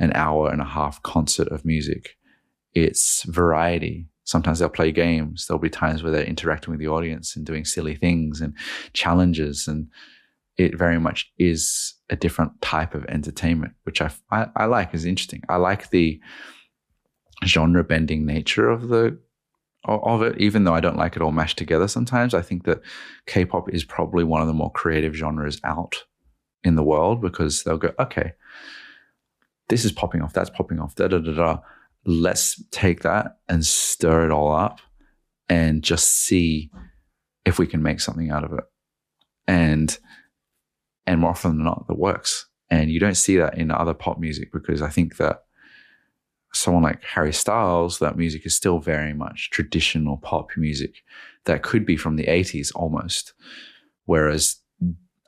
an 0.00 0.10
hour 0.16 0.50
and 0.50 0.60
a 0.60 0.64
half 0.64 1.00
concert 1.04 1.46
of 1.48 1.64
music. 1.64 2.16
It's 2.74 3.22
variety. 3.24 4.08
Sometimes 4.24 4.58
they'll 4.58 4.68
play 4.68 4.90
games. 4.90 5.46
There'll 5.46 5.60
be 5.60 5.70
times 5.70 6.02
where 6.02 6.10
they're 6.10 6.24
interacting 6.24 6.72
with 6.72 6.80
the 6.80 6.88
audience 6.88 7.36
and 7.36 7.46
doing 7.46 7.64
silly 7.64 7.94
things 7.94 8.40
and 8.40 8.54
challenges. 8.92 9.68
And 9.68 9.86
it 10.56 10.76
very 10.76 10.98
much 10.98 11.30
is 11.38 11.94
a 12.10 12.16
different 12.16 12.60
type 12.60 12.94
of 12.94 13.04
entertainment, 13.04 13.74
which 13.84 14.02
I, 14.02 14.10
I, 14.32 14.46
I 14.56 14.64
like 14.64 14.92
is 14.94 15.04
interesting. 15.04 15.42
I 15.48 15.56
like 15.56 15.90
the, 15.90 16.20
genre 17.46 17.84
bending 17.84 18.26
nature 18.26 18.68
of 18.68 18.88
the 18.88 19.18
of 19.86 20.20
it, 20.22 20.38
even 20.38 20.64
though 20.64 20.74
I 20.74 20.80
don't 20.80 20.98
like 20.98 21.16
it 21.16 21.22
all 21.22 21.32
mashed 21.32 21.56
together 21.56 21.88
sometimes. 21.88 22.34
I 22.34 22.42
think 22.42 22.64
that 22.64 22.82
K 23.26 23.46
pop 23.46 23.72
is 23.72 23.82
probably 23.82 24.24
one 24.24 24.42
of 24.42 24.46
the 24.46 24.52
more 24.52 24.70
creative 24.70 25.14
genres 25.14 25.58
out 25.64 26.04
in 26.62 26.76
the 26.76 26.82
world 26.82 27.22
because 27.22 27.62
they'll 27.62 27.78
go, 27.78 27.92
okay, 27.98 28.32
this 29.70 29.84
is 29.84 29.92
popping 29.92 30.20
off, 30.20 30.34
that's 30.34 30.50
popping 30.50 30.80
off, 30.80 30.94
da 30.96 31.08
da 31.08 31.18
da 31.18 31.32
da. 31.32 31.58
Let's 32.04 32.62
take 32.70 33.00
that 33.02 33.38
and 33.48 33.64
stir 33.64 34.26
it 34.26 34.32
all 34.32 34.52
up 34.54 34.80
and 35.48 35.82
just 35.82 36.24
see 36.24 36.70
if 37.44 37.58
we 37.58 37.66
can 37.66 37.82
make 37.82 38.00
something 38.00 38.30
out 38.30 38.44
of 38.44 38.52
it. 38.52 38.64
And 39.46 39.96
and 41.06 41.20
more 41.20 41.30
often 41.30 41.56
than 41.56 41.64
not, 41.64 41.86
that 41.88 41.98
works. 41.98 42.46
And 42.68 42.90
you 42.90 43.00
don't 43.00 43.16
see 43.16 43.36
that 43.36 43.58
in 43.58 43.70
other 43.70 43.94
pop 43.94 44.18
music 44.18 44.52
because 44.52 44.82
I 44.82 44.90
think 44.90 45.16
that 45.16 45.44
someone 46.52 46.82
like 46.82 47.02
Harry 47.04 47.32
Styles, 47.32 47.98
that 47.98 48.16
music 48.16 48.46
is 48.46 48.54
still 48.54 48.78
very 48.78 49.12
much 49.12 49.50
traditional 49.50 50.18
pop 50.18 50.50
music 50.56 51.02
that 51.44 51.62
could 51.62 51.86
be 51.86 51.96
from 51.96 52.16
the 52.16 52.26
80s 52.26 52.70
almost. 52.74 53.32
Whereas 54.04 54.59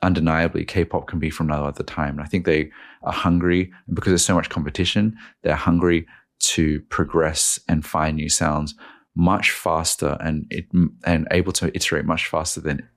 undeniably 0.03 0.65
K-pop 0.65 1.07
can 1.07 1.19
be 1.19 1.29
from 1.29 1.47
no 1.47 1.65
other 1.65 1.83
time. 1.83 2.11
And 2.11 2.21
I 2.21 2.25
think 2.25 2.45
they 2.45 2.71
are 3.03 3.13
hungry 3.13 3.71
because 3.93 4.11
there's 4.11 4.25
so 4.25 4.35
much 4.35 4.49
competition, 4.49 5.17
they're 5.41 5.55
hungry 5.55 6.05
to 6.39 6.81
progress 6.89 7.59
and 7.67 7.85
find 7.85 8.17
new 8.17 8.29
sounds 8.29 8.75
much 9.15 9.51
faster 9.51 10.17
and 10.19 10.45
it, 10.49 10.65
and 11.05 11.27
able 11.31 11.53
to 11.53 11.75
iterate 11.75 12.05
much 12.05 12.27
faster 12.27 12.59
than 12.59 12.87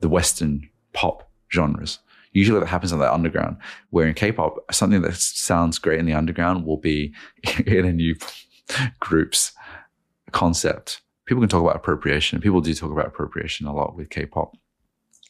the 0.00 0.08
Western 0.08 0.68
pop 0.92 1.28
genres 1.52 1.98
usually 2.36 2.60
that 2.60 2.66
happens 2.66 2.92
on 2.92 2.98
the 2.98 3.12
underground. 3.12 3.56
Where 3.88 4.06
in 4.06 4.14
K-pop, 4.14 4.58
something 4.70 5.00
that 5.02 5.14
sounds 5.14 5.78
great 5.78 5.98
in 5.98 6.04
the 6.04 6.12
underground 6.12 6.66
will 6.66 6.76
be 6.76 7.14
in 7.66 7.86
a 7.86 7.92
new 7.92 8.14
group's 9.00 9.52
concept. 10.32 11.00
People 11.26 11.42
can 11.42 11.48
talk 11.48 11.62
about 11.62 11.76
appropriation. 11.76 12.40
People 12.40 12.60
do 12.60 12.74
talk 12.74 12.92
about 12.92 13.06
appropriation 13.06 13.66
a 13.66 13.74
lot 13.74 13.96
with 13.96 14.10
K-pop, 14.10 14.54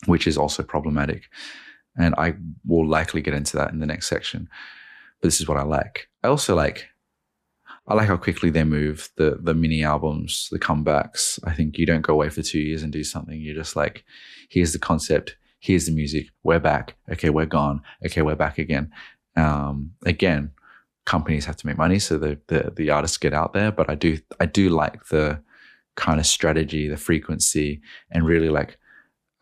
which 0.05 0.27
is 0.27 0.37
also 0.37 0.63
problematic. 0.63 1.25
And 1.99 2.15
I 2.17 2.35
will 2.67 2.87
likely 2.87 3.23
get 3.23 3.35
into 3.35 3.57
that 3.57 3.73
in 3.73 3.81
the 3.81 3.87
next 3.87 4.09
section. 4.09 4.49
But 5.21 5.29
this 5.29 5.41
is 5.41 5.49
what 5.49 5.57
I 5.57 5.63
like. 5.63 6.09
I 6.23 6.29
also 6.29 6.55
like 6.55 6.89
I 7.89 7.95
like 7.95 8.09
how 8.09 8.17
quickly 8.17 8.51
they 8.51 8.65
move 8.65 9.11
the 9.17 9.39
the 9.41 9.55
mini 9.55 9.85
albums, 9.85 10.49
the 10.51 10.59
comebacks. 10.59 11.39
I 11.45 11.55
think 11.55 11.79
you 11.79 11.87
don't 11.87 12.03
go 12.03 12.15
away 12.15 12.29
for 12.29 12.43
two 12.43 12.59
years 12.59 12.83
and 12.83 12.93
do 12.93 13.05
something. 13.05 13.41
You're 13.41 13.55
just 13.55 13.77
like, 13.77 14.05
here's 14.49 14.73
the 14.73 14.79
concept, 14.79 15.37
here's 15.61 15.87
the 15.87 15.93
music, 15.93 16.27
we're 16.43 16.61
back. 16.61 16.97
Okay, 17.11 17.31
we're 17.31 17.47
gone. 17.47 17.81
Okay, 18.05 18.23
we're 18.23 18.35
back 18.35 18.59
again. 18.59 18.93
Um, 19.37 19.93
again, 20.05 20.51
companies 21.05 21.45
have 21.45 21.57
to 21.57 21.67
make 21.67 21.79
money, 21.79 21.99
so 21.99 22.19
the, 22.19 22.39
the 22.49 22.73
the 22.75 22.91
artists 22.91 23.19
get 23.19 23.33
out 23.33 23.53
there. 23.53 23.71
But 23.71 23.89
I 23.89 23.95
do 23.95 24.19
I 24.41 24.47
do 24.47 24.69
like 24.69 25.07
the 25.07 25.41
kind 25.95 26.19
of 26.19 26.27
strategy, 26.27 26.89
the 26.89 26.97
frequency, 26.97 27.81
and 28.11 28.27
really 28.27 28.49
like 28.49 28.79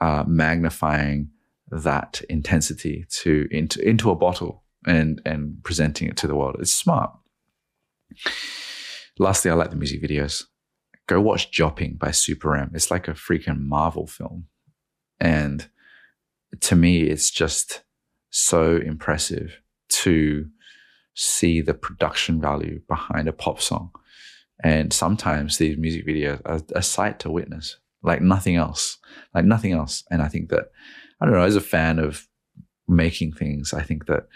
uh, 0.01 0.25
magnifying 0.27 1.31
that 1.71 2.23
intensity 2.29 3.07
to 3.11 3.49
into 3.51 3.81
into 3.87 4.11
a 4.11 4.15
bottle 4.15 4.65
and 4.87 5.21
and 5.25 5.63
presenting 5.65 6.09
it 6.09 6.17
to 6.19 6.27
the 6.27 6.35
world. 6.35 6.57
It's 6.59 6.75
smart. 6.75 7.11
Lastly, 9.19 9.51
I 9.51 9.55
like 9.55 9.71
the 9.71 9.77
music 9.77 10.03
videos. 10.03 10.45
Go 11.07 11.21
watch 11.21 11.51
Jopping 11.51 11.95
by 11.97 12.09
SuperM. 12.09 12.75
It's 12.75 12.91
like 12.91 13.09
a 13.09 13.13
freaking 13.13 13.61
Marvel 13.61 14.07
film. 14.07 14.47
And 15.21 15.69
to 16.61 16.77
me, 16.77 17.03
it's 17.03 17.31
just 17.31 17.83
so 18.31 18.77
impressive 18.77 19.61
to 19.89 20.49
see 21.15 21.61
the 21.61 21.75
production 21.75 22.41
value 22.41 22.81
behind 22.89 23.29
a 23.29 23.33
pop 23.33 23.61
song. 23.61 23.91
And 24.63 24.93
sometimes 24.93 25.59
these 25.59 25.77
music 25.77 26.07
videos 26.07 26.41
are 26.45 26.61
a 26.75 26.83
sight 26.83 27.21
to 27.21 27.31
witness, 27.31 27.77
like 28.05 28.21
nothing 28.21 28.55
else, 28.55 28.99
like 29.35 29.45
nothing 29.45 29.73
else. 29.73 30.05
And 30.11 30.23
I 30.23 30.29
think 30.29 30.51
that, 30.51 30.71
I 31.21 31.25
don't 31.25 31.35
know, 31.35 31.43
as 31.43 31.57
a 31.57 31.61
fan 31.61 31.99
of 31.99 32.29
making 32.87 33.33
things, 33.33 33.73
I 33.75 33.83
think 33.83 34.07
that 34.07 34.29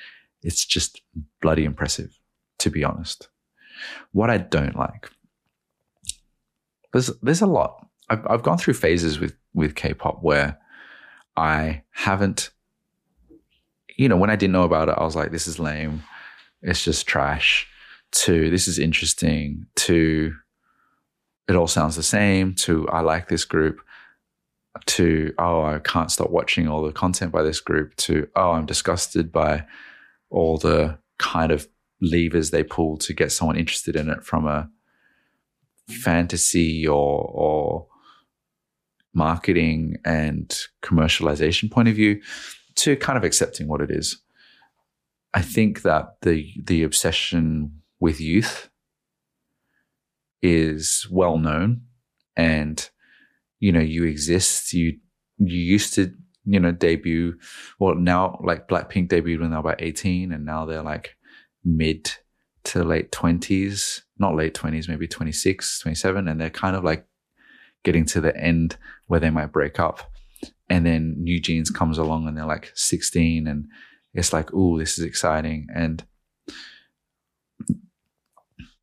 it's 0.43 0.65
just 0.65 1.03
bloody 1.41 1.65
impressive, 1.65 2.19
to 2.59 2.71
be 2.71 2.83
honest. 2.83 3.29
What 4.13 4.31
I 4.31 4.39
don't 4.39 4.75
like, 4.75 5.11
there's, 6.93 7.11
there's 7.23 7.43
a 7.43 7.47
lot. 7.47 7.87
I've, 8.09 8.27
I've 8.27 8.43
gone 8.43 8.59
through 8.59 8.75
phases 8.75 9.21
with, 9.21 9.37
with 9.55 9.75
K-pop 9.75 10.23
where 10.23 10.59
I 11.37 11.83
haven't, 11.91 12.51
you 13.97 14.09
know, 14.09 14.17
when 14.17 14.31
I 14.31 14.37
didn't 14.37 14.53
know 14.53 14.65
about 14.65 14.89
it, 14.89 14.95
I 14.97 15.05
was 15.05 15.15
like, 15.15 15.31
this 15.31 15.47
is 15.47 15.59
lame. 15.59 16.03
It's 16.63 16.83
just 16.83 17.07
trash. 17.07 17.69
To 18.11 18.49
this 18.49 18.67
is 18.67 18.79
interesting. 18.79 19.67
To 19.77 20.33
it 21.49 21.57
all 21.57 21.67
sounds 21.67 21.97
the 21.97 22.03
same. 22.03 22.55
To 22.57 22.89
I 22.89 23.01
like 23.01 23.29
this 23.29 23.45
group. 23.45 23.81
To 24.87 25.35
oh, 25.39 25.63
I 25.63 25.79
can't 25.81 26.11
stop 26.11 26.31
watching 26.31 26.69
all 26.69 26.83
the 26.83 26.93
content 26.93 27.33
by 27.33 27.43
this 27.43 27.61
group. 27.61 27.97
To 27.97 28.29
oh, 28.37 28.53
I'm 28.53 28.67
disgusted 28.67 29.33
by 29.33 29.65
all 30.31 30.59
the 30.59 30.99
kind 31.19 31.51
of 31.51 31.67
levers 32.01 32.51
they 32.51 32.63
pull 32.63 32.97
to 32.99 33.13
get 33.13 33.33
someone 33.33 33.57
interested 33.57 33.97
in 33.97 34.09
it 34.09 34.23
from 34.23 34.47
a 34.47 34.71
fantasy 35.89 36.87
or 36.87 37.23
or 37.35 37.87
marketing 39.15 39.97
and 40.05 40.57
commercialization 40.83 41.71
point 41.71 41.89
of 41.89 41.95
view 41.95 42.21
to 42.77 42.95
kind 42.97 43.17
of 43.17 43.25
accepting 43.25 43.67
what 43.67 43.81
it 43.81 43.91
is. 43.91 44.21
I 45.35 45.43
think 45.43 45.83
that 45.83 46.21
the 46.23 46.53
the 46.63 46.83
obsession 46.83 47.81
with 48.01 48.21
youth 48.21 48.68
is 50.43 51.07
well 51.11 51.39
known 51.39 51.83
and 52.37 52.91
you 53.61 53.73
know 53.73 53.81
you 53.81 54.05
exist 54.05 54.73
you 54.73 54.99
you 55.39 55.59
used 55.59 55.95
to 55.95 56.13
you 56.45 56.61
know 56.61 56.73
debut 56.73 57.35
well 57.79 57.95
now 57.95 58.39
like 58.45 58.69
blackpink 58.69 59.09
debuted 59.09 59.41
when 59.41 59.51
they 59.51 59.57
were 59.57 59.61
about 59.61 59.83
18 59.83 60.33
and 60.33 60.45
now 60.45 60.65
they're 60.65 60.83
like 60.83 61.17
mid 61.65 62.13
to 62.65 62.85
late 62.85 63.11
20s 63.11 64.03
not 64.19 64.37
late 64.37 64.55
20s 64.55 64.89
maybe 64.89 65.09
26 65.09 65.81
27 65.81 66.29
and 66.29 66.41
they're 66.41 66.51
kind 66.51 66.77
of 66.77 66.85
like 66.85 67.09
getting 67.85 68.05
to 68.07 68.21
the 68.21 68.37
end 68.37 68.77
where 69.07 69.21
they 69.21 69.31
might 69.31 69.53
break 69.53 69.79
up. 69.79 70.11
And 70.69 70.85
then 70.85 71.17
New 71.19 71.41
Jeans 71.41 71.71
comes 71.71 71.99
along 71.99 72.29
and 72.29 72.37
they're 72.37 72.45
like 72.45 72.71
16 72.75 73.47
and 73.47 73.67
it's 74.15 74.33
like, 74.33 74.51
oh, 74.53 74.79
this 74.79 74.99
is 74.99 75.05
exciting. 75.05 75.69
And, 75.75 76.05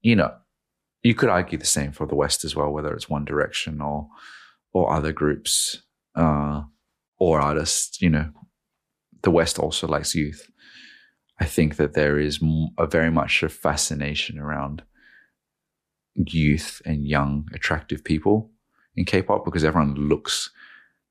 you 0.02 0.16
know, 0.16 0.34
you 1.06 1.14
could 1.14 1.30
argue 1.30 1.60
the 1.60 1.66
same 1.66 1.92
for 1.92 2.08
the 2.08 2.16
West 2.16 2.44
as 2.44 2.56
well, 2.56 2.72
whether 2.72 2.92
it's 2.92 3.08
One 3.08 3.26
Direction 3.26 3.80
or, 3.80 4.08
or 4.74 4.92
other 4.92 5.14
groups, 5.14 5.84
uh, 6.16 6.64
or 7.20 7.40
artists, 7.40 8.02
you 8.02 8.10
know, 8.10 8.32
the 9.22 9.30
West 9.30 9.60
also 9.60 9.88
likes 9.88 10.16
youth. 10.16 10.50
I 11.40 11.46
think 11.46 11.76
that 11.76 11.94
there 11.94 12.18
is 12.18 12.40
a 12.80 12.88
very 12.88 13.12
much 13.12 13.44
a 13.44 13.50
fascination 13.50 14.40
around 14.40 14.82
youth 16.16 16.82
and 16.86 17.08
young, 17.08 17.50
attractive 17.54 18.04
people 18.04 18.50
in 18.96 19.06
K-pop 19.06 19.46
because 19.46 19.64
everyone 19.64 19.94
looks 19.94 20.50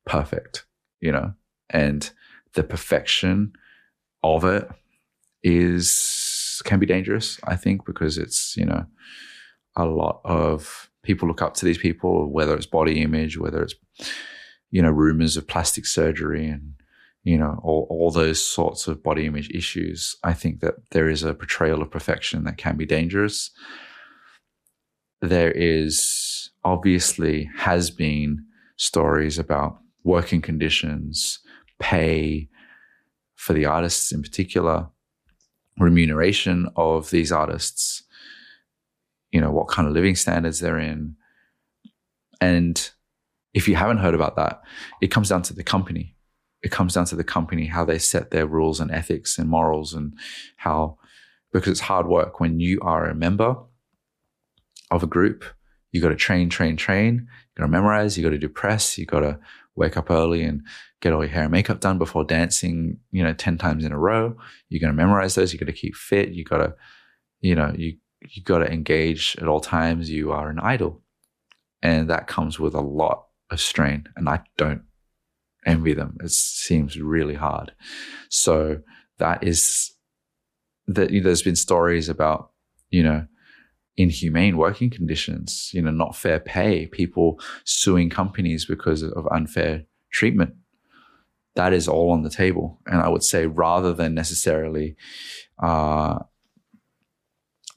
perfect, 0.06 0.64
you 1.00 1.12
know, 1.12 1.34
and 1.70 2.10
the 2.54 2.64
perfection 2.64 3.52
of 4.24 4.44
it 4.44 4.68
is 5.44 6.60
can 6.64 6.80
be 6.80 6.86
dangerous. 6.86 7.38
I 7.44 7.54
think 7.54 7.86
because 7.86 8.18
it's 8.18 8.56
you 8.56 8.64
know 8.64 8.86
a 9.76 9.84
lot 9.84 10.20
of 10.24 10.90
people 11.02 11.28
look 11.28 11.42
up 11.42 11.54
to 11.54 11.64
these 11.64 11.78
people, 11.78 12.30
whether 12.30 12.54
it's 12.54 12.66
body 12.66 13.02
image, 13.02 13.38
whether 13.38 13.62
it's 13.62 13.74
you 14.70 14.82
know 14.82 14.90
rumors 14.90 15.36
of 15.36 15.46
plastic 15.46 15.86
surgery 15.86 16.48
and 16.48 16.74
you 17.22 17.38
know 17.38 17.60
all, 17.62 17.86
all 17.90 18.10
those 18.10 18.44
sorts 18.44 18.86
of 18.86 19.02
body 19.02 19.26
image 19.26 19.50
issues. 19.50 20.16
I 20.24 20.32
think 20.32 20.60
that 20.60 20.74
there 20.90 21.08
is 21.08 21.22
a 21.22 21.34
portrayal 21.34 21.82
of 21.82 21.90
perfection 21.90 22.44
that 22.44 22.56
can 22.56 22.76
be 22.76 22.86
dangerous. 22.86 23.50
There 25.20 25.52
is 25.52 26.50
obviously 26.64 27.50
has 27.56 27.90
been 27.90 28.44
stories 28.76 29.38
about 29.38 29.78
working 30.02 30.42
conditions, 30.42 31.38
pay 31.78 32.48
for 33.34 33.52
the 33.52 33.64
artists 33.64 34.12
in 34.12 34.22
particular, 34.22 34.88
remuneration 35.78 36.68
of 36.76 37.10
these 37.10 37.32
artists, 37.32 38.02
you 39.34 39.40
know, 39.40 39.50
what 39.50 39.66
kind 39.66 39.88
of 39.88 39.94
living 39.94 40.14
standards 40.14 40.60
they're 40.60 40.78
in. 40.78 41.16
And 42.40 42.88
if 43.52 43.66
you 43.66 43.74
haven't 43.74 43.98
heard 43.98 44.14
about 44.14 44.36
that, 44.36 44.62
it 45.02 45.08
comes 45.08 45.28
down 45.28 45.42
to 45.42 45.52
the 45.52 45.64
company. 45.64 46.14
It 46.62 46.70
comes 46.70 46.94
down 46.94 47.06
to 47.06 47.16
the 47.16 47.24
company, 47.24 47.66
how 47.66 47.84
they 47.84 47.98
set 47.98 48.30
their 48.30 48.46
rules 48.46 48.78
and 48.78 48.92
ethics 48.92 49.36
and 49.36 49.50
morals 49.50 49.92
and 49.92 50.16
how, 50.58 50.98
because 51.52 51.72
it's 51.72 51.80
hard 51.80 52.06
work 52.06 52.38
when 52.38 52.60
you 52.60 52.78
are 52.82 53.06
a 53.06 53.14
member 53.14 53.56
of 54.92 55.02
a 55.02 55.08
group, 55.08 55.44
you 55.90 56.00
got 56.00 56.10
to 56.10 56.16
train, 56.16 56.48
train, 56.48 56.76
train. 56.76 57.26
You 57.26 57.60
got 57.60 57.64
to 57.64 57.72
memorize. 57.72 58.16
You 58.16 58.22
got 58.22 58.30
to 58.30 58.38
do 58.38 58.48
press. 58.48 58.96
You 58.96 59.04
got 59.04 59.20
to 59.20 59.40
wake 59.74 59.96
up 59.96 60.12
early 60.12 60.44
and 60.44 60.62
get 61.00 61.12
all 61.12 61.24
your 61.24 61.32
hair 61.32 61.42
and 61.42 61.52
makeup 61.52 61.80
done 61.80 61.98
before 61.98 62.22
dancing, 62.22 62.98
you 63.10 63.24
know, 63.24 63.34
10 63.34 63.58
times 63.58 63.84
in 63.84 63.90
a 63.90 63.98
row. 63.98 64.36
You're 64.68 64.80
going 64.80 64.92
to 64.92 64.96
memorize 64.96 65.34
those. 65.34 65.52
You 65.52 65.58
got 65.58 65.66
to 65.66 65.72
keep 65.72 65.96
fit. 65.96 66.28
You 66.28 66.44
got 66.44 66.58
to, 66.58 66.74
you 67.40 67.56
know, 67.56 67.74
you, 67.76 67.96
you 68.30 68.42
got 68.42 68.58
to 68.58 68.72
engage 68.72 69.36
at 69.40 69.48
all 69.48 69.60
times. 69.60 70.10
You 70.10 70.32
are 70.32 70.48
an 70.48 70.58
idol. 70.58 71.02
And 71.82 72.08
that 72.10 72.26
comes 72.26 72.58
with 72.58 72.74
a 72.74 72.80
lot 72.80 73.26
of 73.50 73.60
strain. 73.60 74.04
And 74.16 74.28
I 74.28 74.40
don't 74.56 74.82
envy 75.66 75.94
them. 75.94 76.16
It 76.22 76.30
seems 76.30 76.98
really 76.98 77.34
hard. 77.34 77.72
So 78.28 78.80
that 79.18 79.44
is 79.44 79.92
that 80.86 81.10
there's 81.10 81.42
been 81.42 81.56
stories 81.56 82.08
about, 82.08 82.50
you 82.90 83.02
know, 83.02 83.26
inhumane 83.96 84.56
working 84.56 84.90
conditions, 84.90 85.70
you 85.72 85.80
know, 85.80 85.90
not 85.90 86.16
fair 86.16 86.40
pay, 86.40 86.86
people 86.86 87.40
suing 87.64 88.10
companies 88.10 88.66
because 88.66 89.02
of 89.02 89.26
unfair 89.30 89.84
treatment. 90.10 90.54
That 91.54 91.72
is 91.72 91.86
all 91.86 92.10
on 92.10 92.22
the 92.22 92.30
table. 92.30 92.80
And 92.86 93.00
I 93.00 93.08
would 93.08 93.22
say 93.22 93.46
rather 93.46 93.94
than 93.94 94.14
necessarily 94.14 94.96
uh, 95.62 96.18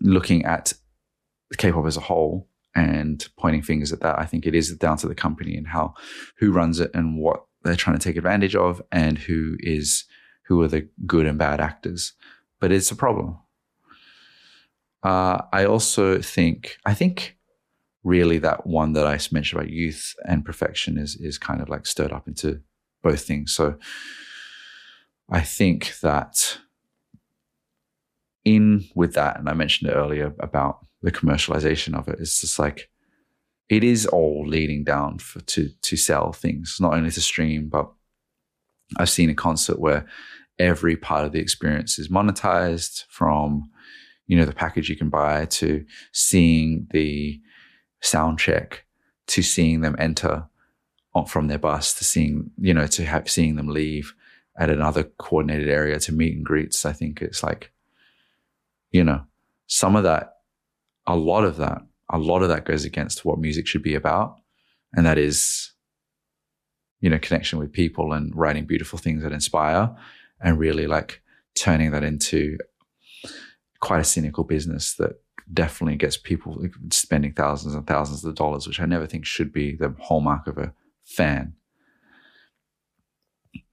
looking 0.02 0.46
at 0.46 0.74
K-pop 1.58 1.86
as 1.86 1.98
a 1.98 2.02
whole 2.02 2.50
and 2.76 3.28
pointing 3.38 3.62
fingers 3.62 3.92
at 3.92 4.02
that, 4.02 4.20
I 4.20 4.26
think 4.26 4.46
it 4.46 4.56
is 4.56 4.76
down 4.76 4.98
to 4.98 5.08
the 5.08 5.16
company 5.16 5.56
and 5.56 5.68
how 5.68 5.94
who 6.38 6.52
runs 6.52 6.80
it 6.80 6.92
and 6.94 7.18
what 7.18 7.46
they're 7.64 7.76
trying 7.76 7.98
to 7.98 8.04
take 8.04 8.18
advantage 8.18 8.56
of 8.56 8.82
and 8.92 9.18
who 9.18 9.58
is 9.60 10.06
who 10.46 10.62
are 10.62 10.68
the 10.68 10.88
good 11.06 11.26
and 11.26 11.38
bad 11.38 11.60
actors. 11.60 12.14
But 12.60 12.72
it's 12.72 12.92
a 12.92 12.96
problem. 12.96 13.38
Uh, 15.04 15.42
I 15.54 15.66
also 15.66 16.22
think 16.22 16.78
I 16.86 16.94
think 16.94 17.38
really 18.04 18.38
that 18.40 18.66
one 18.66 18.94
that 18.94 19.06
I 19.06 19.20
mentioned 19.32 19.60
about 19.60 19.72
youth 19.72 20.14
and 20.26 20.46
perfection 20.46 20.98
is 20.98 21.16
is 21.16 21.38
kind 21.38 21.62
of 21.62 21.70
like 21.70 21.86
stirred 21.86 22.12
up 22.12 22.28
into 22.28 22.62
both 23.04 23.22
things. 23.22 23.54
So 23.54 23.76
I 25.30 25.42
think 25.42 26.00
that 26.02 26.60
in 28.56 28.86
with 28.96 29.14
that, 29.14 29.40
and 29.40 29.50
I 29.50 29.54
mentioned 29.54 29.90
it 29.90 29.96
earlier 29.96 30.34
about 30.40 30.86
the 31.02 31.12
commercialization 31.12 31.98
of 31.98 32.08
it, 32.08 32.20
it's 32.20 32.42
just 32.42 32.60
like 32.60 32.90
it 33.70 33.84
is 33.84 34.06
all 34.06 34.46
leading 34.48 34.84
down 34.84 35.20
for, 35.20 35.42
to 35.42 35.70
to 35.82 35.98
sell 35.98 36.32
things, 36.32 36.78
not 36.80 36.94
only 36.94 37.12
to 37.12 37.22
stream, 37.22 37.70
but 37.70 37.92
I've 38.98 39.10
seen 39.10 39.30
a 39.30 39.36
concert 39.36 39.80
where 39.80 40.06
every 40.60 40.96
part 40.96 41.26
of 41.26 41.32
the 41.34 41.40
experience 41.40 42.00
is 42.00 42.10
monetized 42.10 43.04
from 43.10 43.70
you 44.28 44.38
know, 44.38 44.46
the 44.46 44.54
package 44.54 44.90
you 44.90 44.96
can 44.96 45.10
buy 45.10 45.46
to 45.46 45.86
seeing 46.12 46.88
the 46.92 47.42
sound 48.02 48.38
check 48.38 48.86
to 49.28 49.42
seeing 49.42 49.82
them 49.82 49.96
enter 49.98 50.46
from 51.28 51.48
their 51.48 51.58
bus 51.58 51.96
to 51.96 52.06
seeing, 52.06 52.52
you 52.60 52.74
know, 52.74 52.86
to 52.86 53.04
have 53.04 53.28
seeing 53.28 53.56
them 53.56 53.70
leave 53.70 54.14
at 54.60 54.70
another 54.70 55.04
coordinated 55.18 55.68
area 55.68 56.00
to 56.00 56.12
meet 56.12 56.36
and 56.36 56.46
greets. 56.46 56.86
I 56.86 56.94
think 56.94 57.24
it's 57.24 57.42
like, 57.42 57.72
you 58.98 59.04
know, 59.04 59.22
some 59.68 59.96
of 59.96 60.04
that, 60.04 60.38
a 61.06 61.16
lot 61.16 61.44
of 61.44 61.58
that, 61.58 61.84
a 62.10 62.18
lot 62.18 62.42
of 62.42 62.50
that 62.50 62.66
goes 62.66 62.84
against 62.84 63.24
what 63.24 63.38
music 63.38 63.68
should 63.68 63.84
be 63.84 63.94
about. 63.94 64.38
And 64.94 65.06
that 65.06 65.20
is, 65.20 65.72
you 67.00 67.10
know, 67.10 67.20
connection 67.20 67.60
with 67.60 67.72
people 67.72 68.12
and 68.14 68.36
writing 68.36 68.66
beautiful 68.66 68.98
things 68.98 69.22
that 69.22 69.32
inspire 69.32 69.96
and 70.42 70.58
really 70.58 70.88
like 70.88 71.22
turning 71.54 71.92
that 71.92 72.04
into 72.04 72.58
quite 73.80 74.00
a 74.00 74.04
cynical 74.16 74.44
business 74.44 74.96
that 74.96 75.22
definitely 75.54 75.96
gets 75.96 76.18
people 76.18 76.60
spending 76.90 77.34
thousands 77.34 77.76
and 77.76 77.86
thousands 77.86 78.26
of 78.26 78.34
dollars, 78.34 78.66
which 78.66 78.80
I 78.80 78.88
never 78.88 79.06
think 79.06 79.28
should 79.28 79.54
be 79.54 79.76
the 79.76 79.94
hallmark 80.02 80.48
of 80.48 80.58
a 80.58 80.74
fan. 81.06 81.54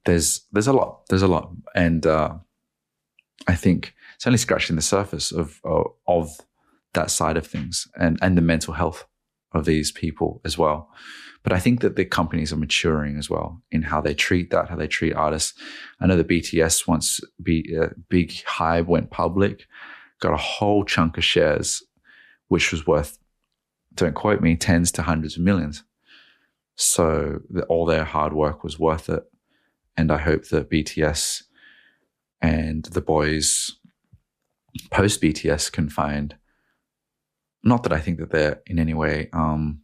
There's 0.04 0.42
there's 0.52 0.66
a 0.66 0.72
lot 0.74 1.06
there's 1.08 1.22
a 1.22 1.28
lot, 1.28 1.50
and 1.74 2.06
uh, 2.06 2.34
I 3.48 3.54
think 3.54 3.94
it's 4.14 4.26
only 4.26 4.38
scratching 4.38 4.76
the 4.76 4.82
surface 4.82 5.32
of 5.32 5.60
uh, 5.64 5.84
of 6.06 6.30
that 6.94 7.10
side 7.10 7.36
of 7.36 7.46
things 7.46 7.88
and 7.96 8.18
and 8.22 8.36
the 8.36 8.42
mental 8.42 8.74
health 8.74 9.06
of 9.52 9.64
these 9.64 9.92
people 9.92 10.40
as 10.44 10.58
well. 10.58 10.90
But 11.44 11.52
I 11.52 11.60
think 11.60 11.82
that 11.82 11.96
the 11.96 12.06
companies 12.06 12.52
are 12.52 12.56
maturing 12.56 13.18
as 13.18 13.28
well 13.28 13.62
in 13.70 13.82
how 13.82 14.00
they 14.00 14.14
treat 14.14 14.50
that, 14.50 14.70
how 14.70 14.76
they 14.76 14.88
treat 14.88 15.12
artists. 15.12 15.52
I 16.00 16.06
know 16.06 16.16
the 16.16 16.24
BTS 16.24 16.88
once 16.88 17.20
be, 17.42 17.76
uh, 17.78 17.88
Big 18.08 18.30
HYBE 18.46 18.86
went 18.86 19.10
public, 19.10 19.66
got 20.20 20.32
a 20.32 20.38
whole 20.38 20.84
chunk 20.84 21.18
of 21.18 21.24
shares, 21.24 21.82
which 22.48 22.72
was 22.72 22.86
worth, 22.86 23.18
don't 23.94 24.14
quote 24.14 24.40
me, 24.40 24.56
tens 24.56 24.90
to 24.92 25.02
hundreds 25.02 25.36
of 25.36 25.42
millions. 25.42 25.84
So 26.76 27.40
the, 27.50 27.64
all 27.64 27.84
their 27.84 28.04
hard 28.04 28.32
work 28.32 28.64
was 28.64 28.78
worth 28.78 29.10
it. 29.10 29.24
And 29.98 30.10
I 30.10 30.18
hope 30.18 30.48
that 30.48 30.70
BTS 30.70 31.42
and 32.40 32.84
the 32.86 33.02
boys 33.02 33.76
post 34.90 35.22
BTS 35.22 35.72
can 35.72 35.88
find, 35.88 36.36
not 37.62 37.82
that 37.82 37.92
I 37.92 38.00
think 38.00 38.18
that 38.18 38.30
they're 38.30 38.62
in 38.66 38.78
any 38.78 38.94
way 38.94 39.28
um, 39.32 39.80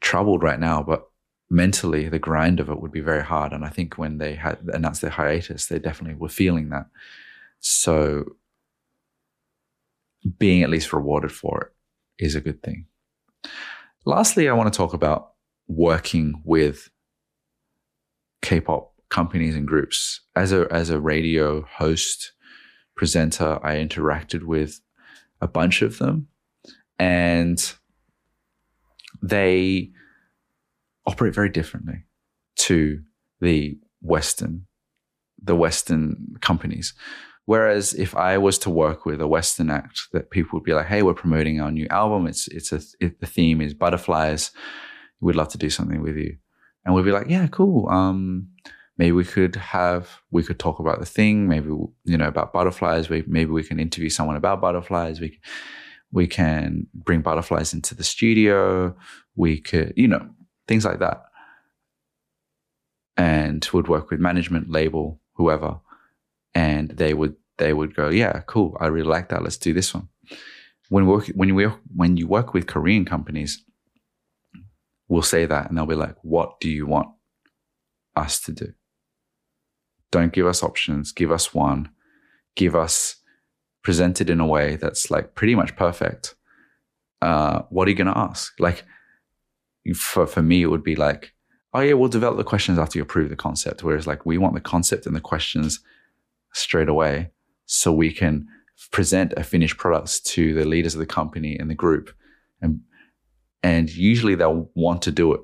troubled 0.00 0.42
right 0.42 0.60
now, 0.60 0.82
but 0.82 1.08
mentally 1.50 2.08
the 2.08 2.18
grind 2.18 2.60
of 2.60 2.68
it 2.68 2.80
would 2.80 2.92
be 2.92 3.00
very 3.00 3.24
hard. 3.24 3.52
And 3.52 3.64
I 3.64 3.68
think 3.68 3.98
when 3.98 4.18
they 4.18 4.34
had 4.34 4.58
announced 4.72 5.00
their 5.00 5.10
hiatus, 5.10 5.66
they 5.66 5.78
definitely 5.78 6.18
were 6.18 6.28
feeling 6.28 6.68
that. 6.70 6.86
So 7.60 8.36
being 10.38 10.62
at 10.62 10.70
least 10.70 10.92
rewarded 10.92 11.32
for 11.32 11.72
it 12.18 12.24
is 12.24 12.34
a 12.34 12.40
good 12.40 12.62
thing. 12.62 12.86
Lastly, 14.04 14.48
I 14.48 14.52
want 14.52 14.72
to 14.72 14.76
talk 14.76 14.94
about 14.94 15.32
working 15.66 16.42
with 16.44 16.90
K-pop 18.42 18.92
companies 19.08 19.54
and 19.54 19.66
groups. 19.66 20.20
As 20.36 20.52
a 20.52 20.66
as 20.70 20.90
a 20.90 21.00
radio 21.00 21.62
host, 21.62 22.32
presenter, 22.98 23.58
I 23.62 23.76
interacted 23.76 24.42
with 24.42 24.80
a 25.40 25.48
bunch 25.48 25.80
of 25.80 25.98
them 25.98 26.28
and 26.98 27.72
they 29.22 29.90
operate 31.06 31.34
very 31.34 31.48
differently 31.48 32.04
to 32.56 33.00
the 33.40 33.78
western 34.02 34.66
the 35.42 35.54
western 35.54 36.36
companies 36.40 36.94
Whereas 37.48 37.94
if 37.94 38.14
I 38.14 38.36
was 38.36 38.58
to 38.58 38.68
work 38.68 39.06
with 39.06 39.22
a 39.22 39.26
Western 39.26 39.70
act, 39.70 40.08
that 40.12 40.28
people 40.28 40.58
would 40.58 40.64
be 40.64 40.74
like, 40.74 40.84
"Hey, 40.84 41.02
we're 41.02 41.14
promoting 41.14 41.62
our 41.62 41.70
new 41.70 41.86
album. 41.88 42.26
It's 42.26 42.46
it's 42.48 42.72
a 42.72 42.82
it, 43.00 43.20
the 43.20 43.26
theme 43.26 43.62
is 43.62 43.72
butterflies. 43.72 44.50
We'd 45.22 45.34
love 45.34 45.48
to 45.52 45.56
do 45.56 45.70
something 45.70 46.02
with 46.02 46.18
you," 46.18 46.36
and 46.84 46.94
we'd 46.94 47.06
be 47.06 47.10
like, 47.10 47.30
"Yeah, 47.30 47.46
cool. 47.46 47.88
Um, 47.88 48.48
maybe 48.98 49.12
we 49.12 49.24
could 49.24 49.56
have 49.56 50.20
we 50.30 50.42
could 50.42 50.58
talk 50.58 50.78
about 50.78 51.00
the 51.00 51.06
thing. 51.06 51.48
Maybe 51.48 51.68
you 51.68 52.18
know 52.18 52.28
about 52.28 52.52
butterflies. 52.52 53.08
We, 53.08 53.24
maybe 53.26 53.50
we 53.50 53.64
can 53.64 53.80
interview 53.80 54.10
someone 54.10 54.36
about 54.36 54.60
butterflies. 54.60 55.20
We 55.20 55.40
we 56.12 56.26
can 56.26 56.86
bring 56.94 57.22
butterflies 57.22 57.72
into 57.72 57.94
the 57.94 58.04
studio. 58.04 58.96
We 59.36 59.60
could 59.60 59.94
you 59.96 60.08
know 60.08 60.28
things 60.66 60.84
like 60.84 60.98
that, 60.98 61.22
and 63.16 63.66
would 63.72 63.88
work 63.88 64.10
with 64.10 64.20
management, 64.20 64.70
label, 64.70 65.20
whoever." 65.34 65.80
and 66.54 66.90
they 66.90 67.14
would 67.14 67.36
they 67.58 67.72
would 67.72 67.94
go, 67.94 68.08
yeah, 68.08 68.40
cool, 68.46 68.76
I 68.80 68.86
really 68.86 69.08
like 69.08 69.28
that. 69.28 69.42
Let's 69.42 69.56
do 69.56 69.72
this 69.72 69.92
one. 69.94 70.08
When 70.88 71.06
work 71.06 71.26
when 71.34 71.48
you 71.48 71.74
when 71.94 72.16
you 72.16 72.26
work 72.26 72.54
with 72.54 72.66
Korean 72.66 73.04
companies, 73.04 73.64
we'll 75.08 75.22
say 75.22 75.46
that, 75.46 75.68
and 75.68 75.76
they'll 75.76 75.86
be 75.86 75.94
like, 75.94 76.16
what 76.22 76.60
do 76.60 76.68
you 76.68 76.86
want 76.86 77.08
us 78.16 78.40
to 78.42 78.52
do? 78.52 78.72
Don't 80.10 80.32
give 80.32 80.46
us 80.46 80.62
options. 80.62 81.12
Give 81.12 81.30
us 81.30 81.54
one. 81.54 81.90
Give 82.54 82.74
us 82.74 83.16
presented 83.82 84.28
in 84.28 84.40
a 84.40 84.46
way 84.46 84.76
that's 84.76 85.10
like 85.10 85.34
pretty 85.34 85.54
much 85.54 85.74
perfect, 85.76 86.34
uh, 87.22 87.62
what 87.70 87.86
are 87.86 87.90
you 87.90 87.96
going 87.96 88.12
to 88.12 88.18
ask? 88.18 88.52
Like, 88.58 88.84
for, 89.94 90.26
for 90.26 90.42
me, 90.42 90.62
it 90.62 90.66
would 90.66 90.84
be 90.84 90.96
like, 90.96 91.32
oh, 91.72 91.80
yeah, 91.80 91.94
we'll 91.94 92.08
develop 92.08 92.36
the 92.36 92.44
questions 92.44 92.78
after 92.78 92.98
you 92.98 93.02
approve 93.02 93.30
the 93.30 93.36
concept. 93.36 93.82
Whereas, 93.82 94.06
like, 94.06 94.26
we 94.26 94.38
want 94.38 94.54
the 94.54 94.60
concept 94.60 95.06
and 95.06 95.16
the 95.16 95.20
questions 95.20 95.80
straight 96.52 96.88
away 96.88 97.30
so 97.66 97.92
we 97.92 98.12
can 98.12 98.46
present 98.90 99.32
a 99.36 99.42
finished 99.42 99.76
product 99.76 100.24
to 100.26 100.54
the 100.54 100.64
leaders 100.64 100.94
of 100.94 101.00
the 101.00 101.06
company 101.06 101.58
and 101.58 101.70
the 101.70 101.74
group. 101.74 102.14
And, 102.60 102.80
and 103.62 103.90
usually 103.90 104.34
they'll 104.34 104.70
want 104.74 105.02
to 105.02 105.12
do 105.12 105.32
it. 105.32 105.40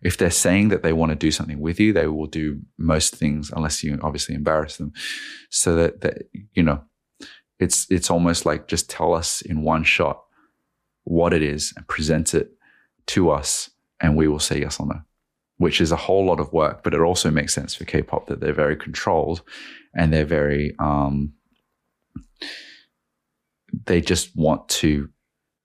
If 0.00 0.16
they're 0.16 0.30
saying 0.30 0.68
that 0.68 0.82
they 0.82 0.92
want 0.92 1.10
to 1.10 1.16
do 1.16 1.30
something 1.30 1.60
with 1.60 1.80
you, 1.80 1.92
they 1.92 2.06
will 2.06 2.26
do 2.26 2.60
most 2.76 3.16
things 3.16 3.50
unless 3.54 3.82
you 3.82 3.98
obviously 4.02 4.34
embarrass 4.34 4.76
them. 4.76 4.92
So 5.50 5.74
that, 5.74 6.02
that 6.02 6.28
you 6.52 6.62
know, 6.62 6.82
it's 7.58 7.86
it's 7.90 8.10
almost 8.10 8.46
like 8.46 8.68
just 8.68 8.88
tell 8.88 9.14
us 9.14 9.42
in 9.42 9.62
one 9.62 9.84
shot 9.84 10.22
what 11.04 11.32
it 11.32 11.42
is 11.42 11.72
and 11.76 11.86
present 11.88 12.34
it 12.34 12.52
to 13.06 13.30
us 13.30 13.70
and 14.00 14.16
we 14.16 14.28
will 14.28 14.38
say 14.38 14.60
yes 14.60 14.78
or 14.78 14.86
no 14.86 15.00
which 15.56 15.80
is 15.80 15.90
a 15.90 15.96
whole 15.96 16.26
lot 16.26 16.38
of 16.38 16.52
work 16.52 16.82
but 16.84 16.94
it 16.94 17.00
also 17.00 17.30
makes 17.30 17.54
sense 17.54 17.74
for 17.74 17.84
k-pop 17.84 18.26
that 18.26 18.40
they're 18.40 18.52
very 18.52 18.76
controlled 18.76 19.42
and 19.94 20.12
they're 20.12 20.24
very 20.24 20.74
um, 20.78 21.32
they 23.86 24.00
just 24.00 24.36
want 24.36 24.68
to 24.68 25.08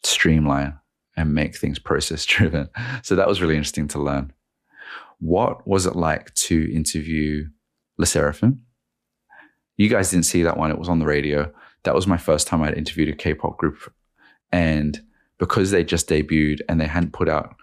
streamline 0.03 0.77
and 1.16 1.34
make 1.34 1.55
things 1.55 1.80
process 1.80 2.26
driven 2.26 2.70
so 3.03 3.16
that 3.16 3.28
was 3.28 3.41
really 3.41 3.55
interesting 3.55 3.88
to 3.88 3.99
learn 3.99 4.34
what 5.24 5.66
was 5.66 5.86
it 5.86 5.95
like 5.95 6.34
to 6.34 6.70
interview 6.74 7.47
Le 7.97 8.05
Sserafim? 8.05 8.59
You 9.78 9.88
guys 9.89 10.11
didn't 10.11 10.26
see 10.26 10.43
that 10.43 10.57
one. 10.57 10.70
It 10.70 10.78
was 10.78 10.89
on 10.89 10.99
the 10.99 11.05
radio. 11.05 11.51
That 11.84 11.95
was 11.95 12.07
my 12.07 12.18
first 12.18 12.45
time 12.47 12.61
I'd 12.61 12.78
interviewed 12.78 13.09
a 13.09 13.16
K-pop 13.16 13.57
group. 13.57 13.93
And 14.51 15.01
because 15.38 15.72
they 15.72 15.84
just 15.84 16.09
debuted 16.09 16.59
and 16.68 16.80
they 16.80 16.88
hadn't 16.88 17.14
put 17.14 17.30
out 17.30 17.55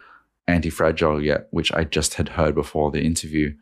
Anti-Fragile 0.48 1.22
yet, 1.22 1.48
which 1.50 1.70
I 1.72 1.84
just 1.84 2.14
had 2.14 2.30
heard 2.30 2.54
before 2.54 2.90
the 2.90 3.02
interview, 3.02 3.54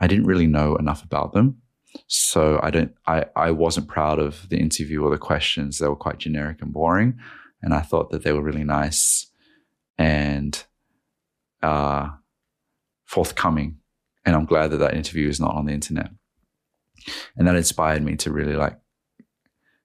I 0.00 0.06
didn't 0.06 0.26
really 0.26 0.46
know 0.46 0.76
enough 0.76 1.04
about 1.04 1.32
them. 1.32 1.60
So 2.06 2.58
I 2.62 2.70
don't 2.70 2.94
I, 3.06 3.26
I 3.36 3.50
wasn't 3.52 3.88
proud 3.88 4.18
of 4.18 4.48
the 4.48 4.58
interview 4.58 5.02
or 5.02 5.10
the 5.10 5.18
questions. 5.18 5.78
They 5.78 5.88
were 5.88 5.96
quite 5.96 6.18
generic 6.18 6.60
and 6.60 6.72
boring. 6.72 7.18
And 7.62 7.74
I 7.74 7.80
thought 7.80 8.10
that 8.10 8.22
they 8.22 8.32
were 8.32 8.42
really 8.42 8.64
nice 8.64 9.26
and 9.98 10.62
uh, 11.62 12.08
forthcoming. 13.04 13.78
And 14.24 14.34
I'm 14.34 14.44
glad 14.44 14.70
that 14.70 14.78
that 14.78 14.94
interview 14.94 15.28
is 15.28 15.40
not 15.40 15.54
on 15.54 15.66
the 15.66 15.72
internet. 15.72 16.10
And 17.36 17.46
that 17.46 17.56
inspired 17.56 18.02
me 18.02 18.16
to 18.16 18.32
really 18.32 18.56
like 18.56 18.76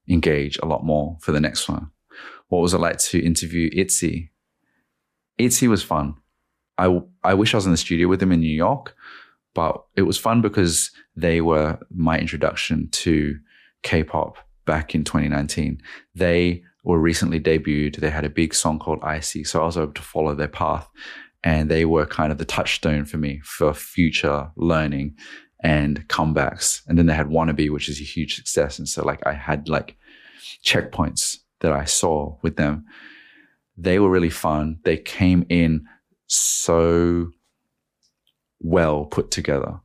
engage 0.10 0.58
a 0.58 0.66
lot 0.66 0.84
more 0.84 1.18
for 1.22 1.32
the 1.32 1.40
next 1.40 1.70
one. 1.70 1.92
What 2.48 2.62
was 2.62 2.74
it 2.74 2.80
like 2.80 2.98
to 3.00 3.24
interview 3.24 3.70
Itzy? 3.74 4.32
Itzy 5.38 5.68
was 5.68 5.84
fun. 5.84 6.16
I, 6.78 7.00
I 7.24 7.34
wish 7.34 7.54
I 7.54 7.58
was 7.58 7.66
in 7.66 7.72
the 7.72 7.78
studio 7.78 8.08
with 8.08 8.20
them 8.20 8.32
in 8.32 8.40
New 8.40 8.56
York, 8.56 8.96
but 9.54 9.84
it 9.96 10.04
was 10.04 10.18
fun 10.18 10.42
because 10.42 10.92
they 11.16 11.42
were 11.42 11.80
my 11.94 12.18
introduction 12.18 12.90
to 12.90 13.38
K-pop 13.84 14.38
back 14.66 14.96
in 14.96 15.04
2019. 15.04 15.82
They 16.16 16.64
were 16.84 17.00
recently 17.00 17.40
debuted. 17.40 17.98
They 17.98 18.10
had 18.10 18.26
a 18.26 18.30
big 18.30 18.54
song 18.54 18.80
called 18.80 19.04
Icy, 19.04 19.44
so 19.44 19.62
I 19.62 19.66
was 19.66 19.78
able 19.78 19.94
to 19.94 20.02
follow 20.02 20.36
their 20.36 20.48
path, 20.48 20.90
and 21.44 21.70
they 21.70 21.86
were 21.86 22.06
kind 22.06 22.32
of 22.32 22.38
the 22.38 22.46
touchstone 22.46 23.06
for 23.06 23.18
me 23.18 23.42
for 23.44 23.74
future 23.74 24.52
learning 24.56 25.16
and 25.64 26.08
comebacks. 26.08 26.82
And 26.88 26.98
then 26.98 27.06
they 27.06 27.14
had 27.14 27.28
Wannabe, 27.28 27.72
which 27.72 27.90
is 27.90 28.00
a 28.00 28.04
huge 28.04 28.36
success. 28.36 28.80
And 28.80 28.90
so 28.90 29.04
like 29.04 29.26
I 29.26 29.34
had 29.34 29.70
like 29.70 29.96
checkpoints 30.64 31.38
that 31.62 31.72
I 31.72 31.86
saw 31.86 32.38
with 32.42 32.56
them. 32.58 32.86
They 33.78 34.00
were 34.00 34.10
really 34.10 34.30
fun. 34.30 34.80
They 34.84 34.98
came 34.98 35.46
in 35.50 35.86
so 36.28 37.32
well 38.60 39.06
put 39.06 39.32
together. 39.32 39.80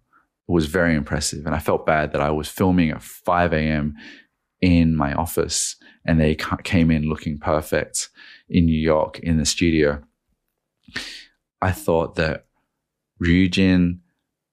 It 0.48 0.52
was 0.52 0.66
very 0.66 0.94
impressive. 0.94 1.44
And 1.46 1.54
I 1.54 1.58
felt 1.58 1.86
bad 1.86 2.12
that 2.12 2.20
I 2.20 2.30
was 2.30 2.48
filming 2.48 2.90
at 2.90 3.02
5 3.02 3.52
a.m. 3.52 3.94
in 4.60 4.96
my 4.96 5.12
office 5.14 5.76
and 6.06 6.20
they 6.20 6.34
came 6.34 6.90
in 6.90 7.08
looking 7.08 7.38
perfect 7.38 8.08
in 8.48 8.66
New 8.66 8.78
York 8.78 9.18
in 9.20 9.38
the 9.38 9.44
studio. 9.44 10.02
I 11.60 11.72
thought 11.72 12.14
that 12.16 12.46
Ryujin 13.22 13.98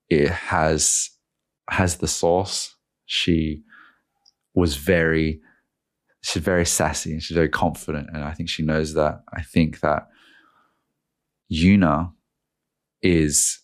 it 0.10 0.30
has 0.30 1.10
has 1.70 1.98
the 1.98 2.08
sauce. 2.08 2.76
She 3.06 3.64
was 4.54 4.76
very, 4.76 5.42
she's 6.22 6.44
very 6.44 6.66
sassy 6.66 7.12
and 7.12 7.24
she's 7.24 7.36
very 7.36 7.50
confident. 7.50 8.08
And 8.14 8.24
I 8.24 8.34
think 8.34 8.50
she 8.50 8.64
knows 8.64 8.94
that. 8.94 9.24
I 9.34 9.42
think 9.42 9.80
that 9.80 10.08
Yuna 11.52 12.12
is, 13.02 13.60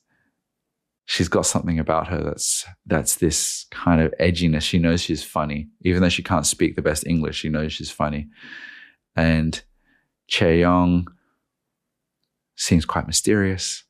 she's 1.09 1.27
got 1.27 1.45
something 1.45 1.79
about 1.79 2.07
her 2.07 2.23
that's, 2.23 2.65
that's 2.85 3.15
this 3.15 3.65
kind 3.71 3.99
of 3.99 4.13
edginess. 4.19 4.61
She 4.61 4.77
knows 4.77 5.01
she's 5.01 5.23
funny. 5.23 5.67
Even 5.81 6.01
though 6.01 6.09
she 6.09 6.23
can't 6.23 6.45
speak 6.45 6.75
the 6.75 6.81
best 6.81 7.07
English, 7.07 7.37
she 7.37 7.49
knows 7.49 7.73
she's 7.73 7.91
funny. 7.91 8.29
And 9.15 9.61
Chaeyoung 10.31 11.05
seems 12.55 12.85
quite 12.85 13.07
mysterious. 13.07 13.83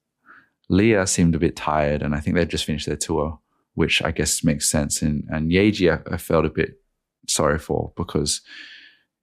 Lia 0.70 1.06
seemed 1.08 1.36
a 1.36 1.40
bit 1.40 1.56
tired, 1.56 2.02
and 2.02 2.16
I 2.16 2.20
think 2.20 2.36
they've 2.36 2.48
just 2.48 2.66
finished 2.66 2.86
their 2.86 2.96
tour 2.96 3.40
which 3.80 4.02
I 4.04 4.12
guess 4.12 4.44
makes 4.44 4.70
sense. 4.70 5.02
And 5.02 5.24
and 5.30 5.52
Yeji, 5.52 5.90
I, 5.90 6.16
I 6.16 6.18
felt 6.18 6.44
a 6.44 6.50
bit 6.50 6.82
sorry 7.30 7.58
for 7.58 7.94
because 7.96 8.42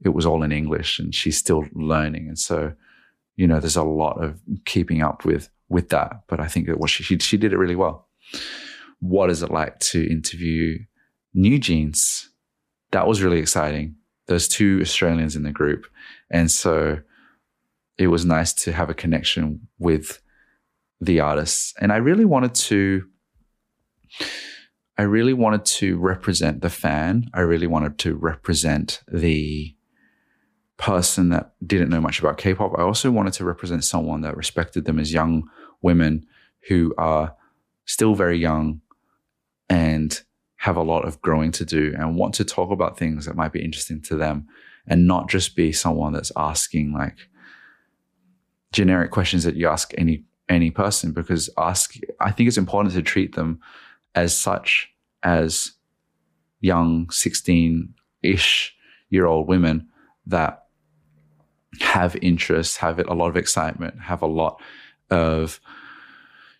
it 0.03 0.11
was 0.11 0.25
all 0.25 0.43
in 0.43 0.51
English 0.51 0.99
and 0.99 1.15
she's 1.15 1.37
still 1.37 1.67
learning, 1.75 2.29
and 2.29 2.39
so 2.39 2.73
you 3.37 3.47
know 3.47 3.61
there's 3.61 3.77
a 3.77 3.83
lot 3.83 4.23
of 4.25 4.41
keeping 4.65 5.03
up 5.03 5.27
with 5.27 5.51
with 5.69 5.89
that. 5.91 6.23
But 6.29 6.41
I 6.41 6.49
think 6.49 6.67
that 6.67 6.79
what 6.79 6.91
she 6.91 7.03
she, 7.03 7.19
she 7.19 7.37
did 7.37 7.53
it 7.53 7.59
really 7.59 7.77
well. 7.77 8.09
What 9.01 9.31
is 9.31 9.43
it 9.43 9.51
like 9.51 9.79
to 9.81 10.11
interview 10.11 10.79
New 11.35 11.59
Jeans? 11.59 12.31
That 12.93 13.07
was 13.07 13.23
really 13.23 13.39
exciting. 13.39 13.97
There's 14.27 14.49
two 14.49 14.81
Australians 14.81 15.37
in 15.37 15.43
the 15.43 15.53
group, 15.53 15.87
and 16.31 16.51
so 16.51 16.99
it 17.99 18.09
was 18.09 18.25
nice 18.25 18.53
to 18.53 18.73
have 18.73 18.91
a 18.91 18.95
connection 18.95 19.69
with 19.79 20.21
the 21.01 21.21
artists. 21.21 21.75
And 21.81 21.93
I 21.93 21.97
really 21.97 22.25
wanted 22.25 22.55
to 22.55 23.05
I 24.99 25.03
really 25.03 25.35
wanted 25.35 25.65
to 25.67 25.99
represent 25.99 26.63
the 26.63 26.71
fan. 26.71 27.29
I 27.35 27.41
really 27.41 27.67
wanted 27.67 27.99
to 27.99 28.15
represent 28.15 29.03
the 29.07 29.76
person 30.77 31.31
that 31.31 31.53
didn't 31.67 31.89
know 31.89 32.01
much 32.01 32.21
about 32.21 32.39
K-pop. 32.39 32.79
I 32.79 32.83
also 32.83 33.11
wanted 33.11 33.33
to 33.35 33.45
represent 33.45 33.85
someone 33.85 34.21
that 34.23 34.37
respected 34.37 34.85
them 34.85 34.99
as 34.99 35.13
young 35.13 35.49
women 35.83 36.27
who 36.69 36.95
are 36.99 37.35
still 37.87 38.15
very 38.15 38.39
young 38.39 38.81
and 39.69 40.21
have 40.57 40.77
a 40.77 40.83
lot 40.83 41.07
of 41.07 41.21
growing 41.23 41.53
to 41.53 41.65
do 41.65 41.95
and 41.97 42.17
want 42.17 42.35
to 42.35 42.45
talk 42.45 42.71
about 42.71 42.99
things 42.99 43.27
that 43.27 43.37
might 43.37 43.53
be 43.53 43.65
interesting 43.65 44.03
to 44.03 44.17
them 44.17 44.47
and 44.87 45.07
not 45.07 45.29
just 45.29 45.57
be 45.57 45.73
someone 45.73 46.13
that's 46.13 46.33
asking 46.37 46.93
like 46.93 47.17
generic 48.73 49.11
questions 49.11 49.45
that 49.45 49.57
you 49.57 49.69
ask 49.69 49.93
any 49.97 50.25
any 50.49 50.71
person 50.71 51.13
because 51.13 51.51
ask 51.59 51.97
I 52.21 52.31
think 52.31 52.47
it's 52.47 52.59
important 52.59 52.95
to 52.95 53.03
treat 53.03 53.35
them 53.35 53.61
as 54.15 54.37
such 54.37 54.91
as 55.23 55.73
young 56.61 57.11
16 57.11 57.95
ish 58.23 58.77
year 59.11 59.27
old 59.27 59.49
women 59.49 59.89
that 60.27 60.66
have 61.81 62.17
interest, 62.23 62.79
have 62.79 62.99
a 62.99 63.15
lot 63.15 63.29
of 63.29 63.37
excitement, 63.37 64.01
have 64.01 64.23
a 64.23 64.27
lot 64.27 64.61
of 65.11 65.61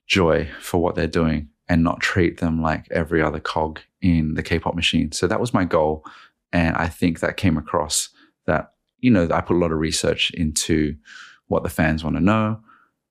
joy 0.07 0.49
for 0.61 0.81
what 0.81 0.95
they're 0.95 1.07
doing 1.07 1.49
and 1.69 1.83
not 1.83 2.01
treat 2.01 2.39
them 2.39 2.63
like 2.63 2.87
every 2.91 3.21
other 3.21 3.41
cog 3.41 3.81
in 4.01 4.35
the 4.35 4.43
K 4.43 4.59
pop 4.59 4.75
machine. 4.75 5.13
So 5.13 5.27
that 5.27 5.41
was 5.41 5.53
my 5.53 5.65
goal. 5.65 6.05
And 6.53 6.77
I 6.77 6.89
think 6.89 7.21
that 7.21 7.37
came 7.37 7.57
across 7.57 8.09
that, 8.47 8.73
you 9.01 9.11
know, 9.11 9.29
I 9.33 9.41
put 9.41 9.57
a 9.57 9.59
lot 9.59 9.73
of 9.73 9.79
research 9.79 10.31
into 10.31 10.97
what 11.49 11.63
the 11.63 11.69
fans 11.69 12.05
want 12.05 12.17
to 12.17 12.23
know 12.23 12.61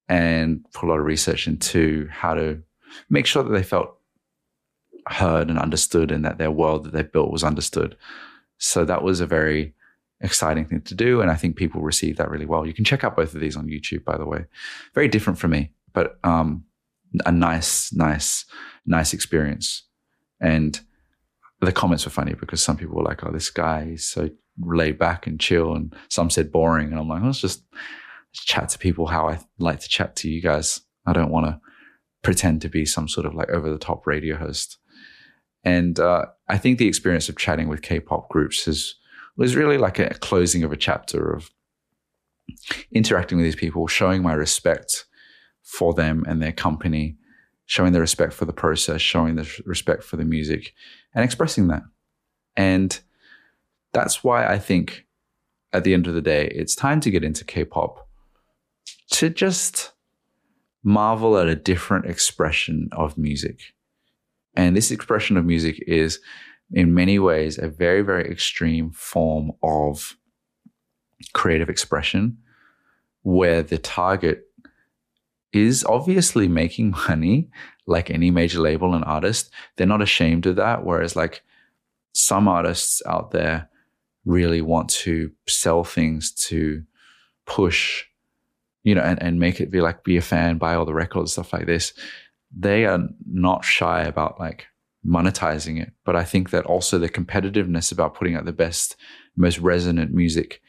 and 0.08 0.66
put 0.74 0.88
a 0.88 0.89
lot 0.89 0.99
of 0.99 1.06
research 1.06 1.47
into 1.47 2.08
how 2.12 2.34
to 2.34 2.62
make 3.10 3.26
sure 3.26 3.43
that 3.43 3.51
they 3.51 3.64
felt 3.64 3.97
heard 5.08 5.49
and 5.49 5.60
understood 5.60 6.12
and 6.12 6.26
that 6.26 6.38
their 6.38 6.51
world 6.51 6.86
that 6.86 6.93
they 6.93 7.03
built 7.03 7.32
was 7.32 7.43
understood. 7.43 7.95
So 8.58 8.86
that 8.86 9.03
was 9.03 9.20
a 9.20 9.28
very 9.28 9.74
exciting 10.26 10.65
thing 10.65 10.82
to 10.82 10.95
do. 10.95 11.21
And 11.21 11.32
I 11.32 11.36
think 11.36 11.55
people 11.55 11.82
received 11.82 12.17
that 12.17 12.30
really 12.30 12.45
well. 12.45 12.65
You 12.65 12.73
can 12.73 12.86
check 12.86 13.03
out 13.03 13.15
both 13.15 13.34
of 13.34 13.39
these 13.39 13.55
on 13.55 13.67
YouTube, 13.67 14.03
by 14.03 14.17
the 14.17 14.26
way. 14.26 14.45
Very 14.93 15.07
different 15.07 15.39
for 15.39 15.47
me, 15.47 15.71
but 15.93 16.19
um, 16.23 16.65
a 17.26 17.32
nice, 17.32 17.93
nice, 17.93 18.45
nice 18.86 19.13
experience. 19.13 19.84
And 20.41 20.80
the 21.61 21.71
comments 21.71 22.05
were 22.05 22.11
funny 22.11 22.34
because 22.34 22.61
some 22.61 22.78
people 22.78 22.95
were 22.95 23.03
like, 23.03 23.23
oh, 23.23 23.32
this 23.32 23.49
guy 23.49 23.91
is 23.93 24.05
so 24.05 24.30
laid 24.59 24.97
back 24.97 25.28
and 25.28 25.39
chill. 25.39 25.73
And 25.73 25.95
some 26.09 26.30
said 26.30 26.51
boring. 26.51 26.91
And 26.91 26.99
I'm 26.99 27.07
like, 27.07 27.23
let's 27.23 27.39
just 27.39 27.63
chat 28.34 28.69
to 28.69 28.78
people 28.78 29.07
how 29.07 29.30
I 29.30 29.39
like 29.59 29.80
to 29.80 29.89
chat 29.89 30.15
to 30.17 30.30
you 30.30 30.41
guys. 30.41 30.82
I 31.05 31.13
don't 31.13 31.32
want 31.32 31.45
to 31.45 31.59
pretend 32.21 32.61
to 32.61 32.69
be 32.69 32.86
some 32.86 33.07
sort 33.07 33.26
of 33.26 33.34
like 33.34 33.49
over 33.49 33.69
the 33.69 33.78
top 33.78 34.05
radio 34.05 34.36
host. 34.36 34.78
And 35.63 35.99
uh, 35.99 36.26
I 36.47 36.57
think 36.57 36.78
the 36.78 36.88
experience 36.88 37.30
of 37.30 37.38
chatting 37.38 37.67
with 37.67 37.82
K-pop 37.82 38.30
groups 38.30 38.65
has 38.65 38.95
was 39.38 39.55
really 39.55 39.77
like 39.77 39.99
a 39.99 40.13
closing 40.15 40.63
of 40.63 40.71
a 40.71 40.77
chapter 40.77 41.33
of 41.33 41.49
interacting 42.91 43.38
with 43.38 43.45
these 43.45 43.55
people, 43.55 43.88
showing 43.88 44.21
my 44.21 44.33
respect 44.33 45.05
for 45.63 45.93
them 45.93 46.23
and 46.27 46.41
their 46.41 46.51
company, 46.51 47.17
showing 47.65 47.91
the 47.91 47.99
respect 47.99 48.33
for 48.33 48.45
the 48.45 48.53
process, 48.53 49.01
showing 49.01 49.36
the 49.36 49.61
respect 49.65 50.03
for 50.03 50.15
the 50.17 50.25
music, 50.25 50.73
and 51.13 51.23
expressing 51.23 51.67
that. 51.67 51.83
And 52.55 52.99
that's 53.91 54.23
why 54.23 54.45
I 54.45 54.59
think 54.59 55.05
at 55.73 55.83
the 55.83 55.93
end 55.93 56.07
of 56.07 56.13
the 56.13 56.21
day, 56.21 56.47
it's 56.53 56.75
time 56.75 57.01
to 57.01 57.11
get 57.11 57.23
into 57.23 57.43
K 57.43 57.65
pop 57.65 58.07
to 59.11 59.29
just 59.29 59.91
marvel 60.83 61.38
at 61.38 61.47
a 61.47 61.55
different 61.55 62.05
expression 62.05 62.88
of 62.91 63.17
music. 63.17 63.59
And 64.55 64.77
this 64.77 64.91
expression 64.91 65.36
of 65.36 65.45
music 65.45 65.83
is, 65.88 66.19
in 66.72 66.93
many 66.93 67.20
ways, 67.20 67.57
a 67.57 67.68
very, 67.68 68.01
very 68.01 68.30
extreme 68.30 68.91
form 68.91 69.51
of 69.61 70.18
creative 71.34 71.70
expression 71.70 72.38
where 73.24 73.63
the 73.63 73.78
target 73.78 74.47
is 75.53 75.86
obviously 75.86 76.47
making 76.47 76.91
money 77.07 77.49
like 77.88 78.09
any 78.09 78.32
major 78.32 78.59
label 78.59 78.93
and 78.93 79.05
artist. 79.05 79.51
They're 79.76 79.88
not 79.88 80.01
ashamed 80.01 80.45
of 80.45 80.55
that. 80.55 80.84
Whereas, 80.84 81.16
like, 81.16 81.43
some 82.13 82.47
artists 82.47 83.01
out 83.05 83.32
there 83.32 83.70
really 84.26 84.61
want 84.61 84.89
to 84.89 85.32
sell 85.47 85.84
things 85.84 86.32
to 86.32 86.84
push, 87.45 88.05
you 88.84 88.95
know, 88.95 89.01
and, 89.01 89.22
and 89.22 89.39
make 89.39 89.61
it 89.61 89.70
be 89.70 89.82
like, 89.82 90.03
be 90.03 90.18
a 90.18 90.22
fan, 90.22 90.57
buy 90.57 90.76
all 90.76 90.86
the 90.86 90.93
records, 90.93 91.34
stuff 91.34 91.53
like 91.53 91.68
this. 91.68 91.93
They 92.57 92.86
are 92.86 93.07
not 93.30 93.63
shy 93.63 94.03
about 94.03 94.39
like 94.39 94.68
monetizing 95.08 95.82
it. 95.82 95.93
But 96.03 96.16
I 96.16 96.24
think 96.24 96.49
that 96.49 96.66
also 96.66 96.97
the 96.97 97.10
competitiveness 97.10 97.91
about 97.91 98.16
putting 98.16 98.36
out 98.36 98.45
the 98.45 98.53
best, 98.53 98.95
most 99.36 99.60
resonant 99.60 100.14
music 100.14 100.62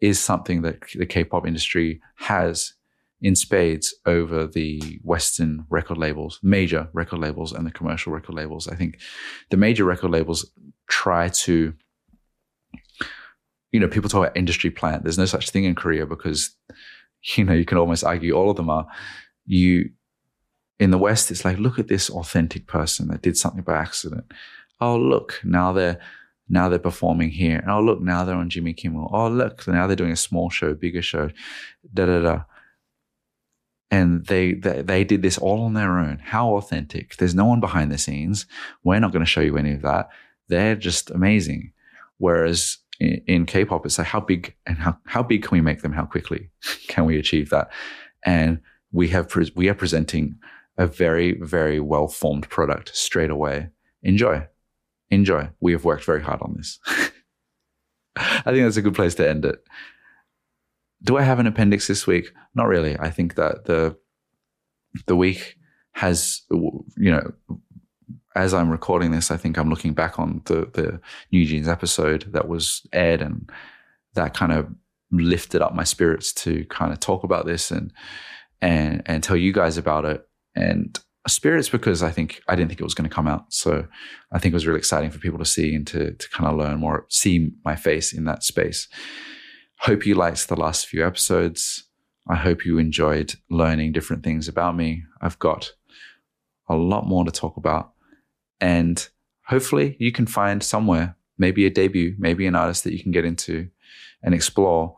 is 0.00 0.18
something 0.18 0.62
that 0.62 0.80
the 0.94 1.06
K-pop 1.06 1.46
industry 1.46 2.00
has 2.16 2.74
in 3.20 3.36
spades 3.36 3.94
over 4.04 4.46
the 4.48 4.98
Western 5.02 5.64
record 5.70 5.96
labels, 5.96 6.40
major 6.42 6.88
record 6.92 7.20
labels, 7.20 7.52
and 7.52 7.64
the 7.64 7.70
commercial 7.70 8.12
record 8.12 8.34
labels. 8.34 8.66
I 8.66 8.74
think 8.74 8.98
the 9.50 9.56
major 9.56 9.84
record 9.84 10.10
labels 10.10 10.50
try 10.88 11.28
to, 11.28 11.72
you 13.70 13.80
know, 13.80 13.86
people 13.86 14.10
talk 14.10 14.24
about 14.24 14.36
industry 14.36 14.70
plant. 14.70 15.04
There's 15.04 15.18
no 15.18 15.24
such 15.24 15.50
thing 15.50 15.64
in 15.64 15.76
Korea 15.76 16.04
because, 16.04 16.56
you 17.36 17.44
know, 17.44 17.52
you 17.52 17.64
can 17.64 17.78
almost 17.78 18.02
argue 18.02 18.32
all 18.32 18.50
of 18.50 18.56
them 18.56 18.70
are. 18.70 18.88
You, 19.46 19.90
in 20.82 20.90
the 20.90 20.98
West, 20.98 21.30
it's 21.30 21.44
like, 21.44 21.58
look 21.58 21.78
at 21.78 21.88
this 21.88 22.10
authentic 22.10 22.66
person 22.66 23.08
that 23.08 23.22
did 23.22 23.36
something 23.36 23.62
by 23.62 23.76
accident. 23.76 24.24
Oh, 24.80 24.96
look, 24.96 25.40
now 25.44 25.72
they're 25.72 26.00
now 26.48 26.68
they're 26.68 26.78
performing 26.78 27.30
here. 27.30 27.64
Oh, 27.68 27.80
look, 27.80 28.02
now 28.02 28.24
they're 28.24 28.34
on 28.34 28.50
Jimmy 28.50 28.74
Kimmel. 28.74 29.08
Oh, 29.12 29.28
look, 29.28 29.66
now 29.66 29.86
they're 29.86 29.96
doing 29.96 30.12
a 30.12 30.16
small 30.16 30.50
show, 30.50 30.74
bigger 30.74 31.00
show, 31.00 31.30
da 31.94 32.06
da 32.06 32.20
da 32.20 32.42
and 33.92 34.24
they, 34.26 34.54
they, 34.54 34.80
they 34.80 35.04
did 35.04 35.20
this 35.20 35.36
all 35.36 35.62
on 35.64 35.74
their 35.74 35.98
own. 35.98 36.18
How 36.18 36.56
authentic! 36.56 37.16
There's 37.16 37.34
no 37.34 37.44
one 37.44 37.60
behind 37.60 37.92
the 37.92 37.98
scenes. 37.98 38.46
We're 38.82 38.98
not 38.98 39.12
going 39.12 39.24
to 39.24 39.30
show 39.30 39.42
you 39.42 39.58
any 39.58 39.74
of 39.74 39.82
that. 39.82 40.08
They're 40.48 40.76
just 40.76 41.10
amazing. 41.10 41.72
Whereas 42.16 42.78
in, 42.98 43.22
in 43.26 43.46
K-pop, 43.46 43.84
it's 43.84 43.98
like 43.98 44.06
how 44.06 44.20
big 44.20 44.56
and 44.66 44.78
how 44.78 44.96
how 45.04 45.22
big 45.22 45.42
can 45.42 45.54
we 45.54 45.60
make 45.60 45.82
them? 45.82 45.92
How 45.92 46.06
quickly 46.06 46.50
can 46.88 47.04
we 47.04 47.18
achieve 47.18 47.50
that? 47.50 47.70
And 48.24 48.60
we 48.92 49.08
have 49.08 49.30
we 49.54 49.68
are 49.68 49.74
presenting 49.74 50.38
a 50.82 50.86
very 50.86 51.38
very 51.40 51.80
well 51.80 52.08
formed 52.08 52.48
product 52.48 52.94
straight 52.96 53.30
away. 53.30 53.68
Enjoy, 54.02 54.46
enjoy. 55.10 55.50
We 55.60 55.72
have 55.72 55.84
worked 55.84 56.04
very 56.04 56.22
hard 56.22 56.42
on 56.42 56.54
this. 56.56 56.78
I 58.16 58.50
think 58.50 58.64
that's 58.64 58.76
a 58.76 58.82
good 58.82 58.94
place 58.94 59.14
to 59.16 59.28
end 59.28 59.44
it 59.44 59.64
do 61.02 61.18
I 61.18 61.22
have 61.22 61.38
an 61.38 61.46
appendix 61.46 61.86
this 61.86 62.06
week? 62.06 62.32
Not 62.54 62.68
really. 62.68 62.98
I 62.98 63.10
think 63.10 63.34
that 63.34 63.64
the 63.64 63.96
the 65.06 65.16
week 65.16 65.56
has, 65.92 66.42
you 66.50 67.10
know, 67.10 67.32
as 68.34 68.54
I'm 68.54 68.70
recording 68.70 69.10
this, 69.10 69.30
I 69.30 69.36
think 69.36 69.58
I'm 69.58 69.70
looking 69.70 69.94
back 69.94 70.18
on 70.18 70.42
the 70.44 70.70
the 70.72 71.00
New 71.30 71.44
Jeans 71.44 71.68
episode 71.68 72.32
that 72.32 72.48
was 72.48 72.86
aired, 72.92 73.22
and 73.22 73.50
that 74.14 74.34
kind 74.34 74.52
of 74.52 74.68
lifted 75.10 75.60
up 75.60 75.74
my 75.74 75.84
spirits 75.84 76.32
to 76.32 76.64
kind 76.66 76.92
of 76.92 77.00
talk 77.00 77.24
about 77.24 77.46
this 77.46 77.70
and 77.70 77.92
and 78.60 79.02
and 79.06 79.22
tell 79.22 79.36
you 79.36 79.52
guys 79.52 79.76
about 79.76 80.04
it. 80.04 80.26
And 80.54 80.98
spirits 81.28 81.68
because 81.68 82.02
I 82.02 82.10
think 82.10 82.42
I 82.48 82.56
didn't 82.56 82.68
think 82.68 82.80
it 82.80 82.84
was 82.84 82.94
going 82.94 83.08
to 83.08 83.14
come 83.14 83.28
out, 83.28 83.52
so 83.52 83.86
I 84.32 84.38
think 84.38 84.52
it 84.52 84.56
was 84.56 84.66
really 84.66 84.78
exciting 84.78 85.10
for 85.10 85.18
people 85.18 85.38
to 85.38 85.44
see 85.44 85.74
and 85.74 85.86
to 85.88 86.12
to 86.12 86.30
kind 86.30 86.48
of 86.48 86.58
learn 86.58 86.80
more, 86.80 87.06
see 87.08 87.52
my 87.64 87.76
face 87.76 88.12
in 88.12 88.24
that 88.24 88.42
space. 88.42 88.88
Hope 89.78 90.06
you 90.06 90.14
liked 90.14 90.48
the 90.48 90.56
last 90.56 90.86
few 90.86 91.06
episodes. 91.06 91.84
I 92.28 92.36
hope 92.36 92.64
you 92.64 92.78
enjoyed 92.78 93.34
learning 93.50 93.92
different 93.92 94.22
things 94.22 94.46
about 94.46 94.76
me. 94.76 95.02
I've 95.20 95.38
got 95.38 95.72
a 96.68 96.76
lot 96.76 97.06
more 97.06 97.24
to 97.24 97.30
talk 97.30 97.56
about. 97.56 97.92
And 98.60 99.06
hopefully 99.46 99.96
you 99.98 100.12
can 100.12 100.26
find 100.26 100.62
somewhere, 100.62 101.16
maybe 101.36 101.66
a 101.66 101.70
debut, 101.70 102.14
maybe 102.18 102.46
an 102.46 102.54
artist 102.54 102.84
that 102.84 102.92
you 102.92 103.02
can 103.02 103.10
get 103.10 103.24
into 103.24 103.68
and 104.22 104.34
explore 104.34 104.94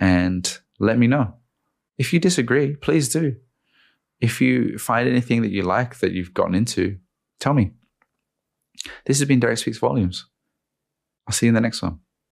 and 0.00 0.58
let 0.80 0.98
me 0.98 1.06
know. 1.06 1.34
If 1.96 2.12
you 2.12 2.18
disagree, 2.18 2.74
please 2.74 3.08
do. 3.08 3.36
If 4.24 4.40
you 4.40 4.78
find 4.78 5.06
anything 5.06 5.42
that 5.42 5.50
you 5.50 5.64
like 5.64 5.98
that 5.98 6.12
you've 6.12 6.32
gotten 6.32 6.54
into, 6.54 6.96
tell 7.40 7.52
me. 7.52 7.72
This 9.04 9.18
has 9.18 9.28
been 9.28 9.38
Derrick 9.38 9.58
Speaks 9.58 9.76
Volumes. 9.76 10.24
I'll 11.26 11.34
see 11.34 11.44
you 11.44 11.50
in 11.50 11.54
the 11.54 11.60
next 11.60 11.82
one. 11.82 11.98